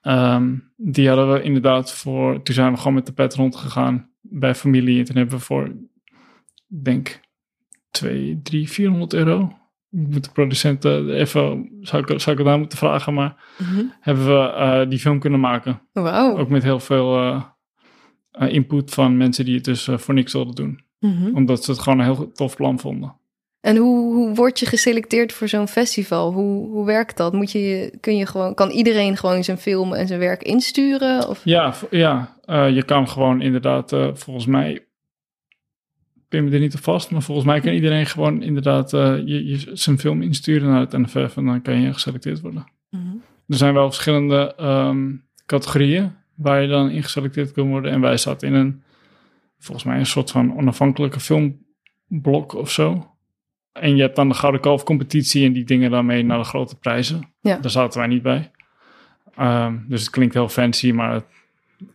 Ehm, 0.00 0.54
die 0.76 1.08
hadden 1.08 1.32
we 1.32 1.42
inderdaad 1.42 1.94
voor. 1.94 2.42
Toen 2.42 2.54
zijn 2.54 2.72
we 2.72 2.78
gewoon 2.78 2.94
met 2.94 3.06
de 3.06 3.12
pet 3.12 3.34
rondgegaan 3.34 4.10
bij 4.20 4.54
familie. 4.54 4.98
En 4.98 5.04
toen 5.04 5.16
hebben 5.16 5.38
we 5.38 5.44
voor, 5.44 5.66
ik 6.68 6.84
denk, 6.84 7.20
2, 7.90 8.40
3, 8.42 8.70
400 8.70 9.12
euro 9.12 9.54
ik 9.92 10.08
moet 10.08 10.24
de 10.24 10.30
producenten 10.32 11.10
even, 11.14 11.70
zou 11.80 12.02
ik, 12.12 12.20
zou 12.20 12.36
ik 12.36 12.42
het 12.44 12.52
aan 12.52 12.58
moeten 12.58 12.78
vragen, 12.78 13.14
maar 13.14 13.36
Mhm. 13.58 13.84
hebben 14.00 14.26
we 14.26 14.48
eh, 14.52 14.88
die 14.88 14.98
film 14.98 15.18
kunnen 15.18 15.40
maken. 15.40 15.80
Wauw. 15.92 16.36
Ook 16.38 16.48
met 16.48 16.62
heel 16.62 16.80
veel 16.80 17.16
eh, 18.30 18.52
input 18.52 18.94
van 18.94 19.16
mensen 19.16 19.44
die 19.44 19.54
het 19.54 19.64
dus 19.64 19.88
voor 19.92 20.14
niks 20.14 20.32
wilden 20.32 20.54
doen. 20.54 20.80
Mhm. 21.00 21.34
Omdat 21.34 21.64
ze 21.64 21.70
het 21.70 21.80
gewoon 21.80 21.98
een 21.98 22.14
heel 22.14 22.32
tof 22.32 22.56
plan 22.56 22.78
vonden. 22.78 23.18
En 23.60 23.76
hoe, 23.76 24.14
hoe 24.14 24.34
word 24.34 24.58
je 24.58 24.66
geselecteerd 24.66 25.32
voor 25.32 25.48
zo'n 25.48 25.68
festival? 25.68 26.32
Hoe, 26.32 26.68
hoe 26.68 26.86
werkt 26.86 27.16
dat? 27.16 27.32
Moet 27.32 27.52
je, 27.52 27.92
kun 28.00 28.16
je 28.16 28.26
gewoon, 28.26 28.54
kan 28.54 28.70
iedereen 28.70 29.16
gewoon 29.16 29.44
zijn 29.44 29.58
film 29.58 29.92
en 29.92 30.06
zijn 30.06 30.20
werk 30.20 30.42
insturen? 30.42 31.28
Of? 31.28 31.40
Ja, 31.44 31.74
ja 31.90 32.36
eh, 32.44 32.70
je 32.70 32.82
kan 32.82 33.08
gewoon 33.08 33.40
inderdaad, 33.40 33.92
eh, 33.92 34.08
volgens 34.14 34.46
mij, 34.46 34.72
ik 34.72 34.86
ben 36.28 36.44
me 36.44 36.50
er 36.50 36.60
niet 36.60 36.74
op 36.74 36.82
vast, 36.82 37.10
maar 37.10 37.22
volgens 37.22 37.46
mij 37.46 37.60
kan 37.60 37.72
iedereen 37.72 38.06
gewoon 38.06 38.42
inderdaad 38.42 38.92
eh, 38.92 39.16
je, 39.24 39.46
je, 39.46 39.70
zijn 39.72 39.98
film 39.98 40.22
insturen 40.22 40.68
naar 40.68 40.80
het 40.80 40.92
NFF 40.92 41.36
en 41.36 41.44
dan 41.44 41.62
kan 41.62 41.80
je 41.80 41.92
geselecteerd 41.92 42.40
worden. 42.40 42.64
Mhm. 42.90 43.16
Er 43.48 43.56
zijn 43.56 43.74
wel 43.74 43.86
verschillende 43.86 44.54
ehm, 44.56 45.10
categorieën 45.46 46.12
waar 46.34 46.62
je 46.62 46.68
dan 46.68 46.90
in 46.90 47.02
geselecteerd 47.02 47.52
kan 47.52 47.68
worden. 47.68 47.92
En 47.92 48.00
wij 48.00 48.16
zaten 48.16 48.48
in 48.48 48.54
een, 48.54 48.82
volgens 49.60 49.86
mij 49.86 49.98
een 49.98 50.06
soort 50.06 50.30
van 50.30 50.56
onafhankelijke 50.56 51.20
filmblok 51.20 52.54
of 52.54 52.70
zo. 52.70 53.14
En 53.72 53.96
je 53.96 54.02
hebt 54.02 54.16
dan 54.16 54.28
de 54.28 54.34
Gouden 54.34 54.60
Kalf 54.60 54.82
competitie 54.82 55.46
en 55.46 55.52
die 55.52 55.64
dingen 55.64 55.90
dan 55.90 56.06
mee 56.06 56.24
naar 56.24 56.38
de 56.38 56.44
grote 56.44 56.76
prijzen. 56.76 57.32
Ja. 57.40 57.56
Daar 57.56 57.70
zaten 57.70 57.98
wij 57.98 58.08
niet 58.08 58.22
bij. 58.22 58.50
Ehm, 59.34 59.76
dus 59.88 60.00
het 60.00 60.10
klinkt 60.10 60.34
heel 60.34 60.48
fancy, 60.48 60.92
maar 60.92 61.12
het, 61.12 61.24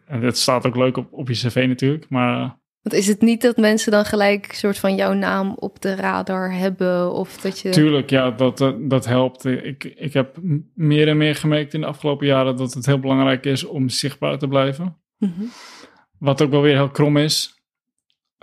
en 0.05 0.21
het 0.21 0.37
staat 0.37 0.65
ook 0.65 0.75
leuk 0.75 0.97
op, 0.97 1.13
op 1.13 1.27
je 1.27 1.33
cv 1.33 1.65
natuurlijk. 1.67 2.09
Maar 2.09 2.41
eh, 2.41 2.49
Want 2.81 2.95
is 2.95 3.07
het 3.07 3.21
niet 3.21 3.41
dat 3.41 3.57
mensen 3.57 3.91
dan 3.91 4.05
gelijk 4.05 4.53
soort 4.53 4.77
van 4.77 4.95
jouw 4.95 5.13
naam 5.13 5.53
op 5.59 5.81
de 5.81 5.95
radar 5.95 6.53
hebben? 6.53 7.11
Of 7.11 7.37
dat 7.37 7.59
je... 7.59 7.69
Tuurlijk, 7.69 8.09
ja, 8.09 8.31
dat, 8.31 8.57
dat, 8.57 8.89
dat 8.89 9.05
helpt. 9.05 9.45
Ik, 9.45 9.83
ik 9.83 10.13
heb 10.13 10.37
meer 10.73 11.07
en 11.07 11.17
meer 11.17 11.35
gemerkt 11.35 11.73
in 11.73 11.81
de 11.81 11.87
afgelopen 11.87 12.27
jaren 12.27 12.55
dat 12.55 12.73
het 12.73 12.85
heel 12.85 12.99
belangrijk 12.99 13.45
is 13.45 13.63
om 13.63 13.89
zichtbaar 13.89 14.37
te 14.37 14.47
blijven. 14.47 14.97
Mhm. 15.17 15.43
Wat 16.19 16.41
ook 16.41 16.51
wel 16.51 16.61
weer 16.61 16.75
heel 16.75 16.89
krom 16.89 17.17
is. 17.17 17.54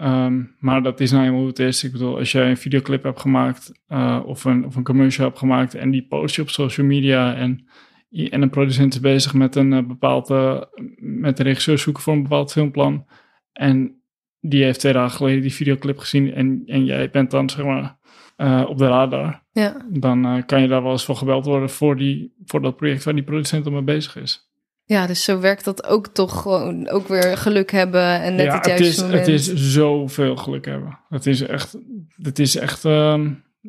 Ehm, 0.03 0.43
maar 0.59 0.83
dat 0.83 1.01
is 1.01 1.11
nou 1.11 1.25
eenmaal 1.25 1.39
hoe 1.39 1.49
het 1.49 1.59
is. 1.59 1.85
Ik 1.85 1.93
bedoel, 1.93 2.19
als 2.19 2.33
jij 2.33 2.51
een 2.51 2.57
videoclip 2.57 3.03
hebt 3.03 3.21
gemaakt 3.21 3.73
eh, 3.87 4.21
of, 4.25 4.45
een, 4.45 4.67
of 4.67 4.77
een 4.77 4.85
commercial 4.85 5.27
hebt 5.27 5.39
gemaakt 5.39 5.75
en 5.75 5.91
die 5.91 6.07
post 6.07 6.35
je 6.35 6.43
op 6.43 6.51
social 6.51 6.87
media 6.87 7.35
en, 7.35 7.67
en 8.11 8.43
een 8.43 8.51
producent 8.51 8.95
is 8.95 9.01
bezig 9.01 9.35
met 9.35 9.57
een 9.57 9.73
eh, 9.73 9.87
bepaald, 9.87 10.31
eh, 10.31 10.61
met 10.97 11.37
de 11.37 11.43
regisseur 11.43 11.79
zoeken 11.79 12.03
voor 12.03 12.13
een 12.13 12.23
bepaald 12.23 12.53
filmplan 12.53 13.07
en 13.53 14.03
die 14.41 14.65
heeft 14.65 14.81
twee 14.81 14.93
dagen 14.93 15.17
geleden 15.17 15.43
die 15.43 15.55
videoclip 15.55 15.99
gezien 15.99 16.35
en, 16.35 16.63
en 16.67 16.85
jij 16.85 17.11
bent 17.11 17.31
dan 17.31 17.51
zeg 17.51 17.65
maar 17.65 17.99
eh, 18.37 18.65
op 18.69 18.79
de 18.79 18.87
radar, 18.87 19.43
Ja. 19.53 19.87
dan 19.91 20.43
kan 20.47 20.61
je 20.61 20.69
daar 20.69 20.83
wel 20.83 20.93
eens 20.93 21.05
voor 21.05 21.17
gebeld 21.17 21.45
worden 21.45 21.71
voor, 21.71 21.97
die, 21.97 22.35
voor 22.45 22.63
dat 22.63 22.77
project 22.77 23.05
waar 23.05 23.15
die 23.15 23.25
producent 23.25 23.67
al 23.67 23.73
mee 23.73 23.83
bezig 23.83 24.17
is. 24.17 24.52
Ja, 24.85 25.07
dus 25.07 25.25
zo 25.25 25.41
werkt 25.41 25.65
dat 25.65 25.87
ook 25.87 26.07
toch 26.07 26.43
gewoon 26.43 26.89
ook 26.89 27.09
weer 27.09 27.37
geluk 27.37 27.71
hebben 27.71 28.21
en 28.21 28.35
net 28.35 28.47
ja, 28.47 28.55
het 28.55 28.67
het 28.67 28.79
juiste 28.79 28.87
is, 28.87 29.01
moment. 29.03 29.19
het 29.27 29.29
is 29.29 29.55
zoveel 29.55 30.37
geluk 30.37 30.65
hebben. 30.65 30.99
Het 31.09 31.27
is 31.27 31.41
echt, 31.41 31.77
het 32.23 32.39
is 32.39 32.57
echt 32.57 32.85
ehm 32.85 33.31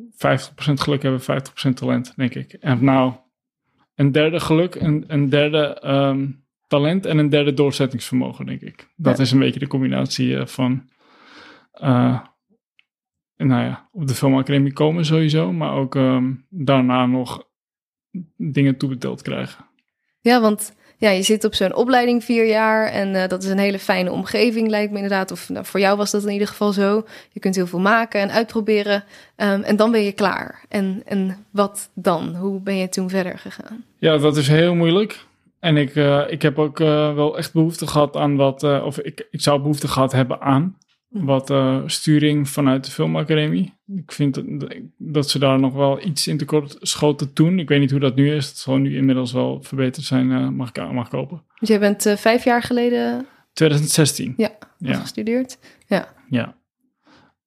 geluk 0.56 1.02
hebben, 1.02 1.20
50% 1.20 1.74
talent, 1.74 2.12
denk 2.16 2.34
ik. 2.34 2.52
En 2.52 2.84
nou, 2.84 3.12
een 3.94 4.12
derde 4.12 4.40
geluk, 4.40 4.74
een, 4.74 5.04
een 5.06 5.28
derde 5.28 5.80
ehm, 5.80 6.30
talent 6.66 7.06
en 7.06 7.18
een 7.18 7.28
derde 7.28 7.54
doorzettingsvermogen, 7.54 8.46
denk 8.46 8.60
ik. 8.60 8.88
Dat 8.96 9.16
Ja. 9.16 9.22
is 9.22 9.30
een 9.30 9.38
beetje 9.38 9.60
de 9.60 9.66
combinatie 9.66 10.36
eh, 10.38 10.46
van, 10.46 10.88
eh, 11.72 12.20
nou 13.36 13.64
ja, 13.64 13.88
op 13.92 14.06
de 14.06 14.14
filmacademie 14.14 14.72
komen 14.72 15.04
sowieso, 15.04 15.52
maar 15.52 15.72
ook 15.72 15.94
ehm, 15.94 16.32
daarna 16.48 17.06
nog 17.06 17.48
dingen 18.36 18.76
toebeteld 18.76 19.22
krijgen. 19.22 19.64
Ja, 20.20 20.40
want 20.40 20.74
ja, 20.96 21.10
je 21.10 21.22
zit 21.22 21.44
op 21.44 21.54
zo'n 21.54 21.74
opleiding 21.74 22.24
vier 22.24 22.46
jaar 22.46 22.86
en 22.86 23.14
eh, 23.14 23.28
dat 23.28 23.42
is 23.42 23.48
een 23.48 23.58
hele 23.58 23.78
fijne 23.78 24.10
omgeving, 24.10 24.68
lijkt 24.68 24.90
me 24.90 24.96
inderdaad. 24.96 25.30
Of 25.30 25.48
nou, 25.48 25.64
voor 25.64 25.80
jou 25.80 25.96
was 25.96 26.10
dat 26.10 26.24
in 26.24 26.32
ieder 26.32 26.48
geval 26.48 26.72
zo. 26.72 27.04
Je 27.32 27.40
kunt 27.40 27.54
heel 27.54 27.66
veel 27.66 27.78
maken 27.78 28.20
en 28.20 28.30
uitproberen 28.30 29.04
ehm, 29.36 29.60
en 29.60 29.76
dan 29.76 29.90
ben 29.90 30.02
je 30.02 30.12
klaar. 30.12 30.64
En, 30.68 31.02
en 31.04 31.46
wat 31.50 31.90
dan? 31.94 32.34
Hoe 32.36 32.60
ben 32.60 32.76
je 32.76 32.88
toen 32.88 33.10
verder 33.10 33.38
gegaan? 33.38 33.84
Ja, 33.98 34.18
dat 34.18 34.36
is 34.36 34.48
heel 34.48 34.74
moeilijk. 34.74 35.24
En 35.60 35.76
ik, 35.76 35.96
eh, 35.96 36.22
ik 36.28 36.42
heb 36.42 36.58
ook 36.58 36.80
eh, 36.80 37.14
wel 37.14 37.38
echt 37.38 37.52
behoefte 37.52 37.86
gehad 37.86 38.16
aan 38.16 38.36
wat, 38.36 38.62
of 38.62 38.98
ik, 38.98 39.26
ik 39.30 39.40
zou 39.40 39.60
behoefte 39.60 39.88
gehad 39.88 40.12
hebben 40.12 40.40
aan. 40.40 40.76
Wat 41.22 41.50
eh, 41.50 41.82
sturing 41.86 42.48
vanuit 42.48 42.84
de 42.84 42.90
filmacademie. 42.90 43.72
Ik 43.96 44.12
vind 44.12 44.34
dat, 44.34 44.74
dat 44.98 45.30
ze 45.30 45.38
daar 45.38 45.58
nog 45.60 45.74
wel 45.74 46.06
iets 46.06 46.26
in 46.28 46.38
tekort 46.38 46.76
schoten 46.80 47.32
toen. 47.32 47.58
Ik 47.58 47.68
weet 47.68 47.80
niet 47.80 47.90
hoe 47.90 48.00
dat 48.00 48.14
nu 48.14 48.34
is. 48.34 48.46
Het 48.48 48.56
zal 48.58 48.76
nu 48.76 48.96
inmiddels 48.96 49.32
wel 49.32 49.62
verbeterd 49.62 50.06
zijn, 50.06 50.32
eh, 50.32 50.48
mag, 50.48 50.68
ik, 50.72 50.92
mag 50.92 51.10
hopen. 51.10 51.42
Want 51.46 51.68
jij 51.68 51.78
bent 51.78 52.06
eh, 52.06 52.16
vijf 52.16 52.44
jaar 52.44 52.62
geleden 52.62 53.26
2016. 53.52 54.34
Ja. 54.36 54.50
Ja, 54.78 54.92
afgestudeerd. 54.92 55.58
ja. 56.28 56.54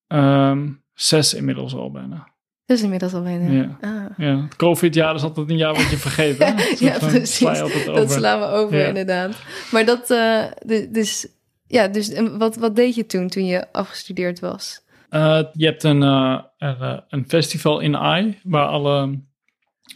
Ehm, 0.07 0.69
zes 0.93 1.33
inmiddels 1.33 1.75
al 1.75 1.91
bijna. 1.91 2.27
Is 2.65 2.81
inmiddels 2.83 3.13
al 3.13 3.21
bijna. 3.23 3.51
Ja. 3.51 3.77
Ah. 3.81 4.17
Ja, 4.17 4.41
het 4.43 4.55
COVID-jaar 4.55 5.15
is 5.15 5.21
altijd 5.21 5.49
een 5.49 5.57
jaar 5.57 5.73
wat 5.73 5.89
je 5.89 5.97
vergeet. 5.97 6.37
Hè? 6.37 6.53
Ja, 6.87 6.97
precies. 6.97 7.39
Dat 7.85 8.11
slaan 8.11 8.39
we 8.39 8.45
over, 8.45 8.77
Ja. 8.79 8.85
inderdaad. 8.87 9.35
Maar 9.71 9.85
dat, 9.85 10.07
de- 10.07 10.87
dus, 10.91 11.27
ja, 11.67 11.87
dus 11.87 12.21
wat, 12.37 12.55
wat 12.55 12.75
deed 12.75 12.95
je 12.95 13.05
toen, 13.05 13.27
toen 13.27 13.45
je 13.45 13.73
afgestudeerd 13.73 14.39
was? 14.39 14.85
Eh, 15.09 15.41
je 15.53 15.65
hebt 15.65 15.83
een, 15.83 16.03
eh, 16.03 16.39
een, 16.57 16.77
eh, 16.77 16.97
een 17.09 17.25
festival 17.27 17.79
in 17.79 17.95
AI 17.95 18.39
waar 18.43 18.65
alle 18.65 19.25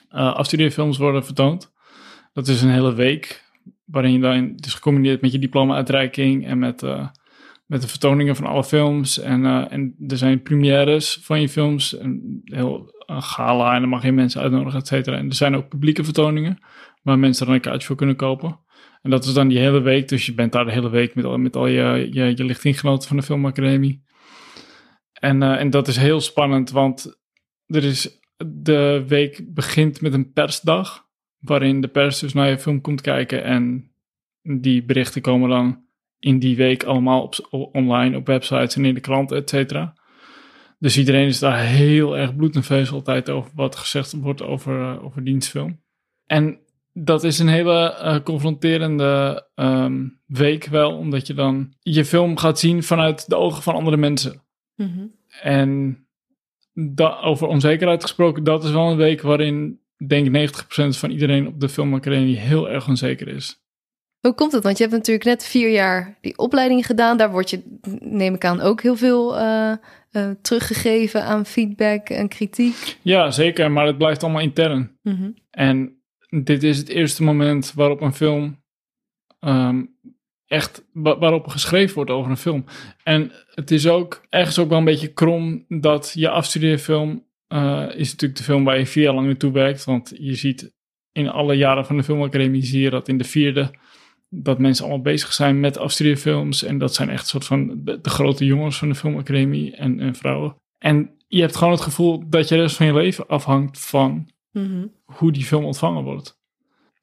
afstudeerfilms 0.09 0.97
worden 0.97 1.25
vertoond. 1.25 1.71
Dat 2.33 2.47
is 2.47 2.61
een 2.61 2.69
hele 2.69 2.93
week 2.93 3.49
waarin 3.85 4.11
je 4.11 4.19
dan 4.19 4.55
dus 4.55 4.73
gecombineerd 4.73 5.21
met 5.21 5.31
je 5.31 5.39
diploma-uitreiking 5.39 6.47
en 6.47 6.59
met, 6.59 6.81
met 7.65 7.81
de 7.81 7.87
vertoningen 7.87 8.35
van 8.35 8.45
alle 8.45 8.63
films. 8.63 9.19
En, 9.19 9.69
en 9.69 9.95
er 10.07 10.17
zijn 10.17 10.41
premières 10.41 11.19
van 11.21 11.41
je 11.41 11.49
films, 11.49 11.99
een 11.99 12.41
heel 12.43 13.01
een 13.05 13.23
gala 13.23 13.73
en 13.73 13.79
dan 13.79 13.89
mag 13.89 14.03
je 14.03 14.11
mensen 14.11 14.41
uitnodigen, 14.41 14.79
et 14.79 14.87
cetera. 14.87 15.17
En 15.17 15.27
er 15.27 15.33
zijn 15.33 15.55
ook 15.55 15.69
publieke 15.69 16.03
vertoningen 16.03 16.59
waar 17.01 17.19
mensen 17.19 17.45
dan 17.45 17.55
een 17.55 17.61
kaartje 17.61 17.87
voor 17.87 17.95
kunnen 17.95 18.15
kopen. 18.15 18.59
En 19.01 19.09
dat 19.09 19.25
is 19.25 19.33
dan 19.33 19.47
die 19.47 19.59
hele 19.59 19.81
week, 19.81 20.07
dus 20.07 20.25
je 20.25 20.33
bent 20.33 20.51
daar 20.51 20.65
de 20.65 20.71
hele 20.71 20.89
week 20.89 21.15
met 21.15 21.55
al, 21.55 21.67
je, 21.67 22.09
je, 22.11 22.55
van 22.81 23.17
de 23.17 23.23
filmacademie. 23.23 24.03
En, 25.13 25.43
eh, 25.43 25.59
en 25.59 25.69
dat 25.69 25.87
is 25.87 25.97
heel 25.97 26.19
spannend, 26.19 26.71
want 26.71 27.19
er 27.65 27.83
is, 27.83 28.19
de 28.45 29.03
week 29.07 29.53
begint 29.53 30.01
met 30.01 30.13
een 30.13 30.31
persdag, 30.31 31.09
waarin 31.39 31.81
de 31.81 31.87
pers 31.87 32.19
dus 32.19 32.33
naar 32.33 32.49
je 32.49 32.59
film 32.59 32.81
komt 32.81 33.01
kijken 33.01 33.43
en 33.43 33.91
die 34.41 34.83
berichten 34.83 35.21
komen 35.21 35.49
dan 35.49 35.85
in 36.19 36.39
die 36.39 36.55
week 36.55 36.83
allemaal 36.83 37.21
op, 37.21 37.47
online, 37.71 38.17
op 38.17 38.27
websites 38.27 38.75
en 38.75 38.85
in 38.85 38.93
de 38.93 38.99
krant, 38.99 39.31
et 39.31 39.49
cetera. 39.49 39.93
Dus 40.79 40.97
iedereen 40.97 41.27
is 41.27 41.39
daar 41.39 41.59
heel 41.59 42.17
erg 42.17 42.35
bloednerveus 42.35 42.91
altijd 42.91 43.29
over 43.29 43.51
wat 43.55 43.75
gezegd 43.75 44.13
wordt 44.13 44.41
over, 44.41 44.81
eh, 44.81 45.03
over 45.03 45.23
dienstfilm. 45.23 45.81
En 46.25 46.59
dat 46.93 47.23
is 47.23 47.39
een 47.39 47.47
hele 47.47 47.93
eh, 47.93 48.19
confronterende 48.23 49.45
ehm, 49.55 50.07
week 50.25 50.65
wel, 50.65 50.97
omdat 50.97 51.27
je 51.27 51.33
dan 51.33 51.73
je 51.79 52.05
film 52.05 52.37
gaat 52.37 52.59
zien 52.59 52.83
vanuit 52.83 53.29
de 53.29 53.35
ogen 53.35 53.63
van 53.63 53.75
andere 53.75 53.97
mensen. 53.97 54.43
Mhm. 54.75 55.05
En 55.41 56.05
over 57.21 57.47
onzekerheid 57.47 58.01
gesproken, 58.01 58.43
dat 58.43 58.63
is 58.63 58.71
wel 58.71 58.91
een 58.91 58.97
week 58.97 59.21
waarin, 59.21 59.79
denk 60.07 60.25
ik, 60.25 60.31
90% 60.31 60.97
van 60.97 61.11
iedereen 61.11 61.47
op 61.47 61.59
de 61.59 61.69
filmacademie 61.69 62.37
heel 62.37 62.69
erg 62.69 62.87
onzeker 62.87 63.27
is. 63.27 63.59
Hoe 64.19 64.33
komt 64.33 64.51
het? 64.51 64.63
Want 64.63 64.77
je 64.77 64.83
hebt 64.83 64.95
natuurlijk 64.95 65.25
net 65.25 65.45
vier 65.45 65.71
jaar 65.71 66.17
die 66.21 66.37
opleiding 66.37 66.85
gedaan. 66.85 67.17
Daar 67.17 67.31
word 67.31 67.49
je, 67.49 67.77
neem 67.99 68.33
ik 68.33 68.45
aan, 68.45 68.61
ook 68.61 68.81
heel 68.81 68.95
veel 68.95 69.37
eh, 69.37 69.71
eh, 70.11 70.29
teruggegeven 70.41 71.23
aan 71.23 71.45
feedback 71.45 72.09
en 72.09 72.27
kritiek. 72.27 72.97
Ja, 73.01 73.31
zeker, 73.31 73.71
maar 73.71 73.85
het 73.85 73.97
blijft 73.97 74.23
allemaal 74.23 74.41
intern. 74.41 74.97
Mhm. 75.01 75.31
En 75.51 76.00
dit 76.31 76.63
is 76.63 76.77
het 76.77 76.89
eerste 76.89 77.23
moment 77.23 77.73
waarop 77.73 78.01
een 78.01 78.13
film 78.13 78.63
ehm, 79.39 79.83
echt 80.47 80.85
wa- 80.93 81.17
waarop 81.17 81.47
geschreven 81.47 81.95
wordt 81.95 82.11
over 82.11 82.31
een 82.31 82.37
film. 82.37 82.65
En 83.03 83.31
het 83.53 83.71
is 83.71 83.87
ook 83.87 84.25
ergens 84.29 84.59
ook 84.59 84.69
wel 84.69 84.77
een 84.77 84.83
beetje 84.83 85.13
krom 85.13 85.65
dat 85.67 86.11
je 86.15 86.29
afstudeerfilm 86.29 87.25
eh, 87.47 87.87
is 87.95 88.11
natuurlijk 88.11 88.39
de 88.39 88.45
film 88.45 88.63
waar 88.63 88.77
je 88.79 88.85
vier 88.85 89.03
jaar 89.03 89.13
lang 89.13 89.27
naartoe 89.27 89.51
werkt. 89.51 89.83
Want 89.83 90.13
je 90.17 90.35
ziet 90.35 90.73
in 91.11 91.29
alle 91.29 91.53
jaren 91.55 91.85
van 91.85 91.97
de 91.97 92.03
filmacademie 92.03 92.63
zie 92.65 92.81
je 92.81 92.89
dat 92.89 93.07
in 93.07 93.17
de 93.17 93.23
vierde 93.23 93.71
dat 94.29 94.59
mensen 94.59 94.85
allemaal 94.85 95.03
bezig 95.03 95.33
zijn 95.33 95.59
met 95.59 95.77
afstudeerfilms. 95.77 96.63
En 96.63 96.77
dat 96.77 96.93
zijn 96.93 97.09
echt 97.09 97.27
soort 97.27 97.45
van 97.45 97.81
de, 97.83 98.01
de 98.01 98.09
grote 98.09 98.45
jongens 98.45 98.77
van 98.77 98.89
de 98.89 98.95
filmacademie 98.95 99.75
en, 99.75 99.99
en 99.99 100.15
vrouwen. 100.15 100.55
En 100.77 101.15
je 101.27 101.41
hebt 101.41 101.55
gewoon 101.55 101.73
het 101.73 101.81
gevoel 101.81 102.29
dat 102.29 102.47
je 102.47 102.55
de 102.55 102.61
rest 102.61 102.75
van 102.75 102.85
je 102.85 102.93
leven 102.93 103.27
afhangt 103.27 103.79
van 103.79 104.27
Mhm. 104.51 104.85
hoe 105.05 105.31
die 105.31 105.43
film 105.45 105.65
ontvangen 105.65 106.03
wordt. 106.03 106.39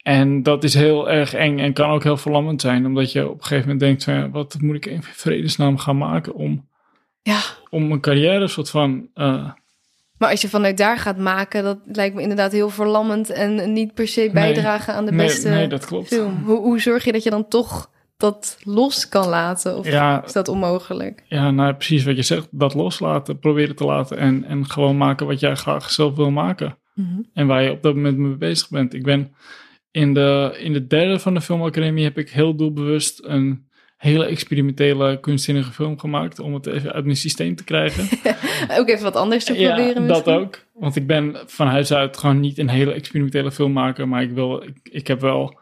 En 0.03 0.43
dat 0.43 0.65
is 0.65 0.75
heel 0.75 1.11
erg 1.11 1.35
eng 1.35 1.59
en 1.59 1.73
kan 1.73 1.91
ook 1.91 2.03
heel 2.03 2.17
verlammend 2.17 2.61
zijn, 2.61 2.87
omdat 2.87 3.13
je 3.13 3.29
op 3.29 3.35
een 3.39 3.43
gegeven 3.43 3.63
moment 3.63 3.81
denkt: 3.81 4.05
van, 4.05 4.31
wat 4.31 4.57
moet 4.61 4.77
ik 4.77 4.87
in 4.87 5.03
vredesnaam 5.03 5.79
gaan 5.79 5.99
maken 5.99 6.35
om, 6.35 6.69
Ja, 7.23 7.41
om 7.71 7.93
een 7.93 8.01
carrière 8.01 8.49
soort 8.49 8.71
van 8.71 9.09
eh, 9.15 9.51
Maar 10.19 10.31
als 10.31 10.41
je 10.41 10.49
vanuit 10.49 10.77
daar 10.77 10.99
gaat 10.99 11.19
maken, 11.19 11.63
dat 11.65 11.79
lijkt 11.85 12.15
me 12.15 12.23
inderdaad 12.23 12.53
heel 12.53 12.71
verlammend 12.71 13.31
en 13.31 13.73
niet 13.73 13.95
per 13.95 14.09
se 14.09 14.31
bijdragen 14.33 14.95
aan 14.95 15.05
de 15.05 15.13
Nee, 15.13 15.27
beste 15.27 15.49
nee, 15.49 15.69
dat 15.69 15.87
klopt. 15.87 16.09
film. 16.09 16.43
Hoe, 16.45 16.59
hoe 16.59 16.81
zorg 16.81 17.05
je 17.05 17.13
dat 17.13 17.23
je 17.23 17.31
dan 17.31 17.49
toch 17.49 17.91
dat 18.17 18.59
los 18.63 19.09
kan 19.09 19.29
laten? 19.29 19.77
Of 19.79 19.87
Ja, 19.91 20.25
is 20.25 20.33
dat 20.33 20.49
onmogelijk? 20.49 21.23
ja, 21.27 21.51
nou 21.51 21.75
precies 21.75 22.05
wat 22.05 22.17
je 22.17 22.23
zegt. 22.23 22.49
Dat 22.51 22.75
loslaten, 22.75 23.39
proberen 23.39 23.77
te 23.77 23.85
laten 23.85 24.19
en, 24.19 24.45
en 24.45 24.67
gewoon 24.71 24.97
maken 24.97 25.27
wat 25.27 25.41
jij 25.41 25.55
graag 25.55 25.91
zelf 25.91 26.17
wil 26.17 26.31
maken. 26.31 26.77
Mhm. 26.99 27.21
En 27.33 27.47
waar 27.47 27.63
je 27.63 27.71
op 27.71 27.83
dat 27.83 27.95
moment 27.95 28.19
mee 28.19 28.37
bezig 28.37 28.69
bent. 28.69 28.95
Ik 28.95 29.03
ben 29.03 29.35
in 29.91 30.15
de, 30.15 30.57
in 30.61 30.73
de 30.73 30.87
derde 30.87 31.19
van 31.19 31.35
de 31.35 31.41
filmacademie 31.41 32.05
heb 32.05 32.19
ik 32.19 32.31
heel 32.31 32.55
doelbewust 32.57 33.25
een 33.25 33.67
hele 33.97 34.25
experimentele 34.25 35.21
kunstzinnige 35.21 35.73
film 35.73 35.99
gemaakt. 35.99 36.39
Om 36.39 36.55
het 36.55 36.67
even 36.67 36.93
uit 36.93 37.05
mijn 37.05 37.17
systeem 37.17 37.55
te 37.57 37.65
krijgen. 37.65 38.05
Ook 38.79 38.89
even 38.89 39.03
wat 39.05 39.17
anders 39.17 39.45
te 39.45 39.59
ja, 39.59 39.75
proberen 39.75 40.07
dat 40.07 40.17
misschien. 40.25 40.45
ook. 40.45 40.65
Want 40.75 40.97
ik 40.97 41.07
ben 41.07 41.37
van 41.47 41.67
huis 41.67 41.93
uit 41.93 42.17
gewoon 42.17 42.41
niet 42.41 42.59
een 42.59 42.69
hele 42.69 42.93
experimentele 42.93 43.53
filmmaker. 43.53 44.09
Maar 44.09 44.23
ik, 44.23 44.31
wil, 44.31 44.63
ik, 44.63 44.79
ik 44.83 45.07
heb 45.07 45.21
wel, 45.21 45.59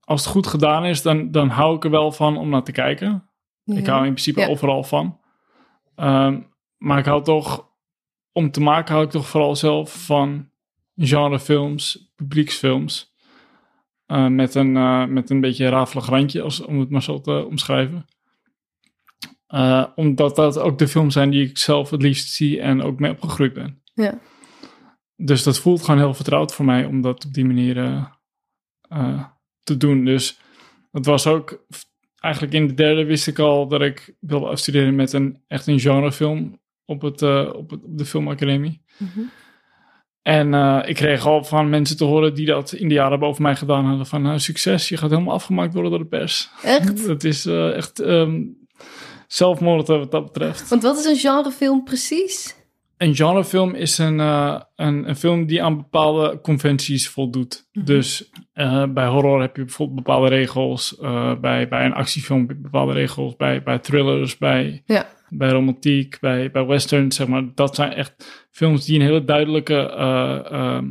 als 0.00 0.20
het 0.24 0.30
goed 0.30 0.46
gedaan 0.46 0.84
is, 0.84 1.02
dan, 1.02 1.30
dan 1.30 1.48
hou 1.48 1.76
ik 1.76 1.84
er 1.84 1.90
wel 1.90 2.12
van 2.12 2.36
om 2.38 2.48
naar 2.48 2.62
te 2.64 2.72
kijken. 2.72 3.24
Ik 3.64 3.86
Ja. 3.86 3.92
hou 3.92 4.06
in 4.06 4.12
principe 4.12 4.40
Ja. 4.40 4.46
overal 4.48 4.82
van. 4.84 5.18
Ehm, 5.96 6.40
maar 6.78 6.98
ik 6.98 7.04
hou 7.04 7.24
toch, 7.24 7.68
om 8.32 8.50
te 8.50 8.60
maken 8.60 8.92
hou 8.92 9.04
ik 9.06 9.10
toch 9.10 9.26
vooral 9.26 9.56
zelf 9.56 10.04
van 10.04 10.49
genrefilms, 11.06 12.12
publieksfilms. 12.14 13.14
Eh, 14.10 14.26
met, 14.26 14.54
een, 14.54 14.76
eh, 14.76 15.06
met 15.06 15.30
een 15.30 15.40
beetje 15.40 15.68
rafelig 15.68 16.06
randje, 16.06 16.42
als, 16.42 16.60
om 16.60 16.80
het 16.80 16.90
maar 16.90 17.02
zo 17.02 17.20
te 17.20 17.44
omschrijven. 17.44 18.06
Eh, 19.46 19.86
omdat 19.94 20.36
dat 20.36 20.58
ook 20.58 20.78
de 20.78 20.88
films 20.88 21.12
zijn 21.12 21.30
die 21.30 21.48
ik 21.48 21.58
zelf 21.58 21.90
het 21.90 22.02
liefst 22.02 22.30
zie 22.32 22.60
en 22.60 22.82
ook 22.82 22.98
mee 22.98 23.10
opgegroeid 23.10 23.52
ben. 23.52 23.82
Ja. 23.94 24.18
Dus 25.16 25.42
dat 25.42 25.58
voelt 25.58 25.82
gewoon 25.82 26.00
heel 26.00 26.14
vertrouwd 26.14 26.54
voor 26.54 26.64
mij 26.64 26.84
om 26.84 27.00
dat 27.00 27.24
op 27.24 27.32
die 27.32 27.44
manier 27.44 28.08
te 29.62 29.76
doen. 29.76 30.04
Dus 30.04 30.40
dat 30.90 31.06
was 31.06 31.26
ook 31.26 31.64
eigenlijk 32.14 32.54
in 32.54 32.66
de 32.66 32.74
derde 32.74 33.04
wist 33.04 33.26
ik 33.26 33.38
al 33.38 33.68
dat 33.68 33.80
ik 33.80 34.14
wilde 34.20 34.46
afstuderen 34.46 34.94
met 34.94 35.12
een 35.12 35.42
echt 35.46 35.66
een 35.66 35.80
genrefilm 35.80 36.60
op, 36.84 37.02
het, 37.02 37.22
op, 37.52 37.70
het, 37.70 37.84
op 37.84 37.98
de 37.98 38.04
filmacademie. 38.04 38.82
Mhm. 38.98 39.20
En 40.22 40.54
eh, 40.54 40.78
ik 40.86 40.94
kreeg 40.94 41.26
al 41.26 41.44
van 41.44 41.68
mensen 41.68 41.96
te 41.96 42.04
horen 42.04 42.34
die 42.34 42.46
dat 42.46 42.72
in 42.72 42.88
de 42.88 42.94
jaren 42.94 43.18
boven 43.18 43.42
mij 43.42 43.56
gedaan 43.56 43.84
hadden 43.84 44.06
van 44.06 44.22
nou, 44.22 44.38
succes, 44.38 44.88
je 44.88 44.96
gaat 44.96 45.10
helemaal 45.10 45.34
afgemaakt 45.34 45.72
worden 45.72 45.90
door 45.90 46.00
de 46.00 46.06
pers. 46.06 46.50
Echt? 46.62 47.06
Dat 47.06 47.24
is 47.24 47.46
eh, 47.46 47.76
echt 47.76 48.00
ehm 48.00 48.40
zelfmoord 49.26 49.88
wat 49.88 50.10
dat 50.10 50.24
betreft. 50.24 50.68
Want 50.68 50.82
wat 50.82 50.98
is 50.98 51.04
een 51.04 51.16
genrefilm 51.16 51.84
precies? 51.84 52.58
Een 52.96 53.14
genrefilm 53.14 53.74
is 53.74 53.98
een, 53.98 54.20
eh, 54.20 54.60
een, 54.76 55.08
een 55.08 55.16
film 55.16 55.46
die 55.46 55.62
aan 55.62 55.76
bepaalde 55.76 56.40
conventies 56.40 57.08
voldoet. 57.08 57.68
Mhm. 57.72 57.84
Dus 57.84 58.30
eh, 58.52 58.84
bij 58.88 59.06
horror 59.06 59.40
heb 59.40 59.56
je 59.56 59.64
bijvoorbeeld 59.64 60.04
bepaalde 60.04 60.28
regels. 60.28 60.98
eh, 60.98 61.34
bij, 61.40 61.68
bij 61.68 61.84
een 61.84 61.92
actiefilm 61.94 62.40
heb 62.40 62.48
je 62.56 62.62
bepaalde 62.62 62.92
regels. 62.92 63.36
Bij, 63.36 63.62
bij 63.62 63.78
thrillers, 63.78 64.38
bij, 64.38 64.82
Ja. 64.84 65.06
bij 65.28 65.50
romantiek, 65.50 66.18
bij, 66.20 66.50
bij 66.50 66.66
western, 66.66 67.12
zeg 67.12 67.26
maar. 67.26 67.42
Dat 67.54 67.74
zijn 67.74 67.92
echt 67.92 68.39
films 68.50 68.84
die 68.84 68.94
een 68.98 69.04
hele 69.06 69.24
duidelijke, 69.24 69.88
eh, 69.90 70.52
ehm, 70.52 70.86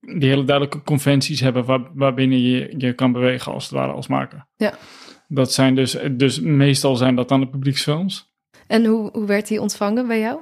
die 0.00 0.28
hele 0.28 0.44
duidelijke 0.44 0.82
conventies 0.82 1.40
hebben 1.40 1.64
waar, 1.64 1.90
waarbinnen 1.94 2.40
je 2.40 2.74
je 2.78 2.92
kan 2.92 3.12
bewegen 3.12 3.52
als 3.52 3.64
het 3.64 3.72
ware 3.72 3.92
als 3.92 4.06
maker. 4.06 4.46
Ja. 4.56 4.74
Dat 5.28 5.52
zijn 5.52 5.74
dus, 5.74 5.96
dus 6.12 6.40
meestal 6.40 6.96
zijn 6.96 7.14
dat 7.14 7.28
dan 7.28 7.40
de 7.40 7.48
publieksfilms. 7.48 8.32
En 8.66 8.84
hoe, 8.84 9.10
hoe 9.12 9.26
werd 9.26 9.48
die 9.48 9.60
ontvangen 9.60 10.06
bij 10.06 10.20
jou? 10.20 10.40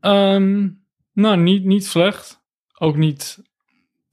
Ehm, 0.00 0.68
nou, 1.12 1.36
niet, 1.36 1.64
niet 1.64 1.84
slecht. 1.86 2.40
Ook 2.78 2.96
niet, 2.96 3.42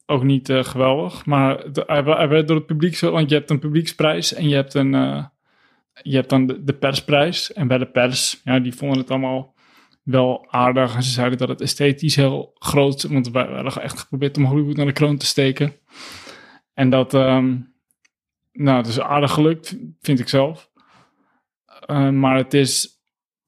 ook 0.06 0.24
niet 0.24 0.50
eh, 0.50 0.64
geweldig. 0.64 1.26
Maar 1.26 1.72
de- 1.74 1.84
hij, 1.88 2.04
wa- 2.04 2.18
hij 2.18 2.28
werd 2.28 2.48
door 2.48 2.58
het 2.58 2.66
publiek 2.66 2.96
zo... 2.96 3.12
Want 3.12 3.30
je 3.30 3.36
hebt 3.36 3.50
een 3.50 3.60
publieksprijs 3.60 4.34
en 4.34 4.50
je 4.50 4.56
hebt, 4.56 4.74
een, 4.74 4.94
eh, 4.94 5.26
je 6.02 6.16
hebt 6.16 6.30
dan 6.30 6.48
de, 6.48 6.64
de 6.64 6.74
persprijs. 6.74 7.54
En 7.54 7.68
bij 7.68 7.78
de 7.78 7.86
pers, 7.92 8.42
ja, 8.44 8.60
die 8.60 8.74
vonden 8.76 8.98
het 8.98 9.10
allemaal 9.12 9.54
wel 10.12 10.52
aardig. 10.52 10.96
En 10.96 11.04
ze 11.04 11.12
zeiden 11.12 11.38
dat 11.38 11.50
het 11.50 11.62
esthetisch 11.62 12.16
heel 12.16 12.52
groot... 12.54 13.04
Want 13.04 13.32
wij, 13.32 13.48
wij 13.48 13.62
hadden 13.62 13.84
echt 13.84 14.00
geprobeerd 14.00 14.38
om 14.38 14.44
Hollywood 14.44 14.76
naar 14.76 14.86
de 14.86 14.92
kroon 14.92 15.18
te 15.18 15.26
steken. 15.26 15.74
En 16.74 16.90
dat... 16.90 17.14
ehm, 17.14 17.58
nou, 18.52 18.78
het 18.78 18.88
is 18.88 19.00
aardig 19.00 19.32
gelukt, 19.32 19.78
vind 20.02 20.20
ik 20.20 20.30
zelf. 20.30 20.70
Eh, 21.86 22.10
maar 22.10 22.36
het 22.36 22.54
is... 22.54 22.98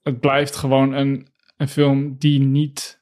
Het 0.01 0.19
blijft 0.19 0.55
gewoon 0.55 0.93
een, 0.93 1.27
een 1.57 1.67
film 1.67 2.15
die 2.17 2.39
niet 2.39 2.99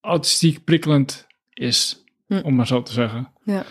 artistiek 0.00 0.64
prikkelend 0.64 1.26
is, 1.50 2.04
Hm. 2.26 2.40
om 2.42 2.54
maar 2.54 2.66
zo 2.66 2.82
te 2.82 2.92
zeggen. 2.92 3.32
Ja. 3.44 3.64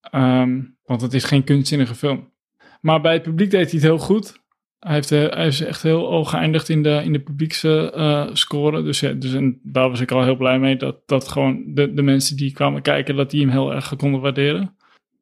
Ehm, 0.00 0.62
want 0.84 1.00
het 1.00 1.14
is 1.14 1.24
geen 1.24 1.44
kunstzinnige 1.44 1.94
film. 1.94 2.32
Maar 2.80 3.00
bij 3.00 3.12
het 3.12 3.22
publiek 3.22 3.50
deed 3.50 3.64
hij 3.70 3.72
het 3.72 3.82
heel 3.82 3.98
goed. 3.98 4.42
Hij, 4.84 4.94
heeft, 4.94 5.12
eh, 5.12 5.30
hij 5.30 5.46
is 5.46 5.60
echt 5.60 5.82
heel 5.82 6.06
hoog 6.06 6.30
geëindigd 6.30 6.68
in 6.68 6.82
de, 6.82 7.00
in 7.04 7.12
de 7.12 7.20
publiekse 7.20 7.92
eh, 7.92 8.26
score. 8.32 8.82
Dus, 8.82 9.00
ja, 9.00 9.12
dus 9.12 9.34
en 9.34 9.60
daar 9.62 9.90
was 9.90 10.00
ik 10.00 10.10
al 10.10 10.24
heel 10.24 10.36
blij 10.36 10.58
mee. 10.58 10.76
Dat, 10.76 10.96
dat 11.06 11.28
gewoon 11.28 11.62
de, 11.66 11.94
de 11.94 12.02
mensen 12.02 12.36
die 12.36 12.52
kwamen 12.52 12.82
kijken, 12.82 13.16
dat 13.16 13.30
die 13.30 13.40
hem 13.40 13.50
heel 13.50 13.72
erg 13.72 13.96
konden 13.96 14.20
waarderen. 14.20 14.76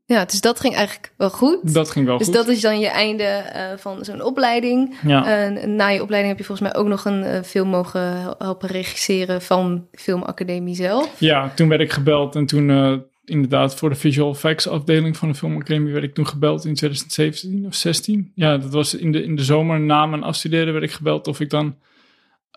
Ja, 0.04 0.24
dus 0.24 0.40
dat 0.40 0.60
ging 0.60 0.74
eigenlijk 0.74 1.12
wel 1.16 1.30
goed. 1.30 1.74
Dat 1.74 1.90
ging 1.90 2.06
wel 2.06 2.18
dus 2.18 2.26
goed. 2.26 2.36
dat 2.36 2.48
is 2.48 2.60
dan 2.60 2.80
je 2.80 2.88
einde 2.88 3.22
eh, 3.22 3.64
van 3.76 4.04
zo'n 4.04 4.22
opleiding. 4.22 4.96
ja. 5.06 5.26
En 5.26 5.76
na 5.76 5.88
je 5.88 6.02
opleiding 6.02 6.32
heb 6.32 6.38
je 6.38 6.52
volgens 6.52 6.72
mij 6.72 6.80
ook 6.80 6.88
nog 6.88 7.04
een 7.04 7.44
film 7.44 7.68
mogen 7.68 8.20
hel- 8.20 8.34
helpen 8.38 8.68
regisseren 8.68 9.42
van 9.42 9.86
Filmacademie 9.92 10.74
zelf. 10.74 11.20
Ja, 11.20 11.52
toen 11.54 11.68
werd 11.68 11.80
ik 11.80 11.92
gebeld 11.92 12.36
en 12.36 12.46
toen 12.46 12.70
inderdaad 13.24 13.74
voor 13.74 13.88
de 13.88 13.94
visual 13.94 14.30
effects 14.30 14.68
afdeling 14.68 15.16
van 15.16 15.28
de 15.28 15.34
filmacademie 15.34 15.92
werd 15.92 16.04
ik 16.04 16.14
toen 16.14 16.26
gebeld 16.26 16.64
in 16.64 16.74
2017 16.74 17.66
of 17.66 17.74
16. 17.74 18.32
Ja, 18.34 18.58
dat 18.58 18.72
was 18.72 18.94
in 18.94 19.12
de, 19.12 19.22
in 19.22 19.36
de 19.36 19.44
zomer 19.44 19.80
na 19.80 20.06
mijn 20.06 20.22
afstuderen 20.22 20.72
werd 20.72 20.84
ik 20.84 20.90
gebeld 20.90 21.26
of 21.26 21.40
ik 21.40 21.50
dan 21.50 21.76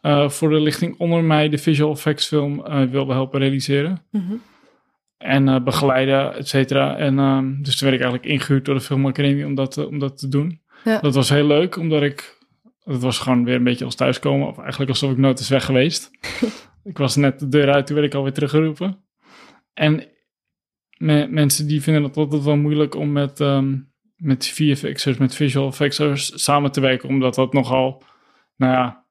eh, 0.01 0.29
voor 0.29 0.49
de 0.49 0.59
lichting 0.59 0.97
onder 0.97 1.23
mij 1.23 1.49
de 1.49 1.57
visual 1.57 1.91
effects 1.91 2.27
film 2.27 2.65
eh, 2.65 2.83
wilde 2.83 3.13
helpen 3.13 3.39
realiseren. 3.39 4.03
Mhm. 4.11 4.33
En 5.17 5.47
eh, 5.47 5.63
begeleiden, 5.63 6.35
et 6.35 6.47
cetera. 6.47 6.97
En 6.97 7.19
ehm, 7.19 7.61
dus 7.61 7.77
toen 7.77 7.89
werd 7.89 8.01
ik 8.01 8.05
eigenlijk 8.07 8.25
ingehuurd 8.25 8.65
door 8.65 8.75
de 8.75 8.81
filmacademie 8.81 9.45
om 9.45 9.55
dat, 9.55 9.77
om 9.77 9.99
dat 9.99 10.17
te 10.17 10.27
doen. 10.27 10.61
Ja. 10.83 10.99
Dat 10.99 11.15
was 11.15 11.29
heel 11.29 11.47
leuk, 11.47 11.77
omdat 11.77 12.01
ik... 12.01 12.33
Het 12.83 13.01
was 13.01 13.19
gewoon 13.19 13.43
weer 13.43 13.55
een 13.55 13.63
beetje 13.63 13.85
als 13.85 13.95
thuiskomen. 13.95 14.47
Of 14.47 14.57
eigenlijk 14.57 14.89
alsof 14.89 15.11
ik 15.11 15.17
nooit 15.17 15.39
is 15.39 15.49
weg 15.49 15.65
geweest. 15.65 16.11
ik 16.83 16.97
was 16.97 17.15
net 17.15 17.39
de 17.39 17.47
deur 17.47 17.71
uit, 17.71 17.85
toen 17.85 17.95
werd 17.95 18.07
ik 18.07 18.13
alweer 18.13 18.33
teruggeroepen. 18.33 19.03
En 19.73 20.07
me- 21.05 21.27
mensen 21.27 21.67
die 21.67 21.81
vinden 21.81 22.03
het 22.03 22.17
altijd 22.17 22.43
wel 22.43 22.57
moeilijk 22.57 22.95
om 22.95 23.11
met, 23.11 23.39
ehm 23.39 23.73
met 24.15 24.47
VFX'ers, 24.47 25.17
met 25.17 25.35
visual 25.35 25.67
effects'ers 25.67 26.43
samen 26.43 26.71
te 26.71 26.81
werken. 26.81 27.09
Omdat 27.09 27.35
dat 27.35 27.53
nogal, 27.53 28.03
nou 28.55 28.73
ja, 28.73 29.05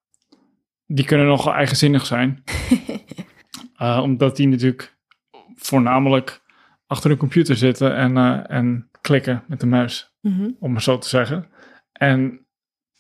die 0.86 1.04
kunnen 1.04 1.26
nogal 1.26 1.52
eigenzinnig 1.52 2.06
zijn. 2.06 2.42
Eh, 3.76 4.00
omdat 4.02 4.36
die 4.36 4.48
natuurlijk 4.48 4.96
voornamelijk 5.56 6.42
achter 6.86 7.10
een 7.10 7.16
computer 7.16 7.56
zitten 7.56 7.96
en, 7.96 8.16
eh, 8.16 8.40
en 8.56 8.88
klikken 9.00 9.44
met 9.48 9.60
de 9.60 9.66
muis 9.66 10.12
Mhm. 10.20 10.50
om 10.58 10.72
maar 10.72 10.82
zo 10.82 10.98
te 10.98 11.08
zeggen. 11.08 11.48
En, 11.92 12.43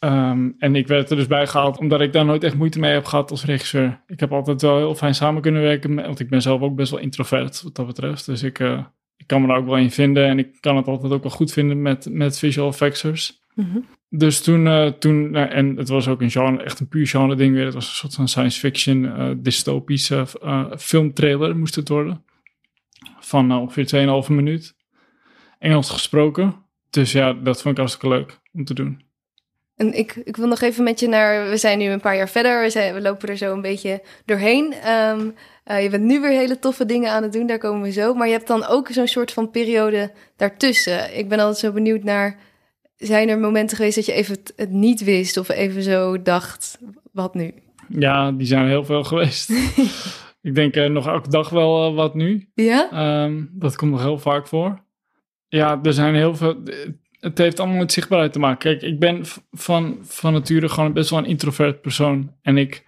ehm, 0.04 0.50
en 0.58 0.76
ik 0.76 0.86
werd 0.86 1.10
er 1.10 1.16
dus 1.16 1.26
bij 1.26 1.46
gehaald 1.46 1.78
omdat 1.78 2.00
ik 2.00 2.12
daar 2.12 2.24
nooit 2.24 2.44
echt 2.44 2.56
moeite 2.56 2.78
mee 2.78 2.92
heb 2.92 3.04
gehad 3.04 3.30
als 3.30 3.44
regisseur. 3.44 4.00
Ik 4.06 4.20
heb 4.20 4.32
altijd 4.32 4.62
wel 4.62 4.76
heel 4.76 4.94
fijn 4.94 5.14
samen 5.14 5.42
kunnen 5.42 5.62
werken, 5.62 5.94
want 5.94 6.20
ik 6.20 6.28
ben 6.28 6.42
zelf 6.42 6.60
ook 6.60 6.76
best 6.76 6.90
wel 6.90 7.00
introvert 7.00 7.62
wat 7.62 7.74
dat 7.74 7.86
betreft. 7.86 8.26
Dus 8.26 8.42
ik, 8.42 8.58
eh, 8.58 8.84
ik 9.16 9.26
kan 9.26 9.40
me 9.40 9.46
daar 9.46 9.56
ook 9.56 9.66
wel 9.66 9.76
in 9.76 9.90
vinden 9.90 10.26
en 10.26 10.38
ik 10.38 10.60
kan 10.60 10.76
het 10.76 10.86
altijd 10.86 11.12
ook 11.12 11.22
wel 11.22 11.32
goed 11.32 11.52
vinden 11.52 11.82
met, 11.82 12.08
met 12.10 12.38
visual 12.38 12.68
effectsers. 12.68 13.42
Mhm. 13.54 13.78
Dus 14.08 14.42
toen, 14.42 14.66
eh, 14.66 14.86
toen 14.86 15.30
nou, 15.30 15.48
en 15.48 15.76
het 15.76 15.88
was 15.88 16.08
ook 16.08 16.20
een 16.20 16.30
genre, 16.30 16.62
echt 16.62 16.80
een 16.80 16.88
puur 16.88 17.06
genre 17.06 17.34
ding 17.34 17.54
weer. 17.54 17.64
Het 17.64 17.74
was 17.74 17.88
een 17.88 17.94
soort 17.94 18.14
van 18.14 18.28
science 18.28 18.58
fiction, 18.58 19.06
eh, 19.06 19.30
dystopische 19.36 20.26
filmtrailer 20.78 21.56
moest 21.56 21.74
het 21.74 21.88
worden. 21.88 22.22
Van 23.20 23.52
ongeveer 23.52 23.86
2,5 23.86 24.28
minuut. 24.28 24.76
Engels 25.58 25.90
gesproken. 25.90 26.54
Dus 26.90 27.12
ja, 27.12 27.32
dat 27.32 27.62
vond 27.62 27.74
ik 27.74 27.80
hartstikke 27.80 28.16
leuk 28.16 28.40
om 28.52 28.64
te 28.64 28.74
doen. 28.74 29.02
En 29.76 29.98
ik, 29.98 30.14
ik 30.24 30.36
wil 30.36 30.46
nog 30.46 30.60
even 30.60 30.84
met 30.84 31.00
je 31.00 31.08
naar. 31.08 31.50
We 31.50 31.56
zijn 31.56 31.78
nu 31.78 31.90
een 31.90 32.00
paar 32.00 32.16
jaar 32.16 32.28
verder. 32.28 32.62
We, 32.62 32.70
zijn, 32.70 32.94
we 32.94 33.00
lopen 33.00 33.28
er 33.28 33.36
zo 33.36 33.52
een 33.52 33.60
beetje 33.60 34.02
doorheen. 34.24 34.72
Ehm, 34.72 35.30
eh, 35.64 35.82
je 35.82 35.90
bent 35.90 36.04
nu 36.04 36.20
weer 36.20 36.30
hele 36.30 36.58
toffe 36.58 36.86
dingen 36.86 37.10
aan 37.10 37.22
het 37.22 37.32
doen. 37.32 37.46
Daar 37.46 37.58
komen 37.58 37.82
we 37.82 37.92
zo. 37.92 38.14
Maar 38.14 38.26
je 38.26 38.32
hebt 38.32 38.46
dan 38.46 38.66
ook 38.66 38.88
zo'n 38.88 39.06
soort 39.06 39.32
van 39.32 39.50
periode 39.50 40.12
daartussen. 40.36 41.18
Ik 41.18 41.28
ben 41.28 41.38
altijd 41.38 41.58
zo 41.58 41.72
benieuwd 41.72 42.02
naar. 42.02 42.38
Zijn 42.96 43.28
er 43.28 43.38
momenten 43.38 43.76
geweest 43.76 43.96
dat 43.96 44.06
je 44.06 44.12
even 44.12 44.34
het, 44.34 44.52
het 44.56 44.70
niet 44.70 45.04
wist? 45.04 45.36
Of 45.36 45.48
even 45.48 45.82
zo 45.82 46.22
dacht: 46.22 46.78
wat 47.12 47.34
nu? 47.34 47.54
Ja, 47.88 48.32
die 48.32 48.46
zijn 48.46 48.68
heel 48.68 48.84
veel 48.84 49.04
geweest. 49.04 49.50
ik 50.42 50.54
denk 50.54 50.74
eh, 50.74 50.90
nog 50.90 51.06
elke 51.06 51.28
dag 51.28 51.48
wel 51.48 51.88
eh, 51.88 51.94
wat 51.94 52.14
nu. 52.14 52.48
Ja? 52.54 52.90
Ehm, 52.90 53.42
dat 53.50 53.76
komt 53.76 53.90
nog 53.90 54.02
heel 54.02 54.18
vaak 54.18 54.46
voor. 54.46 54.82
Ja, 55.48 55.80
er 55.82 55.92
zijn 55.92 56.14
heel 56.14 56.34
veel. 56.36 56.62
Het 57.24 57.38
heeft 57.38 57.60
allemaal 57.60 57.78
met 57.78 57.92
zichtbaarheid 57.92 58.32
te 58.32 58.38
maken. 58.38 58.58
Kijk, 58.58 58.82
ik 58.82 58.98
ben 58.98 59.22
van, 59.52 59.98
van 60.02 60.32
nature 60.32 60.68
gewoon 60.68 60.92
best 60.92 61.10
wel 61.10 61.18
een 61.18 61.24
introvert 61.24 61.80
persoon. 61.80 62.32
En 62.42 62.56
ik. 62.56 62.84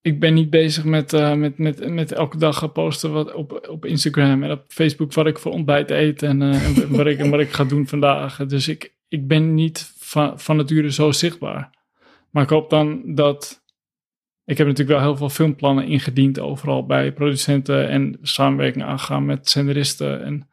ik 0.00 0.20
ben 0.20 0.34
niet 0.34 0.50
bezig 0.50 0.84
met, 0.84 1.12
uh, 1.12 1.34
met, 1.34 1.58
met, 1.58 1.88
met 1.88 2.12
elke 2.12 2.38
dag 2.38 2.58
gaan 2.58 2.72
posten 2.72 3.12
wat 3.12 3.34
op, 3.34 3.68
op 3.68 3.84
Instagram 3.84 4.42
en 4.42 4.50
op 4.50 4.64
Facebook 4.68 5.12
wat 5.12 5.26
ik 5.26 5.38
voor 5.38 5.52
ontbijt 5.52 5.90
eet 5.90 6.22
en, 6.22 6.42
en 6.42 6.90
wat, 6.96 7.06
ik, 7.06 7.20
wat 7.24 7.40
ik 7.40 7.52
ga 7.52 7.64
doen 7.64 7.86
vandaag. 7.86 8.46
Dus 8.46 8.68
ik, 8.68 8.94
ik 9.08 9.28
ben 9.28 9.54
niet 9.54 9.94
van, 9.98 10.40
van 10.40 10.56
nature 10.56 10.92
zo 10.92 11.12
zichtbaar. 11.12 11.70
Maar 12.30 12.42
ik 12.42 12.50
hoop 12.50 12.70
dan 12.70 13.14
dat. 13.14 13.64
Ik 14.44 14.58
heb 14.58 14.66
natuurlijk 14.66 14.98
wel 14.98 15.08
heel 15.08 15.16
veel 15.16 15.28
filmplannen 15.28 15.86
ingediend 15.86 16.40
overal 16.40 16.86
bij 16.86 17.12
producenten 17.12 17.88
en 17.88 18.18
samenwerking 18.22 18.84
aangegaan 18.84 19.24
met 19.24 19.48
scenaristen 19.48 20.24
en 20.24 20.49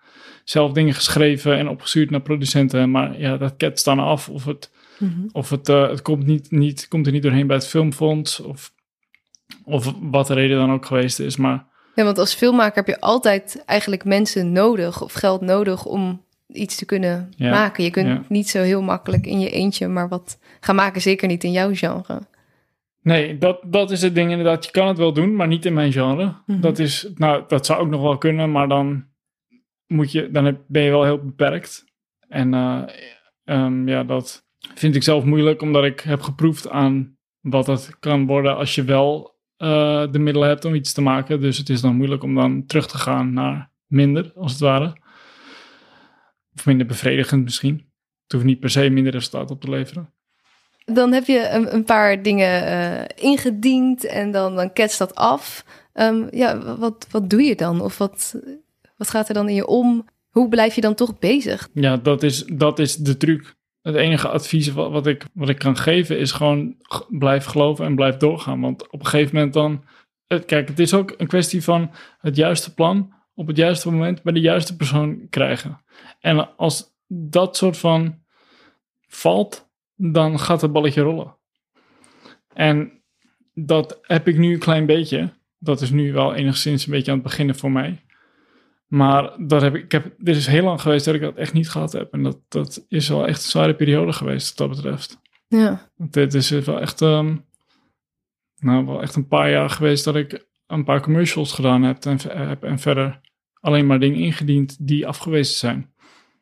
zelf 0.49 0.71
dingen 0.71 0.93
geschreven 0.93 1.57
en 1.57 1.69
opgestuurd 1.69 2.09
naar 2.09 2.21
producenten. 2.21 2.91
Maar 2.91 3.19
ja, 3.19 3.37
dat 3.37 3.53
ketst 3.57 3.85
dan 3.85 3.99
af 3.99 4.29
of 4.29 4.45
het, 4.45 4.71
Mhm. 4.99 5.27
of 5.31 5.49
het, 5.49 5.69
uh, 5.69 5.89
het 5.89 6.01
komt, 6.01 6.25
niet, 6.25 6.51
niet, 6.51 6.87
komt 6.87 7.05
er 7.05 7.11
niet 7.11 7.23
doorheen 7.23 7.47
bij 7.47 7.55
het 7.55 7.67
filmfonds 7.67 8.39
of, 8.39 8.71
of 9.63 9.93
wat 10.01 10.27
de 10.27 10.33
reden 10.33 10.57
dan 10.57 10.71
ook 10.71 10.85
geweest 10.85 11.19
is. 11.19 11.37
Maar 11.37 11.65
Ja, 11.95 12.03
want 12.03 12.17
als 12.17 12.33
filmmaker 12.33 12.75
heb 12.75 12.87
je 12.87 12.99
altijd 13.01 13.63
eigenlijk 13.65 14.05
mensen 14.05 14.51
nodig 14.51 15.01
of 15.03 15.13
geld 15.13 15.41
nodig 15.41 15.85
om 15.85 16.21
iets 16.47 16.75
te 16.75 16.85
kunnen 16.85 17.33
Ja, 17.35 17.49
maken. 17.49 17.83
Je 17.83 17.89
kunt 17.89 18.07
ja. 18.07 18.23
niet 18.29 18.49
zo 18.49 18.61
heel 18.61 18.81
makkelijk 18.81 19.25
in 19.25 19.39
je 19.39 19.49
eentje 19.49 19.87
maar 19.87 20.07
wat 20.07 20.39
gaan 20.59 20.75
maken, 20.75 21.01
zeker 21.01 21.27
niet 21.27 21.43
in 21.43 21.51
jouw 21.51 21.75
genre. 21.75 22.19
Nee, 23.01 23.37
dat, 23.37 23.59
dat 23.65 23.91
is 23.91 24.01
het 24.01 24.15
ding 24.15 24.29
inderdaad. 24.31 24.65
Je 24.65 24.71
kan 24.71 24.87
het 24.87 24.97
wel 24.97 25.13
doen, 25.13 25.35
maar 25.35 25.47
niet 25.47 25.65
in 25.65 25.73
mijn 25.73 25.91
genre. 25.91 26.33
Mhm. 26.45 26.59
Dat 26.61 26.79
is, 26.79 27.07
nou, 27.15 27.43
dat 27.47 27.65
zou 27.65 27.79
ook 27.81 27.89
nog 27.89 28.01
wel 28.01 28.17
kunnen, 28.17 28.51
maar 28.51 28.67
dan 28.67 29.05
moet 29.87 30.11
je, 30.11 30.31
dan 30.31 30.59
ben 30.67 30.81
je 30.81 30.89
wel 30.89 31.03
heel 31.03 31.23
beperkt. 31.23 31.85
En 32.27 32.53
eh, 32.53 32.83
ehm, 33.43 33.87
ja, 33.87 34.03
dat 34.03 34.45
vind 34.75 34.95
ik 34.95 35.03
zelf 35.03 35.23
moeilijk, 35.23 35.61
omdat 35.61 35.83
ik 35.83 35.99
heb 35.99 36.21
geproefd 36.21 36.69
aan 36.69 37.17
wat 37.39 37.67
het 37.67 37.99
kan 37.99 38.25
worden 38.25 38.57
als 38.57 38.75
je 38.75 38.83
wel 38.83 39.35
eh, 39.57 40.11
de 40.11 40.19
middelen 40.19 40.47
hebt 40.47 40.65
om 40.65 40.75
iets 40.75 40.93
te 40.93 41.01
maken. 41.01 41.41
Dus 41.41 41.57
het 41.57 41.69
is 41.69 41.81
dan 41.81 41.95
moeilijk 41.95 42.23
om 42.23 42.35
dan 42.35 42.65
terug 42.65 42.87
te 42.87 42.97
gaan 42.97 43.33
naar 43.33 43.71
minder, 43.85 44.31
als 44.35 44.51
het 44.51 44.61
ware. 44.61 44.97
Of 46.55 46.65
minder 46.65 46.85
bevredigend 46.85 47.43
misschien. 47.43 47.75
Het 48.23 48.31
hoeft 48.31 48.45
niet 48.45 48.59
per 48.59 48.69
se 48.69 48.89
minder 48.89 49.13
resultaat 49.13 49.51
op 49.51 49.61
te 49.61 49.69
leveren. 49.69 50.13
Dan 50.85 51.13
heb 51.13 51.25
je 51.25 51.49
een, 51.49 51.73
een 51.73 51.83
paar 51.83 52.21
dingen 52.21 52.65
eh, 52.65 53.05
ingediend 53.15 54.05
en 54.05 54.31
dan, 54.31 54.55
dan 54.55 54.73
ketst 54.73 54.99
dat 54.99 55.15
af. 55.15 55.65
Ehm, 55.93 56.27
ja, 56.31 56.77
wat, 56.77 57.07
wat 57.11 57.29
doe 57.29 57.41
je 57.41 57.55
dan? 57.55 57.81
Of 57.81 57.97
wat, 57.97 58.41
wat 58.97 59.09
gaat 59.09 59.27
er 59.27 59.33
dan 59.33 59.49
in 59.49 59.55
je 59.55 59.67
om? 59.67 60.05
Hoe 60.29 60.49
blijf 60.49 60.75
je 60.75 60.81
dan 60.81 60.95
toch 60.95 61.19
bezig? 61.19 61.69
Ja, 61.73 61.97
dat 61.97 62.23
is, 62.23 62.45
dat 62.45 62.79
is 62.79 62.95
de 62.95 63.17
truc. 63.17 63.55
Het 63.81 63.95
enige 63.95 64.27
advies 64.27 64.71
wat, 64.71 64.91
wat, 64.91 65.07
ik, 65.07 65.25
wat 65.33 65.49
ik 65.49 65.59
kan 65.59 65.77
geven 65.77 66.19
is 66.19 66.31
gewoon 66.31 66.75
blijf 67.07 67.45
geloven 67.45 67.85
en 67.85 67.95
blijf 67.95 68.17
doorgaan. 68.17 68.61
Want 68.61 68.91
op 68.91 68.99
een 68.99 69.05
gegeven 69.05 69.35
moment 69.35 69.53
dan... 69.53 69.83
Kijk, 70.45 70.67
het 70.67 70.79
is 70.79 70.93
ook 70.93 71.13
een 71.17 71.27
kwestie 71.27 71.63
van 71.63 71.91
het 72.19 72.35
juiste 72.35 72.73
plan 72.73 73.13
op 73.37 73.47
het 73.47 73.57
juiste 73.57 73.91
moment 73.91 74.23
bij 74.23 74.33
de 74.33 74.39
juiste 74.39 74.75
persoon 74.75 75.27
krijgen. 75.29 75.81
En 76.19 76.57
als 76.57 76.95
dat 77.07 77.57
soort 77.57 77.77
van 77.77 78.19
valt, 79.07 79.69
dan 79.95 80.39
gaat 80.39 80.61
het 80.61 80.71
balletje 80.71 81.01
rollen. 81.01 81.35
En 82.53 83.01
dat 83.53 83.99
heb 84.01 84.27
ik 84.27 84.37
nu 84.37 84.53
een 84.53 84.59
klein 84.59 84.85
beetje. 84.85 85.33
Dat 85.57 85.81
is 85.81 85.89
nu 85.89 86.13
wel 86.13 86.33
enigszins 86.33 86.85
een 86.85 86.91
beetje 86.91 87.11
aan 87.11 87.17
het 87.17 87.27
beginnen 87.27 87.55
voor 87.55 87.71
mij. 87.71 88.05
Maar 88.87 89.33
dat 89.47 89.61
heb 89.61 89.75
ik, 89.75 89.83
ik 89.83 89.91
heb, 89.91 90.13
dit 90.17 90.35
is 90.35 90.47
heel 90.47 90.63
lang 90.63 90.81
geweest 90.81 91.05
dat 91.05 91.15
ik 91.15 91.21
dat 91.21 91.35
echt 91.35 91.53
niet 91.53 91.69
gehad 91.69 91.91
heb. 91.91 92.13
En 92.13 92.23
dat, 92.23 92.39
dat 92.47 92.85
is 92.87 93.07
wel 93.07 93.27
echt 93.27 93.43
een 93.43 93.49
zware 93.49 93.75
periode 93.75 94.13
geweest 94.13 94.57
wat 94.57 94.67
dat 94.67 94.77
betreft. 94.77 95.19
Ja, 95.47 95.89
Want 95.95 96.13
dit 96.13 96.33
is 96.33 96.49
wel 96.49 96.79
echt, 96.79 97.01
ehm, 97.01 97.35
nou, 98.57 98.85
wel 98.85 99.01
echt 99.01 99.15
een 99.15 99.27
paar 99.27 99.49
jaar 99.49 99.69
geweest 99.69 100.03
dat 100.03 100.15
ik 100.15 100.45
een 100.67 100.83
paar 100.83 101.01
commercials 101.01 101.53
gedaan 101.53 101.83
heb 101.83 102.05
en, 102.05 102.17
heb 102.47 102.63
en 102.63 102.79
verder 102.79 103.19
alleen 103.59 103.85
maar 103.85 103.99
dingen 103.99 104.19
ingediend 104.19 104.87
die 104.87 105.07
afgewezen 105.07 105.55
zijn. 105.55 105.93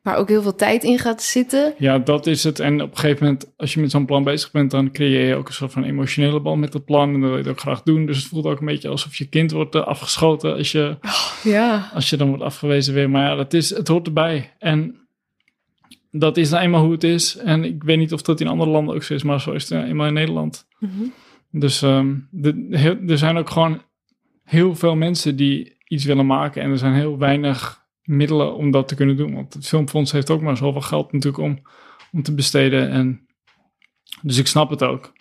Waar 0.06 0.16
ook 0.16 0.28
heel 0.28 0.42
veel 0.42 0.54
tijd 0.54 0.84
in 0.84 0.98
gaat 0.98 1.22
zitten. 1.22 1.74
Ja, 1.78 1.98
dat 1.98 2.26
is 2.26 2.44
het. 2.44 2.60
En 2.60 2.82
op 2.82 2.90
een 2.90 2.98
gegeven 2.98 3.24
moment, 3.24 3.52
als 3.56 3.74
je 3.74 3.80
met 3.80 3.90
zo'n 3.90 4.06
plan 4.06 4.24
bezig 4.24 4.50
bent, 4.50 4.70
dan 4.70 4.90
creëer 4.92 5.26
je 5.28 5.34
ook 5.34 5.48
een 5.48 5.54
soort 5.54 5.72
van 5.72 5.84
emotionele 5.84 6.40
band 6.40 6.60
met 6.60 6.72
dat 6.72 6.84
plan. 6.84 7.14
En 7.14 7.20
dat 7.20 7.28
wil 7.28 7.38
je 7.38 7.42
het 7.44 7.48
ook 7.52 7.60
graag 7.60 7.82
doen. 7.82 8.06
Dus 8.06 8.16
het 8.16 8.26
voelt 8.26 8.46
ook 8.46 8.60
een 8.60 8.66
beetje 8.66 8.88
alsof 8.88 9.16
je 9.16 9.28
kind 9.28 9.50
wordt 9.50 9.74
eh, 9.74 9.86
afgeschoten 9.86 10.56
als 10.56 10.72
je 10.72 10.96
Ja, 11.42 11.90
als 11.94 12.10
je 12.10 12.16
dan 12.16 12.28
wordt 12.28 12.42
afgewezen 12.42 12.94
weer. 12.94 13.10
Maar 13.10 13.28
ja, 13.30 13.34
dat 13.34 13.52
is, 13.54 13.70
het 13.70 13.88
hoort 13.88 14.06
erbij. 14.06 14.54
En 14.58 15.08
dat 16.10 16.36
is 16.36 16.50
nou 16.50 16.62
eenmaal 16.62 16.82
hoe 16.82 16.92
het 16.92 17.04
is. 17.04 17.36
En 17.36 17.64
ik 17.64 17.82
weet 17.82 17.98
niet 17.98 18.12
of 18.12 18.22
dat 18.22 18.40
in 18.40 18.48
andere 18.48 18.70
landen 18.70 18.94
ook 18.94 19.02
zo 19.02 19.14
is, 19.14 19.22
maar 19.22 19.40
zo 19.40 19.52
is 19.52 19.62
het 19.68 19.78
nou 19.78 19.86
eenmaal 19.90 20.06
in 20.06 20.12
Nederland. 20.14 20.66
Mhm. 20.78 20.92
Dus 21.50 21.82
ehm, 21.82 22.14
de, 22.30 22.66
heel- 22.70 22.98
er 23.06 23.18
zijn 23.18 23.36
ook 23.36 23.50
gewoon 23.50 23.82
heel 24.44 24.74
veel 24.74 24.96
mensen 24.96 25.36
die 25.36 25.76
iets 25.88 26.04
willen 26.04 26.26
maken. 26.26 26.62
En 26.62 26.70
er 26.70 26.78
zijn 26.78 26.94
heel 26.94 27.18
weinig 27.18 27.84
middelen 28.06 28.54
om 28.54 28.70
dat 28.70 28.88
te 28.88 28.94
kunnen 28.94 29.16
doen. 29.16 29.34
Want 29.34 29.54
het 29.54 29.66
Filmfonds 29.66 30.12
heeft 30.12 30.30
ook 30.30 30.40
maar 30.40 30.56
zoveel 30.56 30.80
geld 30.80 31.12
natuurlijk 31.12 31.42
om, 31.42 31.62
om 32.12 32.22
te 32.22 32.34
besteden. 32.34 32.90
En, 32.90 33.26
dus 34.22 34.38
ik 34.38 34.46
snap 34.46 34.70
het 34.70 34.82
ook. 34.82 35.12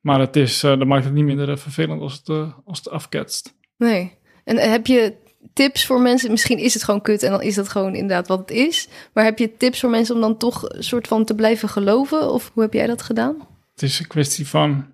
Maar 0.00 0.20
het 0.20 0.36
is, 0.36 0.62
eh, 0.62 0.78
dat 0.78 0.86
maakt 0.86 1.04
het 1.04 1.14
niet 1.14 1.24
minder 1.24 1.50
eh, 1.50 1.56
vervelend 1.56 2.00
als 2.00 2.12
het, 2.12 2.28
eh, 2.28 2.52
als 2.64 2.78
het 2.78 2.90
afketst. 2.90 3.54
nee. 3.76 4.16
En 4.44 4.70
heb 4.70 4.86
je 4.86 5.14
tips 5.52 5.86
voor 5.86 6.00
mensen? 6.00 6.30
Misschien 6.30 6.58
is 6.58 6.74
het 6.74 6.84
gewoon 6.84 7.00
kut 7.00 7.22
en 7.22 7.30
dan 7.30 7.42
is 7.42 7.54
dat 7.54 7.68
gewoon 7.68 7.94
inderdaad 7.94 8.28
wat 8.28 8.38
het 8.38 8.50
is. 8.50 8.88
Maar 9.12 9.24
heb 9.24 9.38
je 9.38 9.56
tips 9.56 9.80
voor 9.80 9.90
mensen 9.90 10.14
om 10.14 10.20
dan 10.20 10.36
toch 10.36 10.68
een 10.68 10.84
soort 10.84 11.08
van 11.08 11.24
te 11.24 11.34
blijven 11.34 11.68
geloven? 11.68 12.32
Of 12.32 12.50
hoe 12.54 12.62
heb 12.62 12.72
jij 12.72 12.86
dat 12.86 13.02
gedaan? 13.02 13.36
Het 13.72 13.82
is 13.82 13.98
een 13.98 14.06
kwestie 14.06 14.46
van 14.46 14.86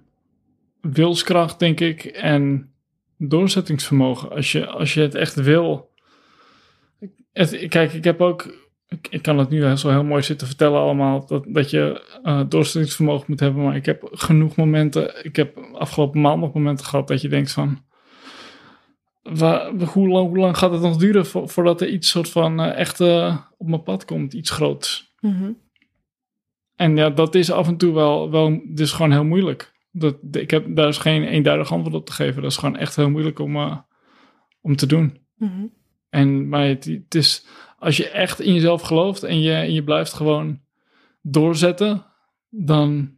wilskracht, 0.81 1.59
denk 1.59 1.81
ik, 1.81 2.05
en 2.05 2.73
doorzettingsvermogen. 3.19 4.31
Als 4.31 4.53
je, 4.53 4.67
als 4.67 4.95
je 4.95 5.01
het 5.01 5.15
echt 5.15 5.35
wil. 5.35 5.93
Het, 7.33 7.67
kijk, 7.69 7.93
ik 7.93 8.05
heb 8.05 8.21
ook. 8.21 8.63
Ik, 8.89 9.09
ik 9.11 9.23
kan 9.23 9.39
het 9.39 9.49
nu 9.49 9.77
zo 9.77 9.91
heel 9.91 10.05
mooi 10.05 10.23
zitten 10.23 10.47
vertellen 10.47 10.81
allemaal. 10.81 11.27
Dat, 11.27 11.45
dat 11.49 11.71
je 11.71 12.03
doorzettingsvermogen 12.49 13.25
moet 13.29 13.41
hebben. 13.41 13.65
Maar 13.65 13.77
ik 13.77 13.87
heb 13.87 14.09
genoeg 14.13 14.57
momenten. 14.57 15.25
Ik 15.25 15.37
heb 15.37 15.59
afgelopen 15.73 16.21
maand 16.21 16.41
nog 16.41 16.53
momenten 16.53 16.87
gehad 16.87 17.09
dat 17.09 17.21
je 17.21 17.29
denkt 17.29 17.53
van. 17.53 17.83
Waar, 19.23 19.71
hoe, 19.73 20.09
lang, 20.09 20.29
hoe 20.29 20.39
lang 20.39 20.57
gaat 20.57 20.73
het 20.73 20.81
nog 20.81 20.97
duren 20.97 21.27
vo- 21.27 21.47
voordat 21.47 21.81
er 21.81 21.89
iets 21.89 22.09
soort 22.09 22.31
van 22.31 22.61
eh, 22.61 22.79
echt 22.79 23.01
eh, 23.01 23.39
op 23.57 23.69
mijn 23.69 23.83
pad 23.83 24.05
komt? 24.05 24.33
Iets 24.33 24.51
groots. 24.51 25.15
Mhm. 25.21 25.53
En 26.77 26.97
ja, 26.97 27.11
dat 27.11 27.35
is 27.35 27.51
af 27.51 27.69
en 27.69 27.77
toe 27.77 27.95
wel, 27.95 28.31
wel 28.31 28.61
dus 28.65 28.93
gewoon 28.93 29.13
heel 29.13 29.25
moeilijk. 29.25 29.73
Dat, 29.91 30.17
ik 30.31 30.51
heb, 30.51 30.77
daar 30.77 30.89
is 30.89 30.99
geen 30.99 31.23
eenduidig 31.25 31.73
antwoord 31.73 31.95
op 31.95 32.07
te 32.07 32.13
geven. 32.13 32.43
Dat 32.43 32.51
is 32.51 32.57
gewoon 32.57 32.77
echt 32.77 32.97
heel 32.97 33.11
moeilijk 33.11 33.39
om, 33.39 33.85
om 34.61 34.77
te 34.77 34.87
doen. 34.87 35.19
Mhm. 35.37 35.67
En 36.15 36.49
maar 36.49 36.67
het, 36.67 36.85
het 36.85 37.15
is, 37.15 37.47
als 37.79 37.97
je 37.97 38.09
echt 38.09 38.41
in 38.41 38.55
jezelf 38.55 38.83
gelooft 38.83 39.23
en 39.23 39.41
je, 39.41 39.53
en 39.53 39.73
je 39.73 39.85
blijft 39.85 40.13
gewoon 40.13 40.61
doorzetten, 41.23 42.05
dan, 42.51 43.11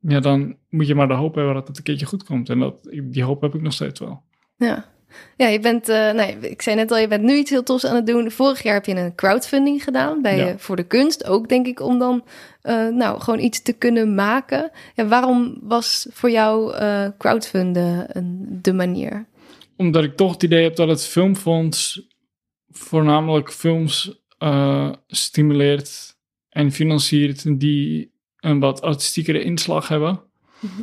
ja, 0.00 0.20
dan 0.20 0.56
moet 0.68 0.86
je 0.86 0.94
maar 0.94 1.08
de 1.08 1.14
hoop 1.14 1.34
hebben 1.34 1.54
dat 1.54 1.68
het 1.68 1.76
een 1.76 1.82
keertje 1.82 2.06
goed 2.06 2.24
komt. 2.24 2.48
En 2.48 2.58
dat, 2.58 2.74
die 3.02 3.22
hoop 3.24 3.40
heb 3.40 3.54
ik 3.54 3.62
nog 3.62 3.72
steeds 3.72 4.00
wel. 4.00 4.22
Ja. 4.56 4.90
Ja, 5.36 5.46
je 5.46 5.60
bent, 5.60 5.88
eh, 5.88 6.12
nee, 6.12 6.36
ik 6.40 6.62
zei 6.62 6.76
net 6.76 6.90
al, 6.90 6.98
je 6.98 7.08
bent 7.08 7.22
nu 7.22 7.36
iets 7.36 7.50
heel 7.50 7.62
tofs 7.62 7.86
aan 7.86 7.94
het 7.94 8.06
doen. 8.06 8.30
Vorig 8.30 8.62
jaar 8.62 8.74
heb 8.74 8.84
je 8.86 8.94
een 8.94 9.14
crowdfunding 9.14 9.82
gedaan 9.84 10.22
bij 10.22 10.36
Ja. 10.36 10.46
eh, 10.48 10.54
voor 10.56 10.76
de 10.76 10.86
kunst. 10.86 11.26
Ook 11.26 11.48
denk 11.48 11.66
ik 11.66 11.80
om 11.80 11.98
dan, 11.98 12.24
eh, 12.62 12.88
nou, 12.88 13.20
gewoon 13.20 13.40
iets 13.40 13.62
te 13.62 13.72
kunnen 13.72 14.14
maken. 14.14 14.70
Ja, 14.94 15.06
waarom 15.06 15.58
was 15.62 16.06
voor 16.10 16.30
jou 16.30 16.72
crowdfunden 17.18 18.06
een, 18.16 18.58
de 18.62 18.72
manier? 18.72 19.26
Omdat 19.76 20.04
ik 20.04 20.16
toch 20.16 20.32
het 20.32 20.42
idee 20.42 20.62
heb 20.62 20.76
dat 20.76 20.88
het 20.88 21.06
filmfonds 21.06 22.10
voornamelijk 22.72 23.52
films 23.52 24.22
eh, 24.38 24.92
stimuleert 25.06 26.16
en 26.48 26.72
financiert 26.72 27.60
die 27.60 28.12
een 28.40 28.60
wat 28.60 28.82
artistiekere 28.82 29.42
inslag 29.42 29.88
hebben. 29.88 30.20
Mhm. 30.60 30.82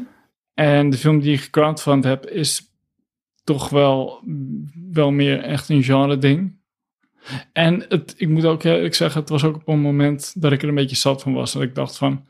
En 0.54 0.90
de 0.90 0.98
film 0.98 1.20
die 1.20 1.34
ik 1.34 1.42
gecrowdfund 1.42 2.04
heb 2.04 2.26
is 2.26 2.70
toch 3.44 3.70
wel, 3.70 4.24
wel 4.92 5.12
meer 5.12 5.42
echt 5.42 5.70
een 5.70 5.84
genre 5.84 6.18
ding. 6.18 6.58
En 7.54 7.86
het, 7.90 8.14
ik 8.18 8.30
moet 8.30 8.46
ook 8.46 8.64
eerlijk 8.64 8.96
zeggen, 8.96 9.22
het 9.22 9.30
was 9.30 9.44
ook 9.44 9.56
op 9.56 9.68
een 9.68 9.80
moment 9.80 10.42
dat 10.42 10.52
ik 10.52 10.62
er 10.62 10.68
een 10.68 10.76
beetje 10.76 10.96
zat 10.96 11.22
van 11.22 11.34
was. 11.34 11.54
Dat 11.54 11.62
ik 11.62 11.76
dacht 11.76 11.98
van, 11.98 12.26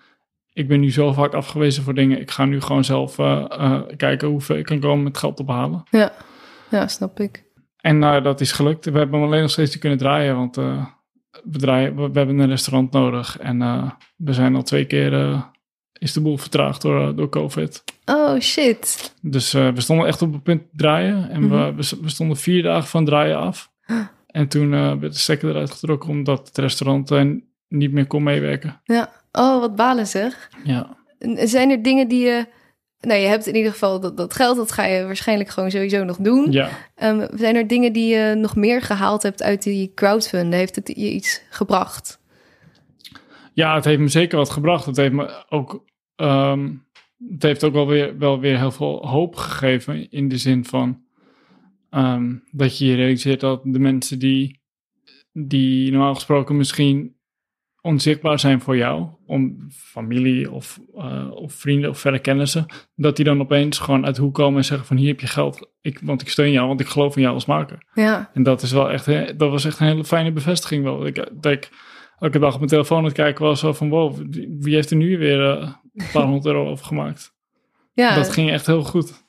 ik 0.53 0.67
ben 0.67 0.79
nu 0.79 0.91
zo 0.91 1.13
vaak 1.13 1.33
afgewezen 1.33 1.83
voor 1.83 1.93
dingen. 1.93 2.19
Ik 2.19 2.31
ga 2.31 2.45
nu 2.45 2.61
gewoon 2.61 2.83
zelf 2.83 3.19
eh, 3.19 3.45
eh, 3.49 3.81
kijken 3.97 4.27
hoeveel 4.27 4.57
ik 4.57 4.65
kan 4.65 4.79
komen 4.79 5.03
met 5.03 5.17
geld 5.17 5.39
ophalen. 5.39 5.83
Ja, 5.89 6.13
ja, 6.69 6.87
snap 6.87 7.19
ik. 7.19 7.43
En 7.81 7.99
nou, 7.99 8.21
dat 8.21 8.41
is 8.41 8.51
gelukt. 8.51 8.85
We 8.85 8.97
hebben 8.97 9.19
hem 9.19 9.27
alleen 9.27 9.41
nog 9.41 9.51
steeds 9.51 9.69
niet 9.71 9.79
kunnen 9.79 9.97
draaien, 9.97 10.35
want 10.35 10.55
we, 10.55 10.79
draaien, 11.43 11.95
we, 11.95 12.09
we 12.11 12.17
hebben 12.17 12.39
een 12.39 12.49
restaurant 12.49 12.91
nodig. 12.91 13.37
En 13.39 13.61
eh, 13.61 13.91
we 14.15 14.33
zijn 14.33 14.55
al 14.55 14.63
twee 14.63 14.85
keer, 14.85 15.43
is 15.93 16.13
de 16.13 16.21
boel 16.21 16.37
vertraagd 16.37 16.81
door, 16.81 17.15
door 17.15 17.29
COVID. 17.29 17.83
Oh 18.05 18.39
shit. 18.39 19.13
Dus 19.21 19.51
we 19.51 19.73
stonden 19.75 20.07
echt 20.07 20.21
op 20.21 20.33
het 20.33 20.43
punt 20.43 20.61
te 20.61 20.67
draaien. 20.77 21.29
En 21.29 21.41
we, 21.41 21.55
Mhm. 21.55 21.75
we, 21.75 21.97
we 22.01 22.09
stonden 22.09 22.37
vier 22.37 22.63
dagen 22.63 22.87
van 22.89 23.05
draaien 23.05 23.37
af. 23.37 23.71
En 24.27 24.47
toen 24.47 24.69
werd 24.69 25.01
de 25.01 25.19
stekker 25.19 25.49
eruit 25.49 25.71
getrokken 25.71 26.09
omdat 26.09 26.47
het 26.47 26.57
restaurant 26.57 27.11
niet 27.67 27.91
meer 27.91 28.07
kon 28.07 28.23
meewerken. 28.23 28.81
Ja. 28.83 29.09
Oh, 29.31 29.59
wat 29.59 29.75
balen 29.75 30.07
zeg. 30.07 30.49
Ja. 30.63 30.97
Zijn 31.35 31.69
er 31.69 31.83
dingen 31.83 32.07
die 32.07 32.25
je 32.25 32.45
nou, 33.01 33.19
je 33.19 33.27
hebt 33.27 33.47
in 33.47 33.55
ieder 33.55 33.71
geval 33.71 33.99
dat, 33.99 34.17
dat 34.17 34.33
geld, 34.33 34.57
dat 34.57 34.71
ga 34.71 34.85
je 34.85 35.05
waarschijnlijk 35.05 35.49
gewoon 35.49 35.71
sowieso 35.71 36.03
nog 36.03 36.17
doen. 36.17 36.51
Ja. 36.51 36.69
Um, 37.03 37.27
zijn 37.33 37.55
er 37.55 37.67
dingen 37.67 37.93
die 37.93 38.15
je 38.15 38.35
nog 38.35 38.55
meer 38.55 38.81
gehaald 38.81 39.23
hebt 39.23 39.43
uit 39.43 39.63
die 39.63 39.91
crowdfund? 39.95 40.53
Heeft 40.53 40.75
het 40.75 40.87
je 40.87 41.11
iets 41.11 41.41
gebracht? 41.49 42.19
Ja, 43.53 43.75
het 43.75 43.85
heeft 43.85 43.99
me 43.99 44.07
zeker 44.07 44.37
wat 44.37 44.49
gebracht. 44.49 44.85
Het 44.85 44.97
heeft 44.97 45.13
me 45.13 45.45
ook, 45.49 45.85
um, 46.15 46.85
het 47.29 47.43
heeft 47.43 47.63
ook 47.63 47.73
wel 47.73 47.87
weer, 47.87 48.17
wel 48.17 48.39
weer 48.39 48.57
heel 48.57 48.71
veel 48.71 49.07
hoop 49.07 49.35
gegeven. 49.35 50.11
In 50.11 50.27
de 50.27 50.37
zin 50.37 50.65
van 50.65 51.01
um, 51.91 52.43
dat 52.51 52.77
je 52.77 52.85
je 52.85 52.95
realiseert 52.95 53.39
dat 53.39 53.61
de 53.63 53.79
mensen 53.79 54.19
die, 54.19 54.61
die 55.31 55.91
normaal 55.91 56.15
gesproken 56.15 56.57
misschien 56.57 57.15
onzichtbaar 57.81 58.39
zijn 58.39 58.61
voor 58.61 58.77
jou, 58.77 59.07
om 59.25 59.67
familie 59.69 60.51
of, 60.51 60.79
uh, 60.95 61.31
of 61.31 61.53
vrienden 61.53 61.89
of 61.89 61.99
verre 61.99 62.19
kennissen, 62.19 62.65
dat 62.95 63.15
die 63.15 63.25
dan 63.25 63.41
opeens 63.41 63.79
gewoon 63.79 64.05
uit 64.05 64.17
hoe 64.17 64.31
komen 64.31 64.57
en 64.57 64.65
zeggen 64.65 64.87
van 64.87 64.97
hier 64.97 65.07
heb 65.07 65.19
je 65.19 65.27
geld, 65.27 65.69
ik, 65.81 65.99
want 66.03 66.21
ik 66.21 66.29
steun 66.29 66.51
jou, 66.51 66.67
want 66.67 66.79
ik 66.79 66.87
geloof 66.87 67.15
in 67.15 67.21
jou 67.21 67.33
als 67.33 67.45
maker. 67.45 67.83
Ja. 67.93 68.29
En 68.33 68.43
dat 68.43 68.61
is 68.61 68.71
wel 68.71 68.91
echt, 68.91 69.05
dat 69.37 69.49
was 69.49 69.65
echt 69.65 69.79
een 69.79 69.87
hele 69.87 70.05
fijne 70.05 70.31
bevestiging 70.31 70.83
wel. 70.83 71.05
Ik, 71.05 71.15
dat 71.15 71.51
ik 71.51 71.69
elke 72.19 72.39
dag 72.39 72.51
op 72.51 72.57
mijn 72.57 72.69
telefoon 72.69 72.97
aan 72.97 73.03
het 73.03 73.13
kijken 73.13 73.45
was 73.45 73.59
zo 73.59 73.73
van 73.73 73.89
wow, 73.89 74.17
wie 74.59 74.75
heeft 74.75 74.91
er 74.91 74.97
nu 74.97 75.17
weer 75.17 75.39
uh, 75.39 75.71
een 75.93 76.05
paar 76.13 76.23
honderd 76.23 76.45
euro 76.45 76.67
over 76.71 76.85
gemaakt? 76.85 77.33
Ja. 77.93 78.15
Dat 78.15 78.31
ging 78.31 78.51
echt 78.51 78.65
heel 78.65 78.83
goed. 78.83 79.27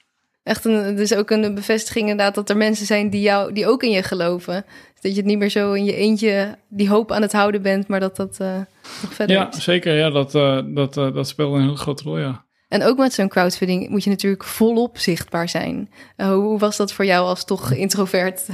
Echt 0.50 0.64
een, 0.64 0.96
dus 0.96 1.14
ook 1.14 1.30
een 1.30 1.54
bevestiging 1.54 2.08
inderdaad 2.08 2.34
dat 2.34 2.50
er 2.50 2.56
mensen 2.56 2.86
zijn 2.86 3.10
die, 3.10 3.20
jou, 3.20 3.52
die 3.52 3.66
ook 3.66 3.82
in 3.82 3.90
je 3.90 4.02
geloven. 4.02 4.64
Dat 5.00 5.10
je 5.12 5.16
het 5.16 5.26
niet 5.26 5.38
meer 5.38 5.48
zo 5.50 5.72
in 5.72 5.84
je 5.84 5.94
eentje 5.94 6.58
die 6.68 6.88
hoop 6.88 7.12
aan 7.12 7.22
het 7.22 7.32
houden 7.32 7.62
bent, 7.62 7.88
maar 7.88 8.00
dat 8.00 8.16
dat 8.16 8.38
uh, 8.42 8.54
nog 9.02 9.14
verder 9.14 9.36
Ja, 9.36 9.48
is. 9.52 9.64
zeker. 9.64 9.96
Ja, 9.96 10.10
dat, 10.10 10.34
uh, 10.34 10.60
dat, 10.66 10.96
uh, 10.96 11.14
dat 11.14 11.28
speelde 11.28 11.56
een 11.56 11.62
hele 11.62 11.76
grote 11.76 12.02
rol, 12.02 12.18
ja. 12.18 12.44
En 12.68 12.82
ook 12.82 12.98
met 12.98 13.12
zo'n 13.12 13.28
crowdfunding 13.28 13.88
moet 13.88 14.04
je 14.04 14.10
natuurlijk 14.10 14.44
volop 14.44 14.98
zichtbaar 14.98 15.48
zijn. 15.48 15.90
hoe 16.16 16.58
was 16.58 16.76
dat 16.76 16.92
voor 16.92 17.04
jou 17.04 17.26
als 17.26 17.44
toch 17.44 17.72
introvert? 17.72 18.46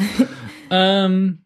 um, 0.68 1.44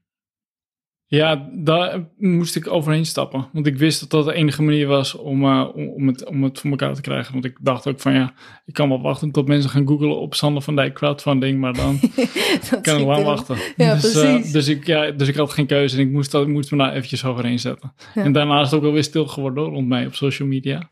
ja, 1.10 1.48
daar 1.52 2.08
moest 2.18 2.56
ik 2.56 2.72
overheen 2.72 3.06
stappen. 3.06 3.48
Want 3.52 3.66
ik 3.66 3.76
wist 3.76 4.00
dat 4.00 4.10
dat 4.10 4.24
de 4.24 4.32
enige 4.32 4.62
manier 4.62 4.86
was 4.86 5.14
om, 5.14 5.44
uh, 5.44 5.68
om, 5.74 5.88
om, 5.88 6.06
het, 6.06 6.24
om 6.28 6.42
het 6.42 6.60
voor 6.60 6.70
elkaar 6.70 6.94
te 6.94 7.00
krijgen. 7.00 7.32
Want 7.32 7.44
ik 7.44 7.56
dacht 7.60 7.86
ook 7.86 8.00
van 8.00 8.12
ja, 8.12 8.32
ik 8.64 8.74
kan 8.74 8.88
wel 8.88 9.00
wachten 9.00 9.30
tot 9.30 9.48
mensen 9.48 9.70
gaan 9.70 9.86
googlen 9.86 10.18
op 10.18 10.34
Sander 10.34 10.62
van 10.62 10.76
Dijk 10.76 10.94
crowdfunding. 10.94 11.60
Maar 11.60 11.72
dan 11.72 12.00
kan 12.82 12.98
ik 12.98 13.06
lang 13.06 13.24
wachten. 13.24 13.56
Ja, 13.76 13.94
dus, 13.94 14.12
precies. 14.12 14.46
Uh, 14.46 14.52
dus, 14.52 14.68
ik, 14.68 14.86
ja, 14.86 15.10
dus 15.10 15.28
ik 15.28 15.36
had 15.36 15.52
geen 15.52 15.66
keuze 15.66 15.96
en 15.96 16.02
ik 16.02 16.10
moest, 16.10 16.30
dat, 16.30 16.42
ik 16.42 16.48
moest 16.48 16.70
me 16.70 16.78
daar 16.78 16.92
eventjes 16.92 17.24
overheen 17.24 17.58
zetten. 17.58 17.92
Ja. 18.14 18.22
En 18.22 18.32
daarna 18.32 18.60
is 18.60 18.66
het 18.66 18.74
ook 18.74 18.82
wel 18.82 18.92
weer 18.92 19.04
stil 19.04 19.26
geworden 19.26 19.64
rond 19.64 19.88
mij 19.88 20.06
op 20.06 20.14
social 20.14 20.48
media. 20.48 20.86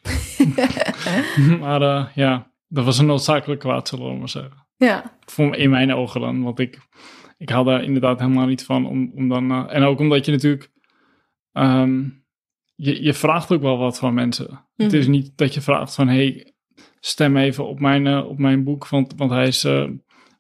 maar 1.61 1.83
uh, 1.83 2.05
ja, 2.15 2.51
dat 2.69 2.85
was 2.85 2.99
een 2.99 3.07
noodzakelijk 3.07 3.61
kwaad, 3.61 3.89
zullen 3.89 4.13
we 4.13 4.19
maar 4.19 4.29
zeggen. 4.29 4.67
Ja. 4.77 5.19
Voor, 5.25 5.57
in 5.57 5.71
mijn 5.71 5.95
ogen 5.95 6.21
dan, 6.21 6.43
want 6.43 6.59
ik 6.59 6.79
ik 7.39 7.49
hou 7.49 7.65
daar 7.65 7.83
inderdaad 7.83 8.19
helemaal 8.19 8.47
niet 8.47 8.65
van. 8.65 8.87
Om, 8.87 9.13
om 9.15 9.29
dan, 9.29 9.53
uh, 9.53 9.65
en 9.69 9.83
ook 9.83 9.99
omdat 9.99 10.25
je 10.25 10.33
natuurlijk. 10.33 10.71
Um, 11.53 12.27
je, 12.75 13.03
je 13.03 13.15
vraagt 13.15 13.53
ook 13.53 13.63
wel 13.63 13.79
wat 13.79 13.99
van 13.99 14.15
mensen. 14.15 14.51
Mm. 14.51 14.85
Het 14.85 14.93
is 14.93 15.07
niet 15.07 15.33
dat 15.37 15.55
je 15.55 15.61
vraagt 15.61 15.95
van 15.95 16.09
hey, 16.09 16.55
stem 17.01 17.37
even 17.37 17.67
op 17.67 17.81
mijn, 17.81 18.07
uh, 18.07 18.27
op 18.27 18.39
mijn 18.39 18.65
boek. 18.65 18.89
Want, 18.89 19.15
want 19.17 19.31
hij, 19.31 19.47
is, 19.47 19.65
uh, 19.65 19.89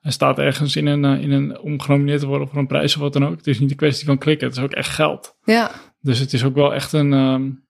hij 0.00 0.12
staat 0.12 0.38
ergens 0.38 0.76
in 0.76 0.86
een, 0.86 1.04
in 1.04 1.30
een 1.30 1.58
om 1.58 1.80
genomineerd 1.80 2.20
te 2.20 2.26
worden 2.26 2.48
voor 2.48 2.58
een 2.58 2.66
prijs 2.66 2.94
of 2.94 3.00
wat 3.00 3.12
dan 3.12 3.26
ook. 3.26 3.36
Het 3.36 3.46
is 3.46 3.58
niet 3.58 3.70
een 3.70 3.76
kwestie 3.76 4.06
van 4.06 4.18
klikken, 4.18 4.48
het 4.48 4.56
is 4.56 4.62
ook 4.62 4.72
echt 4.72 4.90
geld. 4.90 5.36
Ja. 5.44 5.70
Dus 6.00 6.18
het 6.18 6.32
is 6.32 6.44
ook 6.44 6.54
wel 6.54 6.74
echt 6.74 6.92
een. 6.92 7.12
Um, 7.12 7.66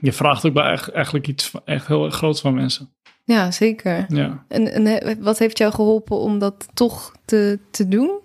je 0.00 0.12
vraagt 0.12 0.46
ook 0.46 0.54
wel 0.54 0.64
echt, 0.64 0.90
eigenlijk 0.90 1.28
iets 1.28 1.52
echt 1.64 1.86
heel 1.86 2.10
groots 2.10 2.40
van 2.40 2.54
mensen. 2.54 2.94
Ja, 3.24 3.50
zeker. 3.50 4.04
Ja. 4.08 4.44
En, 4.48 4.86
en 4.86 5.22
wat 5.22 5.38
heeft 5.38 5.58
jou 5.58 5.72
geholpen 5.72 6.16
om 6.16 6.38
dat 6.38 6.68
toch 6.74 7.16
te, 7.24 7.60
te 7.70 7.88
doen? 7.88 8.20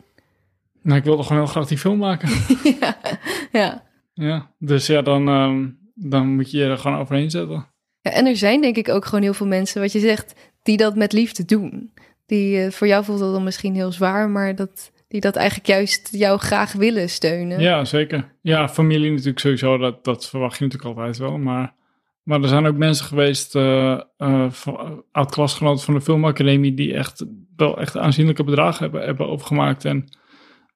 Nou, 0.82 0.98
ik 0.98 1.04
wilde 1.04 1.24
gewoon 1.24 1.42
heel 1.42 1.52
graag 1.52 1.68
die 1.68 1.78
film 1.78 1.98
maken. 1.98 2.30
ja, 2.80 2.98
ja. 3.52 3.90
Ja, 4.14 4.52
dus 4.60 4.88
ja, 4.88 5.02
dan, 5.02 5.28
um, 5.28 5.80
dan 5.96 6.36
moet 6.36 6.52
je 6.52 6.58
je 6.58 6.64
er 6.64 6.78
gewoon 6.78 7.00
overheen 7.00 7.30
zetten. 7.30 7.68
Ja, 8.02 8.12
en 8.12 8.26
er 8.26 8.36
zijn 8.36 8.62
denk 8.62 8.76
ik 8.76 8.90
ook 8.90 9.06
gewoon 9.06 9.24
heel 9.24 9.34
veel 9.34 9.48
mensen, 9.48 9.82
wat 9.82 9.92
je 9.92 10.00
zegt, 10.00 10.52
die 10.64 10.78
dat 10.78 10.96
met 10.96 11.14
liefde 11.14 11.46
doen. 11.46 11.94
Die, 12.26 12.66
uh, 12.66 12.72
voor 12.72 12.88
jou 12.88 13.04
voelt 13.04 13.20
dat 13.20 13.34
dan 13.34 13.44
misschien 13.44 13.76
heel 13.76 13.92
zwaar, 13.92 14.30
maar 14.30 14.56
dat, 14.56 14.92
die 15.08 15.22
dat 15.22 15.36
eigenlijk 15.36 15.68
juist 15.68 16.10
jou 16.12 16.40
graag 16.40 16.74
willen 16.74 17.10
steunen. 17.10 17.60
Ja, 17.60 17.86
zeker. 17.86 18.36
Ja, 18.42 18.70
familie 18.70 19.12
natuurlijk 19.12 19.40
sowieso, 19.40 19.78
dat, 19.78 20.04
dat 20.04 20.30
verwacht 20.30 20.58
je 20.58 20.64
natuurlijk 20.64 20.98
altijd 20.98 21.18
wel. 21.18 21.38
Maar, 21.38 21.74
maar 22.24 22.42
er 22.42 22.48
zijn 22.48 22.66
ook 22.66 22.78
mensen 22.78 23.06
geweest, 23.06 23.56
uh, 23.56 24.00
uh, 24.18 24.52
oud-klasgenoten 25.12 25.84
van 25.84 25.94
de 25.94 26.02
filmacademie, 26.02 26.74
die 26.74 26.94
echt 26.94 27.26
wel 27.56 27.80
echt 27.80 27.98
aanzienlijke 27.98 28.44
bedragen 28.44 28.84
hebben, 28.84 29.06
hebben 29.06 29.30
overgemaakt. 29.30 29.86
En 29.86 30.10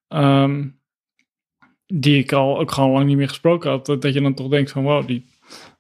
Um, 0.08 0.80
die 1.88 2.20
ik 2.20 2.32
al 2.32 2.60
ook 2.60 2.72
gewoon 2.72 2.91
lang 2.91 3.06
niet 3.06 3.18
meer 3.18 3.28
gesproken 3.28 3.70
had. 3.70 3.86
Dat, 3.86 4.01
dat 4.01 4.14
je 4.14 4.22
dan 4.22 4.34
toch 4.34 4.47
denkt 4.47 4.72
van 4.72 4.84
wow, 4.84 5.08
die 5.08 5.26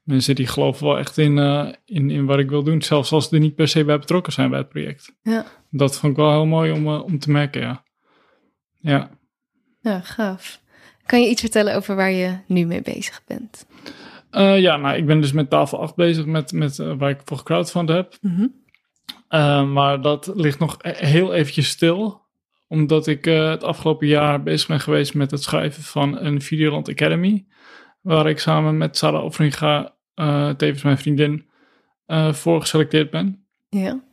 mensen 0.03 0.35
die 0.35 0.47
geloven 0.47 0.85
wel 0.85 0.97
echt 0.97 1.17
in, 1.17 1.37
uh, 1.37 1.69
in, 1.85 2.09
in 2.09 2.25
wat 2.25 2.39
ik 2.39 2.49
wil 2.49 2.63
doen. 2.63 2.81
Zelfs 2.81 3.11
als 3.11 3.27
ze 3.27 3.35
er 3.35 3.41
niet 3.41 3.55
per 3.55 3.67
se 3.67 3.85
bij 3.85 3.99
betrokken 3.99 4.33
zijn 4.33 4.49
bij 4.49 4.59
het 4.59 4.69
project. 4.69 5.15
Ja. 5.21 5.45
Dat 5.69 5.97
vond 5.97 6.11
ik 6.11 6.17
wel 6.17 6.31
heel 6.31 6.45
mooi 6.45 6.71
om, 6.71 6.87
uh, 6.87 7.03
om 7.03 7.19
te 7.19 7.31
merken, 7.31 7.61
ja. 7.61 7.83
Ja. 8.79 9.09
Ja, 9.81 9.99
gaaf. 9.99 10.61
Kan 11.05 11.21
je 11.21 11.29
iets 11.29 11.41
vertellen 11.41 11.75
over 11.75 11.95
waar 11.95 12.11
je 12.11 12.37
nu 12.47 12.65
mee 12.65 12.81
bezig 12.81 13.21
bent? 13.27 13.65
Uh, 14.31 14.59
ja, 14.59 14.77
nou, 14.77 14.97
ik 14.97 15.05
ben 15.05 15.21
dus 15.21 15.31
met 15.31 15.49
tafel 15.49 15.81
8 15.81 15.95
bezig 15.95 16.25
met, 16.25 16.51
met 16.51 16.77
waar 16.77 17.09
ik 17.09 17.21
voor 17.25 17.37
gecrowdfund 17.37 17.89
heb. 17.89 18.17
Mm 18.21 18.51
-hmm. 19.29 19.73
maar 19.73 20.01
dat 20.01 20.31
ligt 20.33 20.59
nog 20.59 20.77
heel 20.81 21.33
eventjes 21.33 21.67
stil 21.67 22.24
omdat 22.67 23.07
ik 23.07 23.27
uh, 23.27 23.49
het 23.49 23.63
afgelopen 23.63 24.07
jaar 24.07 24.43
bezig 24.43 24.67
ben 24.67 24.79
geweest 24.79 25.13
met 25.13 25.31
het 25.31 25.43
schrijven 25.43 25.83
van 25.83 26.19
een 26.19 26.41
Videoland 26.41 26.89
Academy. 26.89 27.45
Waar 28.01 28.29
ik 28.29 28.39
samen 28.39 28.77
met 28.77 28.97
Sarah 28.97 29.23
Offringa, 29.23 29.95
uh, 30.15 30.49
tevens 30.49 30.83
mijn 30.83 30.97
vriendin, 30.97 31.45
uh, 32.07 32.33
voor 32.33 32.61
geselecteerd 32.61 33.09
ben. 33.09 33.45
Ja. 33.69 34.03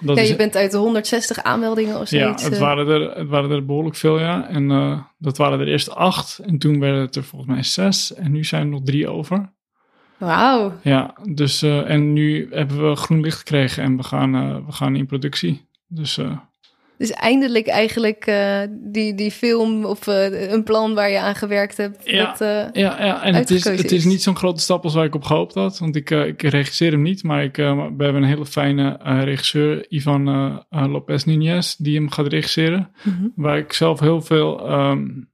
Dat 0.00 0.16
ja, 0.16 0.22
je 0.22 0.28
is, 0.28 0.36
bent 0.36 0.56
uit 0.56 0.70
de 0.70 0.76
160 0.76 1.42
aanmeldingen 1.42 2.00
of 2.00 2.08
zoiets. 2.08 2.42
Ja, 2.42 2.48
het 2.48 2.58
waren 2.58 2.88
er, 2.88 3.16
het 3.16 3.28
waren 3.28 3.50
er 3.50 3.64
behoorlijk 3.64 3.96
veel, 3.96 4.18
ja. 4.18 4.48
En 4.48 4.68
dat 5.18 5.36
waren 5.36 5.60
er 5.60 5.68
eerst 5.68 5.90
acht. 5.90 6.38
En 6.38 6.58
toen 6.58 6.80
werden 6.80 7.00
het 7.00 7.16
er 7.16 7.24
volgens 7.24 7.50
mij 7.50 7.62
zes. 7.62 8.14
En 8.14 8.32
nu 8.32 8.44
zijn 8.44 8.62
er 8.62 8.68
nog 8.68 8.82
drie 8.84 9.08
over. 9.08 9.52
Wauw. 10.18 10.72
Ja, 10.82 11.14
dus 11.30 11.62
en 11.62 12.12
nu 12.12 12.48
hebben 12.50 12.90
we 12.90 12.96
groen 12.96 13.20
licht 13.20 13.38
gekregen 13.38 13.82
en 13.82 13.96
we 13.96 14.02
gaan, 14.02 14.64
we 14.66 14.72
gaan 14.72 14.96
in 14.96 15.06
productie. 15.06 15.66
Dus 15.86 16.18
dus 17.00 17.10
eindelijk 17.10 17.66
eigenlijk 17.66 18.26
uh, 18.26 18.60
die, 18.70 19.14
die 19.14 19.30
film 19.30 19.84
of 19.84 20.06
uh, 20.06 20.50
een 20.50 20.64
plan 20.64 20.94
waar 20.94 21.10
je 21.10 21.20
aan 21.20 21.34
gewerkt 21.34 21.76
hebt. 21.76 22.08
Ja, 22.08 22.24
dat, 22.24 22.40
uh, 22.40 22.82
ja, 22.82 23.04
ja. 23.04 23.22
en 23.22 23.34
het 23.34 23.50
is, 23.50 23.64
het 23.64 23.92
is 23.92 24.04
niet 24.04 24.22
zo'n 24.22 24.36
grote 24.36 24.60
stap 24.60 24.84
als 24.84 24.94
waar 24.94 25.04
ik 25.04 25.14
op 25.14 25.24
gehoopt 25.24 25.54
had. 25.54 25.78
Want 25.78 25.96
ik, 25.96 26.10
ik 26.10 26.42
regisseer 26.42 26.90
hem 26.90 27.02
niet, 27.02 27.22
maar 27.22 27.42
ik, 27.42 27.56
we 27.56 27.62
hebben 27.62 28.14
een 28.14 28.24
hele 28.24 28.46
fijne 28.46 28.98
regisseur, 29.02 29.86
Ivan 29.88 30.24
Lopez 30.70 31.24
Nunez, 31.24 31.74
die 31.76 31.96
hem 31.96 32.10
gaat 32.10 32.26
regisseren. 32.26 32.90
Mhm. 33.02 33.28
Waar 33.34 33.58
ik 33.58 33.72
zelf 33.72 34.00
heel 34.00 34.22
veel 34.22 34.72
um, 34.72 35.30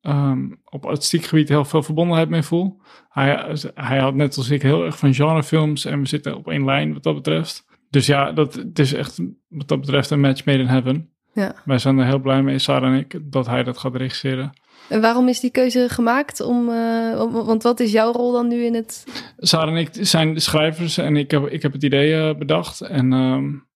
um, 0.00 0.60
op 0.64 0.86
artistiek 0.86 1.24
gebied 1.24 1.48
heel 1.48 1.64
veel 1.64 1.82
verbondenheid 1.82 2.28
mee 2.28 2.42
voel. 2.42 2.80
Hij, 3.08 3.56
hij 3.74 3.98
had 3.98 4.14
net 4.14 4.36
als 4.36 4.50
ik 4.50 4.62
heel 4.62 4.84
erg 4.84 4.98
van 4.98 5.14
genrefilms 5.14 5.84
en 5.84 6.00
we 6.00 6.08
zitten 6.08 6.36
op 6.36 6.48
één 6.48 6.64
lijn 6.64 6.92
wat 6.92 7.02
dat 7.02 7.14
betreft. 7.14 7.70
Dus 7.92 8.06
ja, 8.06 8.32
dat, 8.32 8.54
het 8.54 8.78
is 8.78 8.92
echt 8.92 9.18
wat 9.48 9.68
dat 9.68 9.80
betreft 9.80 10.10
een 10.10 10.20
match 10.20 10.44
made 10.44 10.58
in 10.58 10.66
heaven. 10.66 11.10
Ja. 11.32 11.54
Wij 11.64 11.78
zijn 11.78 11.98
er 11.98 12.06
heel 12.06 12.18
blij 12.18 12.42
mee, 12.42 12.58
Sarah 12.58 12.92
en 12.92 12.98
ik, 12.98 13.20
dat 13.22 13.46
hij 13.46 13.62
dat 13.62 13.78
gaat 13.78 13.96
regisseren. 13.96 14.52
En 14.88 15.00
waarom 15.00 15.28
is 15.28 15.40
die 15.40 15.50
keuze 15.50 15.88
gemaakt? 15.88 16.40
Om, 16.40 16.68
uh, 16.68 17.20
om, 17.20 17.32
want 17.32 17.62
wat 17.62 17.80
is 17.80 17.92
jouw 17.92 18.12
rol 18.12 18.32
dan 18.32 18.48
nu 18.48 18.64
in 18.64 18.74
het... 18.74 19.04
Sarah 19.36 19.74
en 19.74 19.76
ik 19.76 19.88
zijn 19.92 20.34
de 20.34 20.40
schrijvers 20.40 20.98
en 20.98 21.16
ik 21.16 21.30
heb, 21.30 21.46
ik 21.46 21.62
heb 21.62 21.72
het 21.72 21.82
idee 21.82 22.14
uh, 22.14 22.38
bedacht. 22.38 22.80
En, 22.80 23.12
um, 23.12 23.66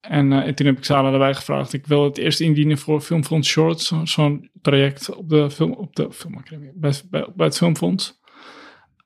en, 0.00 0.30
uh, 0.30 0.46
en 0.46 0.54
toen 0.54 0.66
heb 0.66 0.76
ik 0.76 0.84
Sarah 0.84 1.12
erbij 1.12 1.34
gevraagd. 1.34 1.72
Ik 1.72 1.86
wil 1.86 2.04
het 2.04 2.18
eerst 2.18 2.40
indienen 2.40 2.78
voor 2.78 3.00
Filmfonds 3.00 3.48
Shorts. 3.48 3.86
Zo'n 3.86 4.06
zo 4.06 4.40
traject 4.60 5.14
op 5.14 5.28
de, 5.28 5.50
film, 5.50 5.72
op 5.72 5.96
de 5.96 6.12
filmacademie, 6.12 6.72
bij, 6.74 6.92
bij, 7.10 7.26
bij 7.34 7.46
het 7.46 7.56
Filmfonds. 7.56 8.19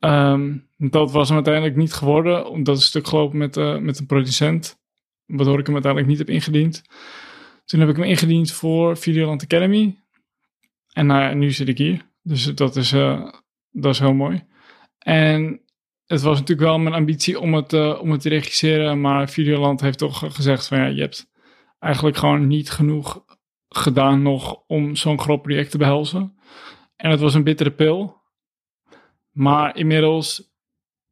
Um, 0.04 0.68
dat 0.76 1.12
was 1.12 1.26
hem 1.26 1.36
uiteindelijk 1.36 1.76
niet 1.76 1.92
geworden, 1.92 2.50
omdat 2.50 2.74
het 2.76 2.84
stuk 2.84 3.06
gelopen 3.06 3.38
met, 3.38 3.56
uh, 3.56 3.78
met 3.78 3.98
een 3.98 4.06
producent, 4.06 4.78
waardoor 5.26 5.58
ik 5.58 5.66
hem 5.66 5.74
uiteindelijk 5.74 6.12
niet 6.12 6.20
heb 6.26 6.36
ingediend. 6.36 6.82
Toen 7.64 7.80
heb 7.80 7.88
ik 7.88 7.96
hem 7.96 8.04
ingediend 8.04 8.52
voor 8.52 8.96
Videoland 8.96 9.42
Academy. 9.42 9.98
En 10.92 11.06
nou 11.06 11.34
nu 11.34 11.50
zit 11.50 11.68
ik 11.68 11.78
hier. 11.78 12.10
Dus 12.22 12.44
dat 12.44 12.76
is, 12.76 12.92
uh, 12.92 13.32
dat 13.70 13.92
is 13.92 13.98
heel 13.98 14.14
mooi. 14.14 14.44
En 14.98 15.60
het 16.06 16.22
was 16.22 16.38
natuurlijk 16.38 16.68
wel 16.68 16.78
mijn 16.78 16.94
ambitie 16.94 17.40
om 17.40 17.54
het, 17.54 17.72
uh, 17.72 18.00
om 18.00 18.10
het 18.10 18.20
te 18.20 18.28
regisseren, 18.28 19.00
maar 19.00 19.28
Videoland 19.28 19.80
heeft 19.80 19.98
toch 19.98 20.34
gezegd 20.34 20.66
van 20.66 20.78
ja, 20.78 20.86
je 20.86 21.00
hebt 21.00 21.30
eigenlijk 21.78 22.16
gewoon 22.16 22.46
niet 22.46 22.70
genoeg 22.70 23.24
gedaan 23.68 24.22
nog 24.22 24.62
om 24.66 24.96
zo'n 24.96 25.20
groot 25.20 25.42
project 25.42 25.70
te 25.70 25.78
behelzen. 25.78 26.38
En 26.96 27.10
het 27.10 27.20
was 27.20 27.34
een 27.34 27.44
bittere 27.44 27.70
pil. 27.70 28.22
Maar 29.34 29.76
inmiddels 29.76 30.52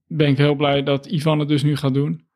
ben 0.07 0.29
ik 0.29 0.37
heel 0.37 0.55
blij 0.55 0.83
dat 0.83 1.07
Ivan 1.07 1.39
het 1.39 1.49
dus 1.49 1.63
nu 1.63 1.77
gaat 1.77 1.95
doen. 1.95 2.27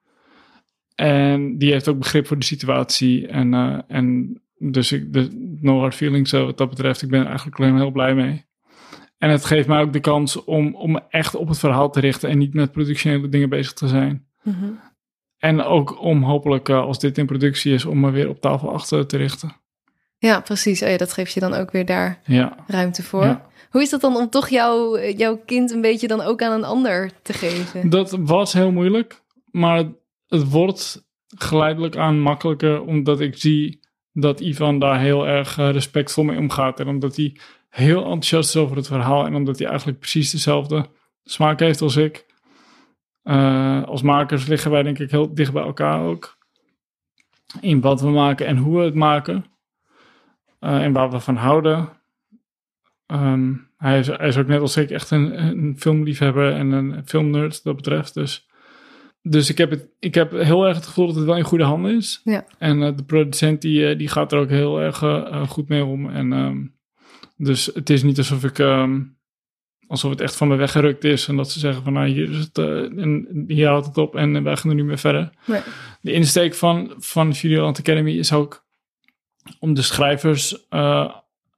En 0.94 1.58
die 1.58 1.72
heeft 1.72 1.88
ook 1.88 1.98
begrip 1.98 2.26
voor 2.26 2.38
de 2.38 2.44
situatie. 2.44 3.26
En, 3.26 3.52
uh, 3.52 3.78
en 3.88 4.36
dus 4.58 4.92
ik, 4.92 5.12
de, 5.12 5.56
no 5.60 5.78
hard 5.78 5.94
feelings 5.94 6.30
wat 6.30 6.58
dat 6.58 6.68
betreft. 6.68 7.02
Ik 7.02 7.10
ben 7.10 7.20
er 7.20 7.26
eigenlijk 7.26 7.58
alleen 7.58 7.76
heel 7.76 7.90
blij 7.90 8.14
mee. 8.14 8.44
En 9.18 9.30
het 9.30 9.44
geeft 9.44 9.68
mij 9.68 9.80
ook 9.80 9.92
de 9.92 10.00
kans 10.00 10.44
om, 10.44 10.74
om 10.74 11.00
echt 11.08 11.34
op 11.34 11.48
het 11.48 11.58
verhaal 11.58 11.90
te 11.90 12.00
richten 12.00 12.30
en 12.30 12.38
niet 12.38 12.54
met 12.54 12.72
productionele 12.72 13.28
dingen 13.28 13.48
bezig 13.48 13.72
te 13.72 13.88
zijn. 13.88 14.26
Mm 14.42 14.80
En 15.36 15.62
ook 15.62 16.02
om 16.02 16.22
hopelijk, 16.22 16.68
uh, 16.68 16.80
als 16.80 16.98
dit 16.98 17.18
in 17.18 17.26
productie 17.26 17.74
is, 17.74 17.84
om 17.84 18.00
me 18.00 18.10
weer 18.10 18.28
op 18.28 18.40
tafel 18.40 18.72
achter 18.72 19.06
te 19.06 19.16
richten. 19.16 19.56
Ja, 20.18 20.40
precies. 20.40 20.82
Oh 20.82 20.88
ja, 20.88 20.96
dat 20.96 21.12
geeft 21.12 21.32
je 21.32 21.40
dan 21.40 21.54
ook 21.54 21.70
weer 21.70 21.84
daar 21.84 22.20
ja. 22.24 22.56
ruimte 22.66 23.02
voor. 23.02 23.24
Ja. 23.24 23.46
Hoe 23.70 23.82
is 23.82 23.90
dat 23.90 24.00
dan 24.00 24.16
om 24.16 24.30
toch 24.30 24.48
jouw, 24.48 24.98
jouw 24.98 25.36
kind 25.46 25.70
een 25.70 25.80
beetje 25.80 26.08
dan 26.08 26.20
ook 26.20 26.42
aan 26.42 26.52
een 26.52 26.64
ander 26.64 27.10
te 27.22 27.32
geven? 27.32 27.90
Dat 27.90 28.10
was 28.20 28.52
heel 28.52 28.72
moeilijk, 28.72 29.22
maar 29.50 29.84
het 30.26 30.50
wordt 30.50 31.04
geleidelijk 31.26 31.96
aan 31.96 32.20
makkelijker, 32.20 32.82
omdat 32.82 33.20
ik 33.20 33.36
zie 33.36 33.80
dat 34.12 34.40
Ivan 34.40 34.78
daar 34.78 35.00
heel 35.00 35.26
erg 35.26 35.58
eh, 35.58 35.70
respectvol 35.70 36.24
mee 36.24 36.38
omgaat. 36.38 36.80
En 36.80 36.88
omdat 36.88 37.16
hij 37.16 37.36
heel 37.68 38.02
enthousiast 38.02 38.48
is 38.48 38.60
over 38.60 38.76
het 38.76 38.86
verhaal 38.86 39.26
en 39.26 39.34
omdat 39.34 39.58
hij 39.58 39.68
eigenlijk 39.68 39.98
precies 39.98 40.30
dezelfde 40.30 40.86
smaak 41.24 41.60
heeft 41.60 41.80
als 41.80 41.96
ik. 41.96 42.26
Uh, 43.24 43.84
als 43.84 44.02
makers 44.02 44.46
liggen 44.46 44.70
wij 44.70 44.82
denk 44.82 44.98
ik 44.98 45.10
heel 45.10 45.34
dicht 45.34 45.52
bij 45.52 45.62
elkaar 45.62 46.00
ook. 46.00 46.36
In 47.60 47.80
wat 47.80 48.00
we 48.00 48.08
maken 48.08 48.46
en 48.46 48.56
hoe 48.56 48.78
we 48.78 48.84
het 48.84 48.94
maken. 48.94 49.44
En 50.60 50.92
waar 50.92 51.10
we 51.10 51.20
van 51.20 51.36
houden. 51.36 51.88
Um, 53.06 53.70
hij, 53.76 53.98
is, 53.98 54.06
hij 54.06 54.28
is 54.28 54.36
ook 54.36 54.46
net 54.46 54.60
als 54.60 54.76
ik 54.76 54.90
echt 54.90 55.10
een, 55.10 55.42
een 55.42 55.74
filmliefhebber 55.78 56.52
en 56.52 56.70
een 56.70 57.02
filmnerd 57.04 57.62
dat 57.62 57.76
betreft. 57.76 58.14
Dus, 58.14 58.48
dus 59.22 59.50
ik, 59.50 59.58
heb 59.58 59.70
het, 59.70 59.88
ik 59.98 60.14
heb 60.14 60.30
heel 60.30 60.66
erg 60.66 60.76
het 60.76 60.86
gevoel 60.86 61.06
dat 61.06 61.16
het 61.16 61.24
wel 61.24 61.36
in 61.36 61.44
goede 61.44 61.64
handen 61.64 61.96
is. 61.96 62.20
Ja. 62.24 62.44
En 62.58 62.80
uh, 62.80 62.96
de 62.96 63.04
producent 63.04 63.62
die, 63.62 63.96
die 63.96 64.08
gaat 64.08 64.32
er 64.32 64.38
ook 64.38 64.50
heel 64.50 64.80
erg 64.80 64.98
goed 65.48 65.68
mee 65.68 65.84
om. 65.84 66.10
En 66.10 66.32
um, 66.32 66.74
dus 67.36 67.70
het 67.74 67.90
is 67.90 68.02
niet 68.02 68.18
alsof 68.18 68.44
ik, 68.44 68.58
um, 68.58 69.16
alsof 69.86 70.10
het 70.10 70.20
echt 70.20 70.36
van 70.36 70.48
me 70.48 70.56
weggerukt 70.56 71.04
is 71.04 71.28
en 71.28 71.36
dat 71.36 71.50
ze 71.50 71.58
zeggen 71.58 71.82
van 71.82 71.92
nou 71.92 72.08
hier 72.08 72.30
is 72.30 72.38
het 72.38 72.58
uh, 72.58 72.98
en 73.02 73.44
hier 73.46 73.68
houdt 73.68 73.86
het 73.86 73.98
op 73.98 74.14
en 74.14 74.42
wij 74.42 74.56
gaan 74.56 74.70
er 74.70 74.76
nu 74.76 74.84
mee 74.84 74.96
verder. 74.96 75.30
Nee. 75.44 75.60
De 76.00 76.12
insteek 76.12 76.54
van, 76.54 76.94
van 76.98 77.34
Videoland 77.34 77.78
Academy 77.78 78.12
is 78.12 78.32
ook 78.32 78.65
om 79.58 79.74
de 79.74 79.82
schrijvers 79.82 80.66
uh, 80.70 81.10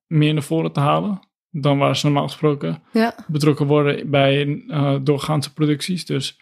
meer 0.07 0.32
naar 0.32 0.43
voren 0.43 0.72
te 0.72 0.80
halen 0.80 1.20
dan 1.51 1.78
waar 1.78 1.97
ze 1.97 2.07
normaal 2.07 2.26
gesproken 2.26 2.82
ja. 2.93 3.14
betrokken 3.26 3.66
worden 3.66 4.11
bij 4.11 4.47
uh, 4.47 4.97
doorgaanse 5.03 5.53
producties. 5.53 6.07
Dus 6.07 6.36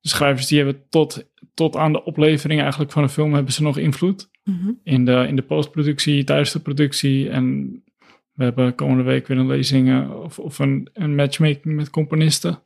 de 0.00 0.08
schrijvers 0.08 0.46
die 0.46 0.58
hebben 0.58 0.82
tot, 0.88 1.24
tot 1.54 1.76
aan 1.76 1.92
de 1.92 2.04
oplevering 2.04 2.60
eigenlijk 2.60 2.92
van 2.92 3.02
een 3.02 3.08
film 3.08 3.34
hebben 3.34 3.52
ze 3.52 3.62
nog 3.62 3.78
invloed. 3.78 4.30
Mm 4.44 4.58
-hmm. 4.62 4.80
In 4.84 5.04
de, 5.04 5.24
in 5.28 5.36
de 5.36 5.42
postproductie, 5.42 6.24
tijdens 6.24 6.52
de 6.52 6.60
productie 6.60 7.30
en 7.30 7.70
we 8.32 8.44
hebben 8.44 8.74
komende 8.74 9.02
week 9.02 9.26
weer 9.26 9.38
een 9.38 9.46
lezing 9.46 10.10
of, 10.10 10.38
of 10.38 10.58
een, 10.58 10.88
een 10.92 11.14
matchmaking 11.14 11.74
met 11.74 11.90
componisten. 11.90 12.60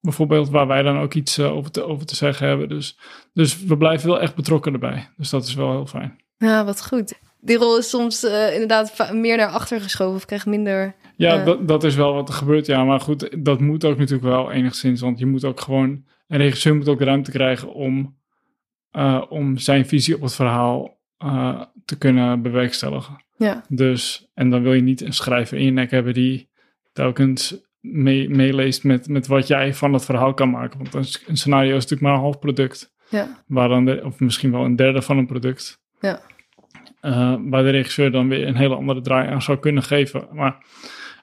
Bijvoorbeeld, 0.00 0.48
waar 0.48 0.66
wij 0.66 0.82
dan 0.82 0.98
ook 0.98 1.14
iets 1.14 1.38
uh, 1.38 1.52
over, 1.52 1.70
te, 1.70 1.82
over 1.82 2.06
te 2.06 2.16
zeggen 2.16 2.48
hebben. 2.48 2.68
Dus, 2.68 2.98
dus 3.32 3.64
we 3.64 3.76
blijven 3.76 4.08
wel 4.08 4.20
echt 4.20 4.34
betrokken 4.34 4.72
erbij. 4.72 5.08
Dus 5.16 5.30
dat 5.30 5.46
is 5.46 5.54
wel 5.54 5.70
heel 5.70 5.86
fijn. 5.86 6.20
Ja, 6.38 6.64
wat 6.64 6.86
goed. 6.86 7.18
Die 7.40 7.56
rol 7.56 7.78
is 7.78 7.88
soms 7.88 8.24
uh, 8.24 8.52
inderdaad 8.52 9.12
meer 9.12 9.36
naar 9.36 9.48
achter 9.48 9.80
geschoven 9.80 10.16
of 10.16 10.24
krijgt 10.24 10.46
minder. 10.46 10.94
Ja, 11.16 11.38
uh... 11.38 11.44
dat, 11.44 11.68
dat 11.68 11.84
is 11.84 11.94
wel 11.94 12.14
wat 12.14 12.28
er 12.28 12.34
gebeurt. 12.34 12.66
Ja, 12.66 12.84
maar 12.84 13.00
goed, 13.00 13.44
dat 13.44 13.60
moet 13.60 13.84
ook 13.84 13.98
natuurlijk 13.98 14.28
wel 14.28 14.50
enigszins. 14.52 15.00
Want 15.00 15.18
je 15.18 15.26
moet 15.26 15.44
ook 15.44 15.60
gewoon. 15.60 16.04
Een 16.26 16.38
regisseur 16.38 16.76
moet 16.76 16.88
ook 16.88 16.98
de 16.98 17.04
ruimte 17.04 17.30
krijgen 17.30 17.72
om, 17.72 18.16
om 19.28 19.58
zijn 19.58 19.86
visie 19.86 20.14
op 20.14 20.20
het 20.20 20.34
verhaal 20.34 20.98
te 21.84 21.98
kunnen 21.98 22.42
bewerkstelligen. 22.42 23.24
Ja. 23.36 23.64
Dus, 23.68 24.30
en 24.34 24.50
dan 24.50 24.62
wil 24.62 24.72
je 24.72 24.82
niet 24.82 25.00
een 25.00 25.12
schrijver 25.12 25.58
in 25.58 25.64
je 25.64 25.70
nek 25.70 25.90
hebben 25.90 26.14
die 26.14 26.50
telkens 26.92 27.56
mee, 27.80 28.28
meeleest 28.28 28.84
met, 28.84 29.08
met 29.08 29.26
wat 29.26 29.46
jij 29.46 29.74
van 29.74 29.92
het 29.92 30.04
verhaal 30.04 30.34
kan 30.34 30.50
maken. 30.50 30.78
Want 30.78 30.94
een, 30.94 31.20
een 31.26 31.36
scenario 31.36 31.76
is 31.76 31.82
natuurlijk 31.82 32.02
maar 32.02 32.14
een 32.14 32.20
half 32.20 32.38
product. 32.38 32.94
Ja. 33.08 33.42
Waar 33.46 33.68
dan 33.68 33.84
de, 33.84 34.00
of 34.04 34.20
misschien 34.20 34.52
wel 34.52 34.64
een 34.64 34.76
derde 34.76 35.02
van 35.02 35.18
een 35.18 35.26
product. 35.26 35.80
Ja. 36.00 36.20
Uh, 37.02 37.36
waar 37.40 37.62
de 37.62 37.70
regisseur 37.70 38.10
dan 38.10 38.28
weer 38.28 38.46
een 38.46 38.56
hele 38.56 38.74
andere 38.74 39.00
draai 39.00 39.28
aan 39.28 39.42
zou 39.42 39.58
kunnen 39.58 39.82
geven. 39.82 40.28
Maar 40.32 40.64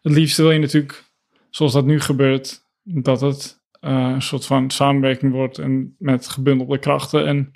het 0.02 0.14
liefste 0.14 0.42
wil 0.42 0.52
je 0.52 0.60
natuurlijk, 0.60 1.04
zoals 1.50 1.74
dat 1.74 1.86
nu 1.86 2.00
gebeurt, 2.00 2.66
dat 2.84 3.22
het 3.22 3.62
uh, 3.82 3.92
een 4.14 4.22
soort 4.22 4.46
van 4.46 4.70
samenwerking 4.70 5.32
wordt 5.32 5.58
en 5.58 5.96
met 5.98 6.28
gebundelde 6.28 6.80
krachten. 6.80 7.28
En 7.28 7.52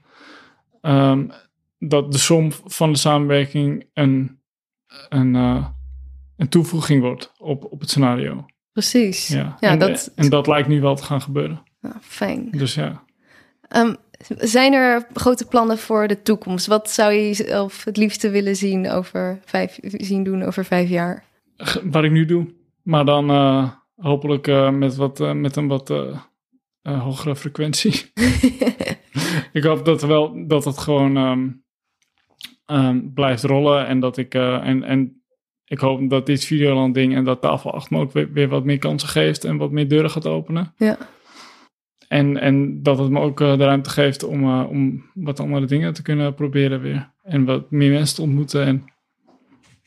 um, 0.81 1.31
dat 1.79 2.11
de 2.11 2.17
som 2.17 2.51
van 2.51 2.91
de 2.91 2.97
samenwerking 2.97 3.89
een 3.93 4.37
een, 5.09 5.33
uh, 5.33 5.67
een 6.37 6.49
toevoeging 6.49 7.01
wordt 7.01 7.31
op, 7.37 7.71
op 7.71 7.79
het 7.79 7.89
scenario. 7.89 8.45
Precies. 8.71 9.27
Ja, 9.27 9.57
ja 9.59 9.69
en, 9.69 9.79
dat... 9.79 10.11
en 10.15 10.29
dat 10.29 10.47
lijkt 10.47 10.67
nu 10.67 10.81
wel 10.81 10.95
te 10.95 11.03
gaan 11.03 11.21
gebeuren. 11.21 11.63
Ja, 11.81 11.97
fijn. 12.01 12.51
Dus 12.51 12.73
ja. 12.73 13.03
Um, 13.75 13.95
zijn 14.37 14.73
er 14.73 15.07
grote 15.13 15.45
plannen 15.45 15.77
voor 15.77 16.07
de 16.07 16.21
toekomst? 16.21 16.67
Wat 16.67 16.89
zou 16.89 17.13
je 17.13 17.33
zelf 17.33 17.83
het 17.83 17.97
liefste 17.97 18.29
willen 18.29 18.55
zien, 18.55 18.89
over 18.89 19.39
vijf, 19.45 19.79
zien 19.81 20.23
doen 20.23 20.43
over 20.43 20.65
vijf 20.65 20.89
jaar? 20.89 21.23
Wat 21.83 22.03
ik 22.03 22.11
nu 22.11 22.25
doe. 22.25 22.55
Maar 22.83 23.05
dan 23.05 23.31
uh, 23.31 23.69
hopelijk 23.95 24.47
uh, 24.47 24.69
met, 24.69 24.95
wat, 24.95 25.19
uh, 25.19 25.31
met 25.31 25.55
een 25.55 25.67
wat 25.67 25.93
hogere 26.81 27.35
frequentie. 27.35 28.11
ik 29.53 29.63
hoop 29.63 29.85
dat, 29.85 30.01
wel, 30.01 30.47
dat 30.47 30.65
het 30.65 30.77
gewoon 30.77 31.17
um, 31.17 31.63
um, 32.65 33.13
blijft 33.13 33.43
rollen. 33.43 33.87
En 33.87 33.99
dat 33.99 34.17
ik, 34.17 34.33
en, 34.33 34.83
en 34.83 35.21
ik 35.65 35.79
hoop 35.79 36.09
dat 36.09 36.25
dit 36.25 36.45
Videoland 36.45 36.93
ding 36.93 37.15
en 37.15 37.23
dat 37.23 37.41
tafel 37.41 37.73
achter 37.73 37.97
me 37.97 38.03
ook 38.03 38.11
weer, 38.11 38.31
weer, 38.31 38.47
wat 38.47 38.63
meer 38.63 38.77
kansen 38.77 39.09
geeft 39.09 39.43
en 39.43 39.57
wat 39.57 39.71
meer 39.71 39.87
deuren 39.87 40.09
gaat 40.09 40.27
openen. 40.27 40.73
Ja. 40.77 40.97
En, 42.07 42.37
en 42.37 42.83
dat 42.83 42.97
het 42.97 43.09
me 43.09 43.19
ook 43.19 43.39
uh, 43.39 43.57
de 43.57 43.63
ruimte 43.63 43.89
geeft 43.89 44.23
om, 44.23 44.43
uh, 44.43 44.69
om 44.69 45.09
wat 45.13 45.39
andere 45.39 45.65
dingen 45.65 45.93
te 45.93 46.01
kunnen 46.01 46.33
proberen 46.33 46.81
weer. 46.81 47.11
En 47.23 47.45
wat 47.45 47.71
meer 47.71 47.91
mensen 47.91 48.15
te 48.15 48.21
ontmoeten 48.21 48.65
en, 48.65 48.85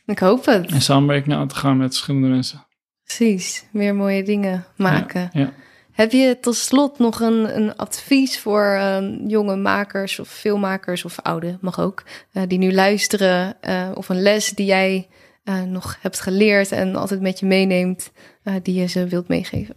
ik 0.07 0.19
hoop 0.19 0.45
het. 0.45 0.71
en 0.71 0.81
samenwerking 0.81 1.35
aan 1.35 1.49
te 1.49 1.55
gaan 1.55 1.77
met 1.77 1.89
verschillende 1.89 2.29
mensen. 2.29 2.67
Precies, 3.05 3.67
meer 3.73 3.95
mooie 3.95 4.23
dingen 4.23 4.65
maken. 4.77 5.31
Ja, 5.33 5.41
ja. 5.41 5.53
Heb 5.93 6.13
je 6.13 6.39
tot 6.41 6.55
slot 6.57 6.99
nog 6.99 7.21
een, 7.21 7.57
een 7.57 7.77
advies 7.77 8.39
voor 8.39 8.65
uh, 8.65 8.99
jonge 9.27 9.57
makers 9.57 10.19
of 10.19 10.29
filmmakers 10.29 11.05
of 11.05 11.21
oude, 11.21 11.59
mag 11.61 11.81
ook, 11.81 12.03
uh, 12.33 12.43
die 12.47 12.59
nu 12.59 12.73
luisteren? 12.73 13.57
Uh, 13.63 13.91
of 13.95 14.09
een 14.09 14.23
les 14.23 14.51
die 14.51 14.67
jij 14.67 15.09
uh, 15.45 15.63
nog 15.63 15.97
hebt 16.01 16.21
geleerd 16.21 16.73
en 16.73 16.97
altijd 16.97 17.21
met 17.21 17.41
je 17.41 17.47
meeneemt, 17.47 18.13
die 18.63 18.75
je 18.75 18.87
ze 18.87 19.07
wilt 19.07 19.29
meegeven? 19.29 19.75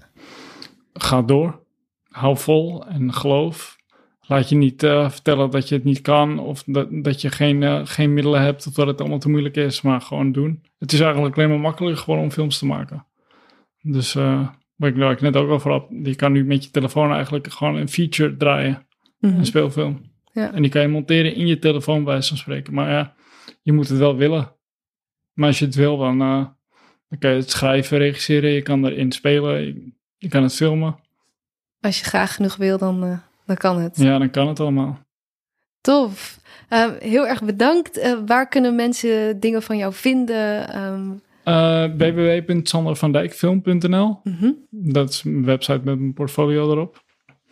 Ga 0.93 1.21
door. 1.21 1.62
Hou 2.13 2.37
vol 2.37 2.85
en 2.87 3.13
geloof. 3.13 3.77
Laat 4.21 4.49
je 4.49 4.55
niet 4.55 4.83
uh, 4.83 5.09
vertellen 5.09 5.49
dat 5.51 5.69
je 5.69 5.75
het 5.75 5.83
niet 5.83 6.01
kan 6.01 6.39
of 6.39 6.63
dat, 6.65 6.87
dat 6.91 7.21
je 7.21 7.29
geen, 7.29 7.87
geen 7.87 8.13
middelen 8.13 8.41
hebt 8.41 8.67
of 8.67 8.73
dat 8.73 8.87
het 8.87 8.99
allemaal 8.99 9.19
te 9.19 9.29
moeilijk 9.29 9.55
is, 9.55 9.81
maar 9.81 10.01
gewoon 10.01 10.31
doen. 10.31 10.63
Het 10.79 10.91
is 10.91 10.99
eigenlijk 10.99 11.37
alleen 11.37 11.49
maar 11.49 11.59
makkelijker 11.59 12.03
gewoon 12.03 12.19
om 12.19 12.31
films 12.31 12.57
te 12.57 12.65
maken. 12.65 13.05
Dus 13.81 14.13
wat 14.75 14.89
ik, 14.89 14.95
ik 14.95 15.21
net 15.21 15.35
ook 15.35 15.49
over 15.49 15.71
had, 15.71 15.85
je 16.03 16.15
kan 16.15 16.31
nu 16.31 16.45
met 16.45 16.63
je 16.63 16.71
telefoon 16.71 17.11
eigenlijk 17.11 17.51
gewoon 17.51 17.75
een 17.75 17.89
feature 17.89 18.37
draaien, 18.37 18.87
Mhm. 19.19 19.37
een 19.37 19.45
speelfilm. 19.45 20.01
Ja. 20.33 20.53
En 20.53 20.61
die 20.61 20.71
kan 20.71 20.81
je 20.81 20.87
monteren 20.87 21.35
in 21.35 21.47
je 21.47 21.59
telefoon 21.59 22.03
bij 22.03 22.13
wijze 22.13 22.27
van 22.27 22.37
spreken. 22.37 22.73
Maar 22.73 22.89
ja, 22.89 23.13
je 23.61 23.73
moet 23.73 23.89
het 23.89 23.97
wel 23.97 24.15
willen. 24.15 24.55
Maar 25.33 25.47
als 25.47 25.59
je 25.59 25.65
het 25.65 25.75
wil, 25.75 25.97
dan, 25.97 26.21
uh, 26.21 26.45
dan 27.09 27.19
kan 27.19 27.29
je 27.31 27.35
het 27.37 27.49
schrijven, 27.49 27.97
regisseren. 27.97 28.49
Je 28.49 28.61
kan 28.61 28.85
erin 28.85 29.11
spelen. 29.11 29.61
Je, 29.61 29.91
je 30.17 30.27
kan 30.27 30.43
het 30.43 30.55
filmen. 30.55 30.95
Als 31.83 31.99
je 31.99 32.05
graag 32.05 32.35
genoeg 32.35 32.55
wil, 32.55 32.77
dan, 32.77 33.03
uh, 33.03 33.17
dan 33.45 33.55
kan 33.55 33.79
het. 33.79 33.97
Ja, 33.97 34.17
dan 34.17 34.29
kan 34.29 34.47
het 34.47 34.59
allemaal. 34.59 34.99
Tof. 35.81 36.39
Uh, 36.69 36.85
heel 36.99 37.27
erg 37.27 37.43
bedankt. 37.43 38.15
waar 38.25 38.47
kunnen 38.47 38.75
mensen 38.75 39.39
dingen 39.39 39.63
van 39.63 39.77
jou 39.77 39.93
vinden? 39.93 40.77
Um... 40.81 41.21
www.sandervandijkfilm.nl 41.97 44.19
mm 44.23 44.35
-hmm. 44.39 44.65
Dat 44.69 45.09
is 45.09 45.23
een 45.23 45.45
website 45.45 45.81
met 45.83 45.97
een 45.97 46.13
portfolio 46.13 46.71
erop. 46.71 47.03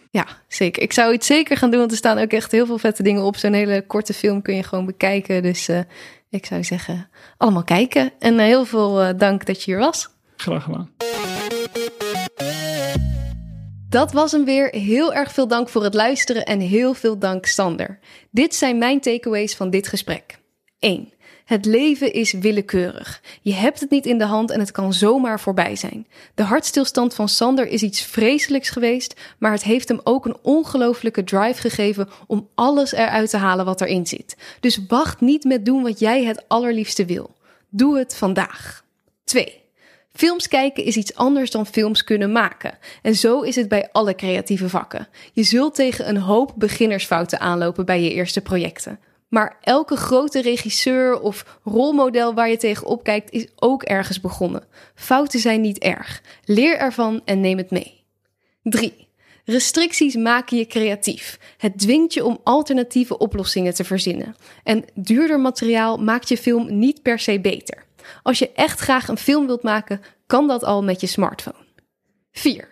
Ja, 0.09 0.27
zeker. 0.47 0.83
Ik 0.83 0.93
zou 0.93 1.13
het 1.13 1.25
zeker 1.25 1.57
gaan 1.57 1.69
doen, 1.69 1.79
want 1.79 1.91
er 1.91 1.97
staan 1.97 2.17
ook 2.17 2.31
echt 2.31 2.51
heel 2.51 2.65
veel 2.65 2.77
vette 2.77 3.03
dingen 3.03 3.23
op. 3.23 3.35
Zo'n 3.35 3.53
hele 3.53 3.85
korte 3.87 4.13
film 4.13 4.41
kun 4.41 4.55
je 4.55 4.63
gewoon 4.63 4.85
bekijken. 4.85 5.43
Dus 5.43 5.69
ik 6.29 6.45
zou 6.45 6.63
zeggen, 6.63 7.09
allemaal 7.37 7.63
kijken. 7.63 8.11
En 8.19 8.39
heel 8.39 8.65
veel 8.65 9.17
dank 9.17 9.45
dat 9.45 9.63
je 9.63 9.71
hier 9.71 9.79
was. 9.79 10.09
Graag 10.35 10.63
gedaan. 10.63 10.89
Dat 13.91 14.11
was 14.11 14.31
hem 14.31 14.45
weer. 14.45 14.75
Heel 14.75 15.13
erg 15.13 15.31
veel 15.31 15.47
dank 15.47 15.69
voor 15.69 15.83
het 15.83 15.93
luisteren 15.93 16.45
en 16.45 16.59
heel 16.59 16.93
veel 16.93 17.17
dank 17.17 17.45
Sander. 17.45 17.99
Dit 18.29 18.55
zijn 18.55 18.77
mijn 18.77 18.99
takeaways 18.99 19.55
van 19.55 19.69
dit 19.69 19.87
gesprek. 19.87 20.39
1. 20.79 21.13
Het 21.45 21.65
leven 21.65 22.13
is 22.13 22.31
willekeurig. 22.31 23.21
Je 23.41 23.53
hebt 23.53 23.79
het 23.79 23.89
niet 23.89 24.05
in 24.05 24.17
de 24.17 24.25
hand 24.25 24.51
en 24.51 24.59
het 24.59 24.71
kan 24.71 24.93
zomaar 24.93 25.39
voorbij 25.39 25.75
zijn. 25.75 26.07
De 26.35 26.43
hartstilstand 26.43 27.13
van 27.13 27.29
Sander 27.29 27.67
is 27.67 27.83
iets 27.83 28.01
vreselijks 28.01 28.69
geweest, 28.69 29.19
maar 29.37 29.51
het 29.51 29.63
heeft 29.63 29.87
hem 29.87 29.99
ook 30.03 30.25
een 30.25 30.37
ongelofelijke 30.41 31.23
drive 31.23 31.61
gegeven 31.61 32.09
om 32.27 32.47
alles 32.55 32.91
eruit 32.91 33.29
te 33.29 33.37
halen 33.37 33.65
wat 33.65 33.81
erin 33.81 34.07
zit. 34.07 34.37
Dus 34.59 34.79
wacht 34.87 35.21
niet 35.21 35.43
met 35.43 35.65
doen 35.65 35.83
wat 35.83 35.99
jij 35.99 36.23
het 36.23 36.43
allerliefste 36.47 37.05
wil. 37.05 37.35
Doe 37.69 37.97
het 37.97 38.15
vandaag. 38.15 38.83
2. 39.23 39.60
Films 40.13 40.47
kijken 40.47 40.83
is 40.83 40.97
iets 40.97 41.15
anders 41.15 41.51
dan 41.51 41.65
films 41.65 42.03
kunnen 42.03 42.31
maken. 42.31 42.77
En 43.01 43.15
zo 43.15 43.41
is 43.41 43.55
het 43.55 43.67
bij 43.67 43.89
alle 43.91 44.15
creatieve 44.15 44.69
vakken. 44.69 45.07
Je 45.33 45.43
zult 45.43 45.75
tegen 45.75 46.09
een 46.09 46.17
hoop 46.17 46.53
beginnersfouten 46.55 47.39
aanlopen 47.39 47.85
bij 47.85 48.01
je 48.01 48.13
eerste 48.13 48.41
projecten. 48.41 48.99
Maar 49.27 49.57
elke 49.61 49.95
grote 49.95 50.41
regisseur 50.41 51.19
of 51.19 51.59
rolmodel 51.63 52.33
waar 52.33 52.49
je 52.49 52.57
tegenop 52.57 53.03
kijkt 53.03 53.31
is 53.31 53.47
ook 53.55 53.83
ergens 53.83 54.21
begonnen. 54.21 54.63
Fouten 54.95 55.39
zijn 55.39 55.61
niet 55.61 55.79
erg. 55.79 56.21
Leer 56.45 56.77
ervan 56.77 57.21
en 57.25 57.39
neem 57.39 57.57
het 57.57 57.71
mee. 57.71 58.03
3. 58.63 59.07
Restricties 59.45 60.15
maken 60.15 60.57
je 60.57 60.65
creatief. 60.65 61.39
Het 61.57 61.79
dwingt 61.79 62.13
je 62.13 62.25
om 62.25 62.39
alternatieve 62.43 63.17
oplossingen 63.17 63.73
te 63.73 63.83
verzinnen. 63.83 64.35
En 64.63 64.85
duurder 64.93 65.39
materiaal 65.39 65.97
maakt 65.97 66.29
je 66.29 66.37
film 66.37 66.79
niet 66.79 67.01
per 67.01 67.19
se 67.19 67.39
beter. 67.39 67.85
Als 68.23 68.39
je 68.39 68.51
echt 68.51 68.79
graag 68.79 69.07
een 69.07 69.17
film 69.17 69.45
wilt 69.45 69.63
maken, 69.63 70.01
kan 70.27 70.47
dat 70.47 70.63
al 70.63 70.83
met 70.83 71.01
je 71.01 71.07
smartphone. 71.07 71.65
4. 72.31 72.67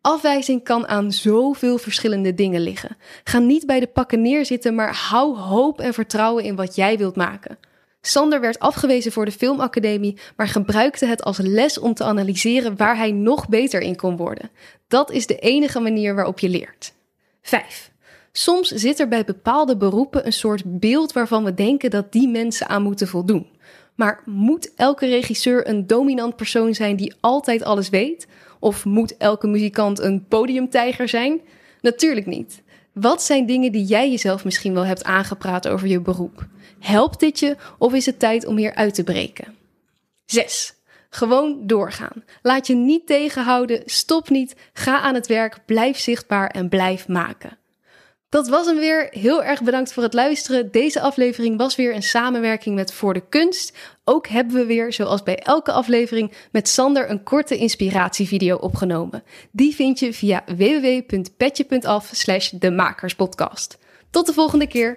Afwijzing 0.00 0.64
kan 0.64 0.86
aan 0.88 1.12
zoveel 1.12 1.78
verschillende 1.78 2.34
dingen 2.34 2.60
liggen. 2.60 2.96
Ga 3.24 3.38
niet 3.38 3.66
bij 3.66 3.80
de 3.80 3.86
pakken 3.86 4.22
neerzitten, 4.22 4.74
maar 4.74 4.94
hou 4.94 5.36
hoop 5.36 5.80
en 5.80 5.94
vertrouwen 5.94 6.44
in 6.44 6.56
wat 6.56 6.74
jij 6.74 6.98
wilt 6.98 7.16
maken. 7.16 7.58
Sander 8.00 8.40
werd 8.40 8.58
afgewezen 8.58 9.12
voor 9.12 9.24
de 9.24 9.32
Filmacademie, 9.32 10.18
maar 10.36 10.48
gebruikte 10.48 11.06
het 11.06 11.22
als 11.22 11.38
les 11.38 11.78
om 11.78 11.94
te 11.94 12.04
analyseren 12.04 12.76
waar 12.76 12.96
hij 12.96 13.12
nog 13.12 13.48
beter 13.48 13.80
in 13.80 13.96
kon 13.96 14.16
worden. 14.16 14.50
Dat 14.88 15.10
is 15.10 15.26
de 15.26 15.38
enige 15.38 15.80
manier 15.80 16.14
waarop 16.14 16.38
je 16.38 16.48
leert. 16.48 16.92
5. 17.42 17.90
Soms 18.32 18.68
zit 18.68 19.00
er 19.00 19.08
bij 19.08 19.24
bepaalde 19.24 19.76
beroepen 19.76 20.26
een 20.26 20.32
soort 20.32 20.62
beeld 20.80 21.12
waarvan 21.12 21.44
we 21.44 21.54
denken 21.54 21.90
dat 21.90 22.12
die 22.12 22.28
mensen 22.28 22.68
aan 22.68 22.82
moeten 22.82 23.08
voldoen. 23.08 23.46
Maar 24.00 24.22
moet 24.24 24.74
elke 24.74 25.06
regisseur 25.06 25.68
een 25.68 25.86
dominant 25.86 26.36
persoon 26.36 26.74
zijn 26.74 26.96
die 26.96 27.14
altijd 27.20 27.62
alles 27.62 27.88
weet? 27.88 28.26
Of 28.60 28.84
moet 28.84 29.16
elke 29.16 29.46
muzikant 29.46 29.98
een 29.98 30.26
podiumtijger 30.28 31.08
zijn? 31.08 31.40
Natuurlijk 31.80 32.26
niet. 32.26 32.62
Wat 32.92 33.22
zijn 33.22 33.46
dingen 33.46 33.72
die 33.72 33.84
jij 33.84 34.10
jezelf 34.10 34.44
misschien 34.44 34.74
wel 34.74 34.84
hebt 34.84 35.04
aangepraat 35.04 35.68
over 35.68 35.88
je 35.88 36.00
beroep? 36.00 36.46
Helpt 36.78 37.20
dit 37.20 37.38
je 37.38 37.56
of 37.78 37.94
is 37.94 38.06
het 38.06 38.18
tijd 38.18 38.46
om 38.46 38.56
hier 38.56 38.74
uit 38.74 38.94
te 38.94 39.04
breken? 39.04 39.56
6. 40.24 40.74
Gewoon 41.10 41.66
doorgaan. 41.66 42.24
Laat 42.42 42.66
je 42.66 42.74
niet 42.74 43.06
tegenhouden, 43.06 43.82
stop 43.84 44.28
niet, 44.28 44.56
ga 44.72 45.00
aan 45.00 45.14
het 45.14 45.26
werk, 45.26 45.58
blijf 45.66 45.98
zichtbaar 45.98 46.50
en 46.50 46.68
blijf 46.68 47.08
maken. 47.08 47.58
Dat 48.30 48.48
was 48.48 48.66
hem 48.66 48.76
weer. 48.76 49.08
Heel 49.10 49.44
erg 49.44 49.62
bedankt 49.62 49.92
voor 49.92 50.02
het 50.02 50.14
luisteren. 50.14 50.70
Deze 50.70 51.00
aflevering 51.00 51.58
was 51.58 51.76
weer 51.76 51.94
een 51.94 52.02
samenwerking 52.02 52.74
met 52.74 52.92
Voor 52.92 53.14
de 53.14 53.22
Kunst. 53.28 53.76
Ook 54.04 54.26
hebben 54.26 54.56
we 54.56 54.66
weer, 54.66 54.92
zoals 54.92 55.22
bij 55.22 55.36
elke 55.36 55.72
aflevering, 55.72 56.32
met 56.52 56.68
Sander 56.68 57.10
een 57.10 57.22
korte 57.22 57.56
inspiratievideo 57.56 58.56
opgenomen. 58.56 59.22
Die 59.50 59.74
vind 59.74 59.98
je 59.98 60.12
via 60.12 60.44
www.petje.af 60.46 62.10
slash 62.12 62.50
demakerspodcast. 62.50 63.78
Tot 64.10 64.26
de 64.26 64.32
volgende 64.32 64.66
keer. 64.66 64.96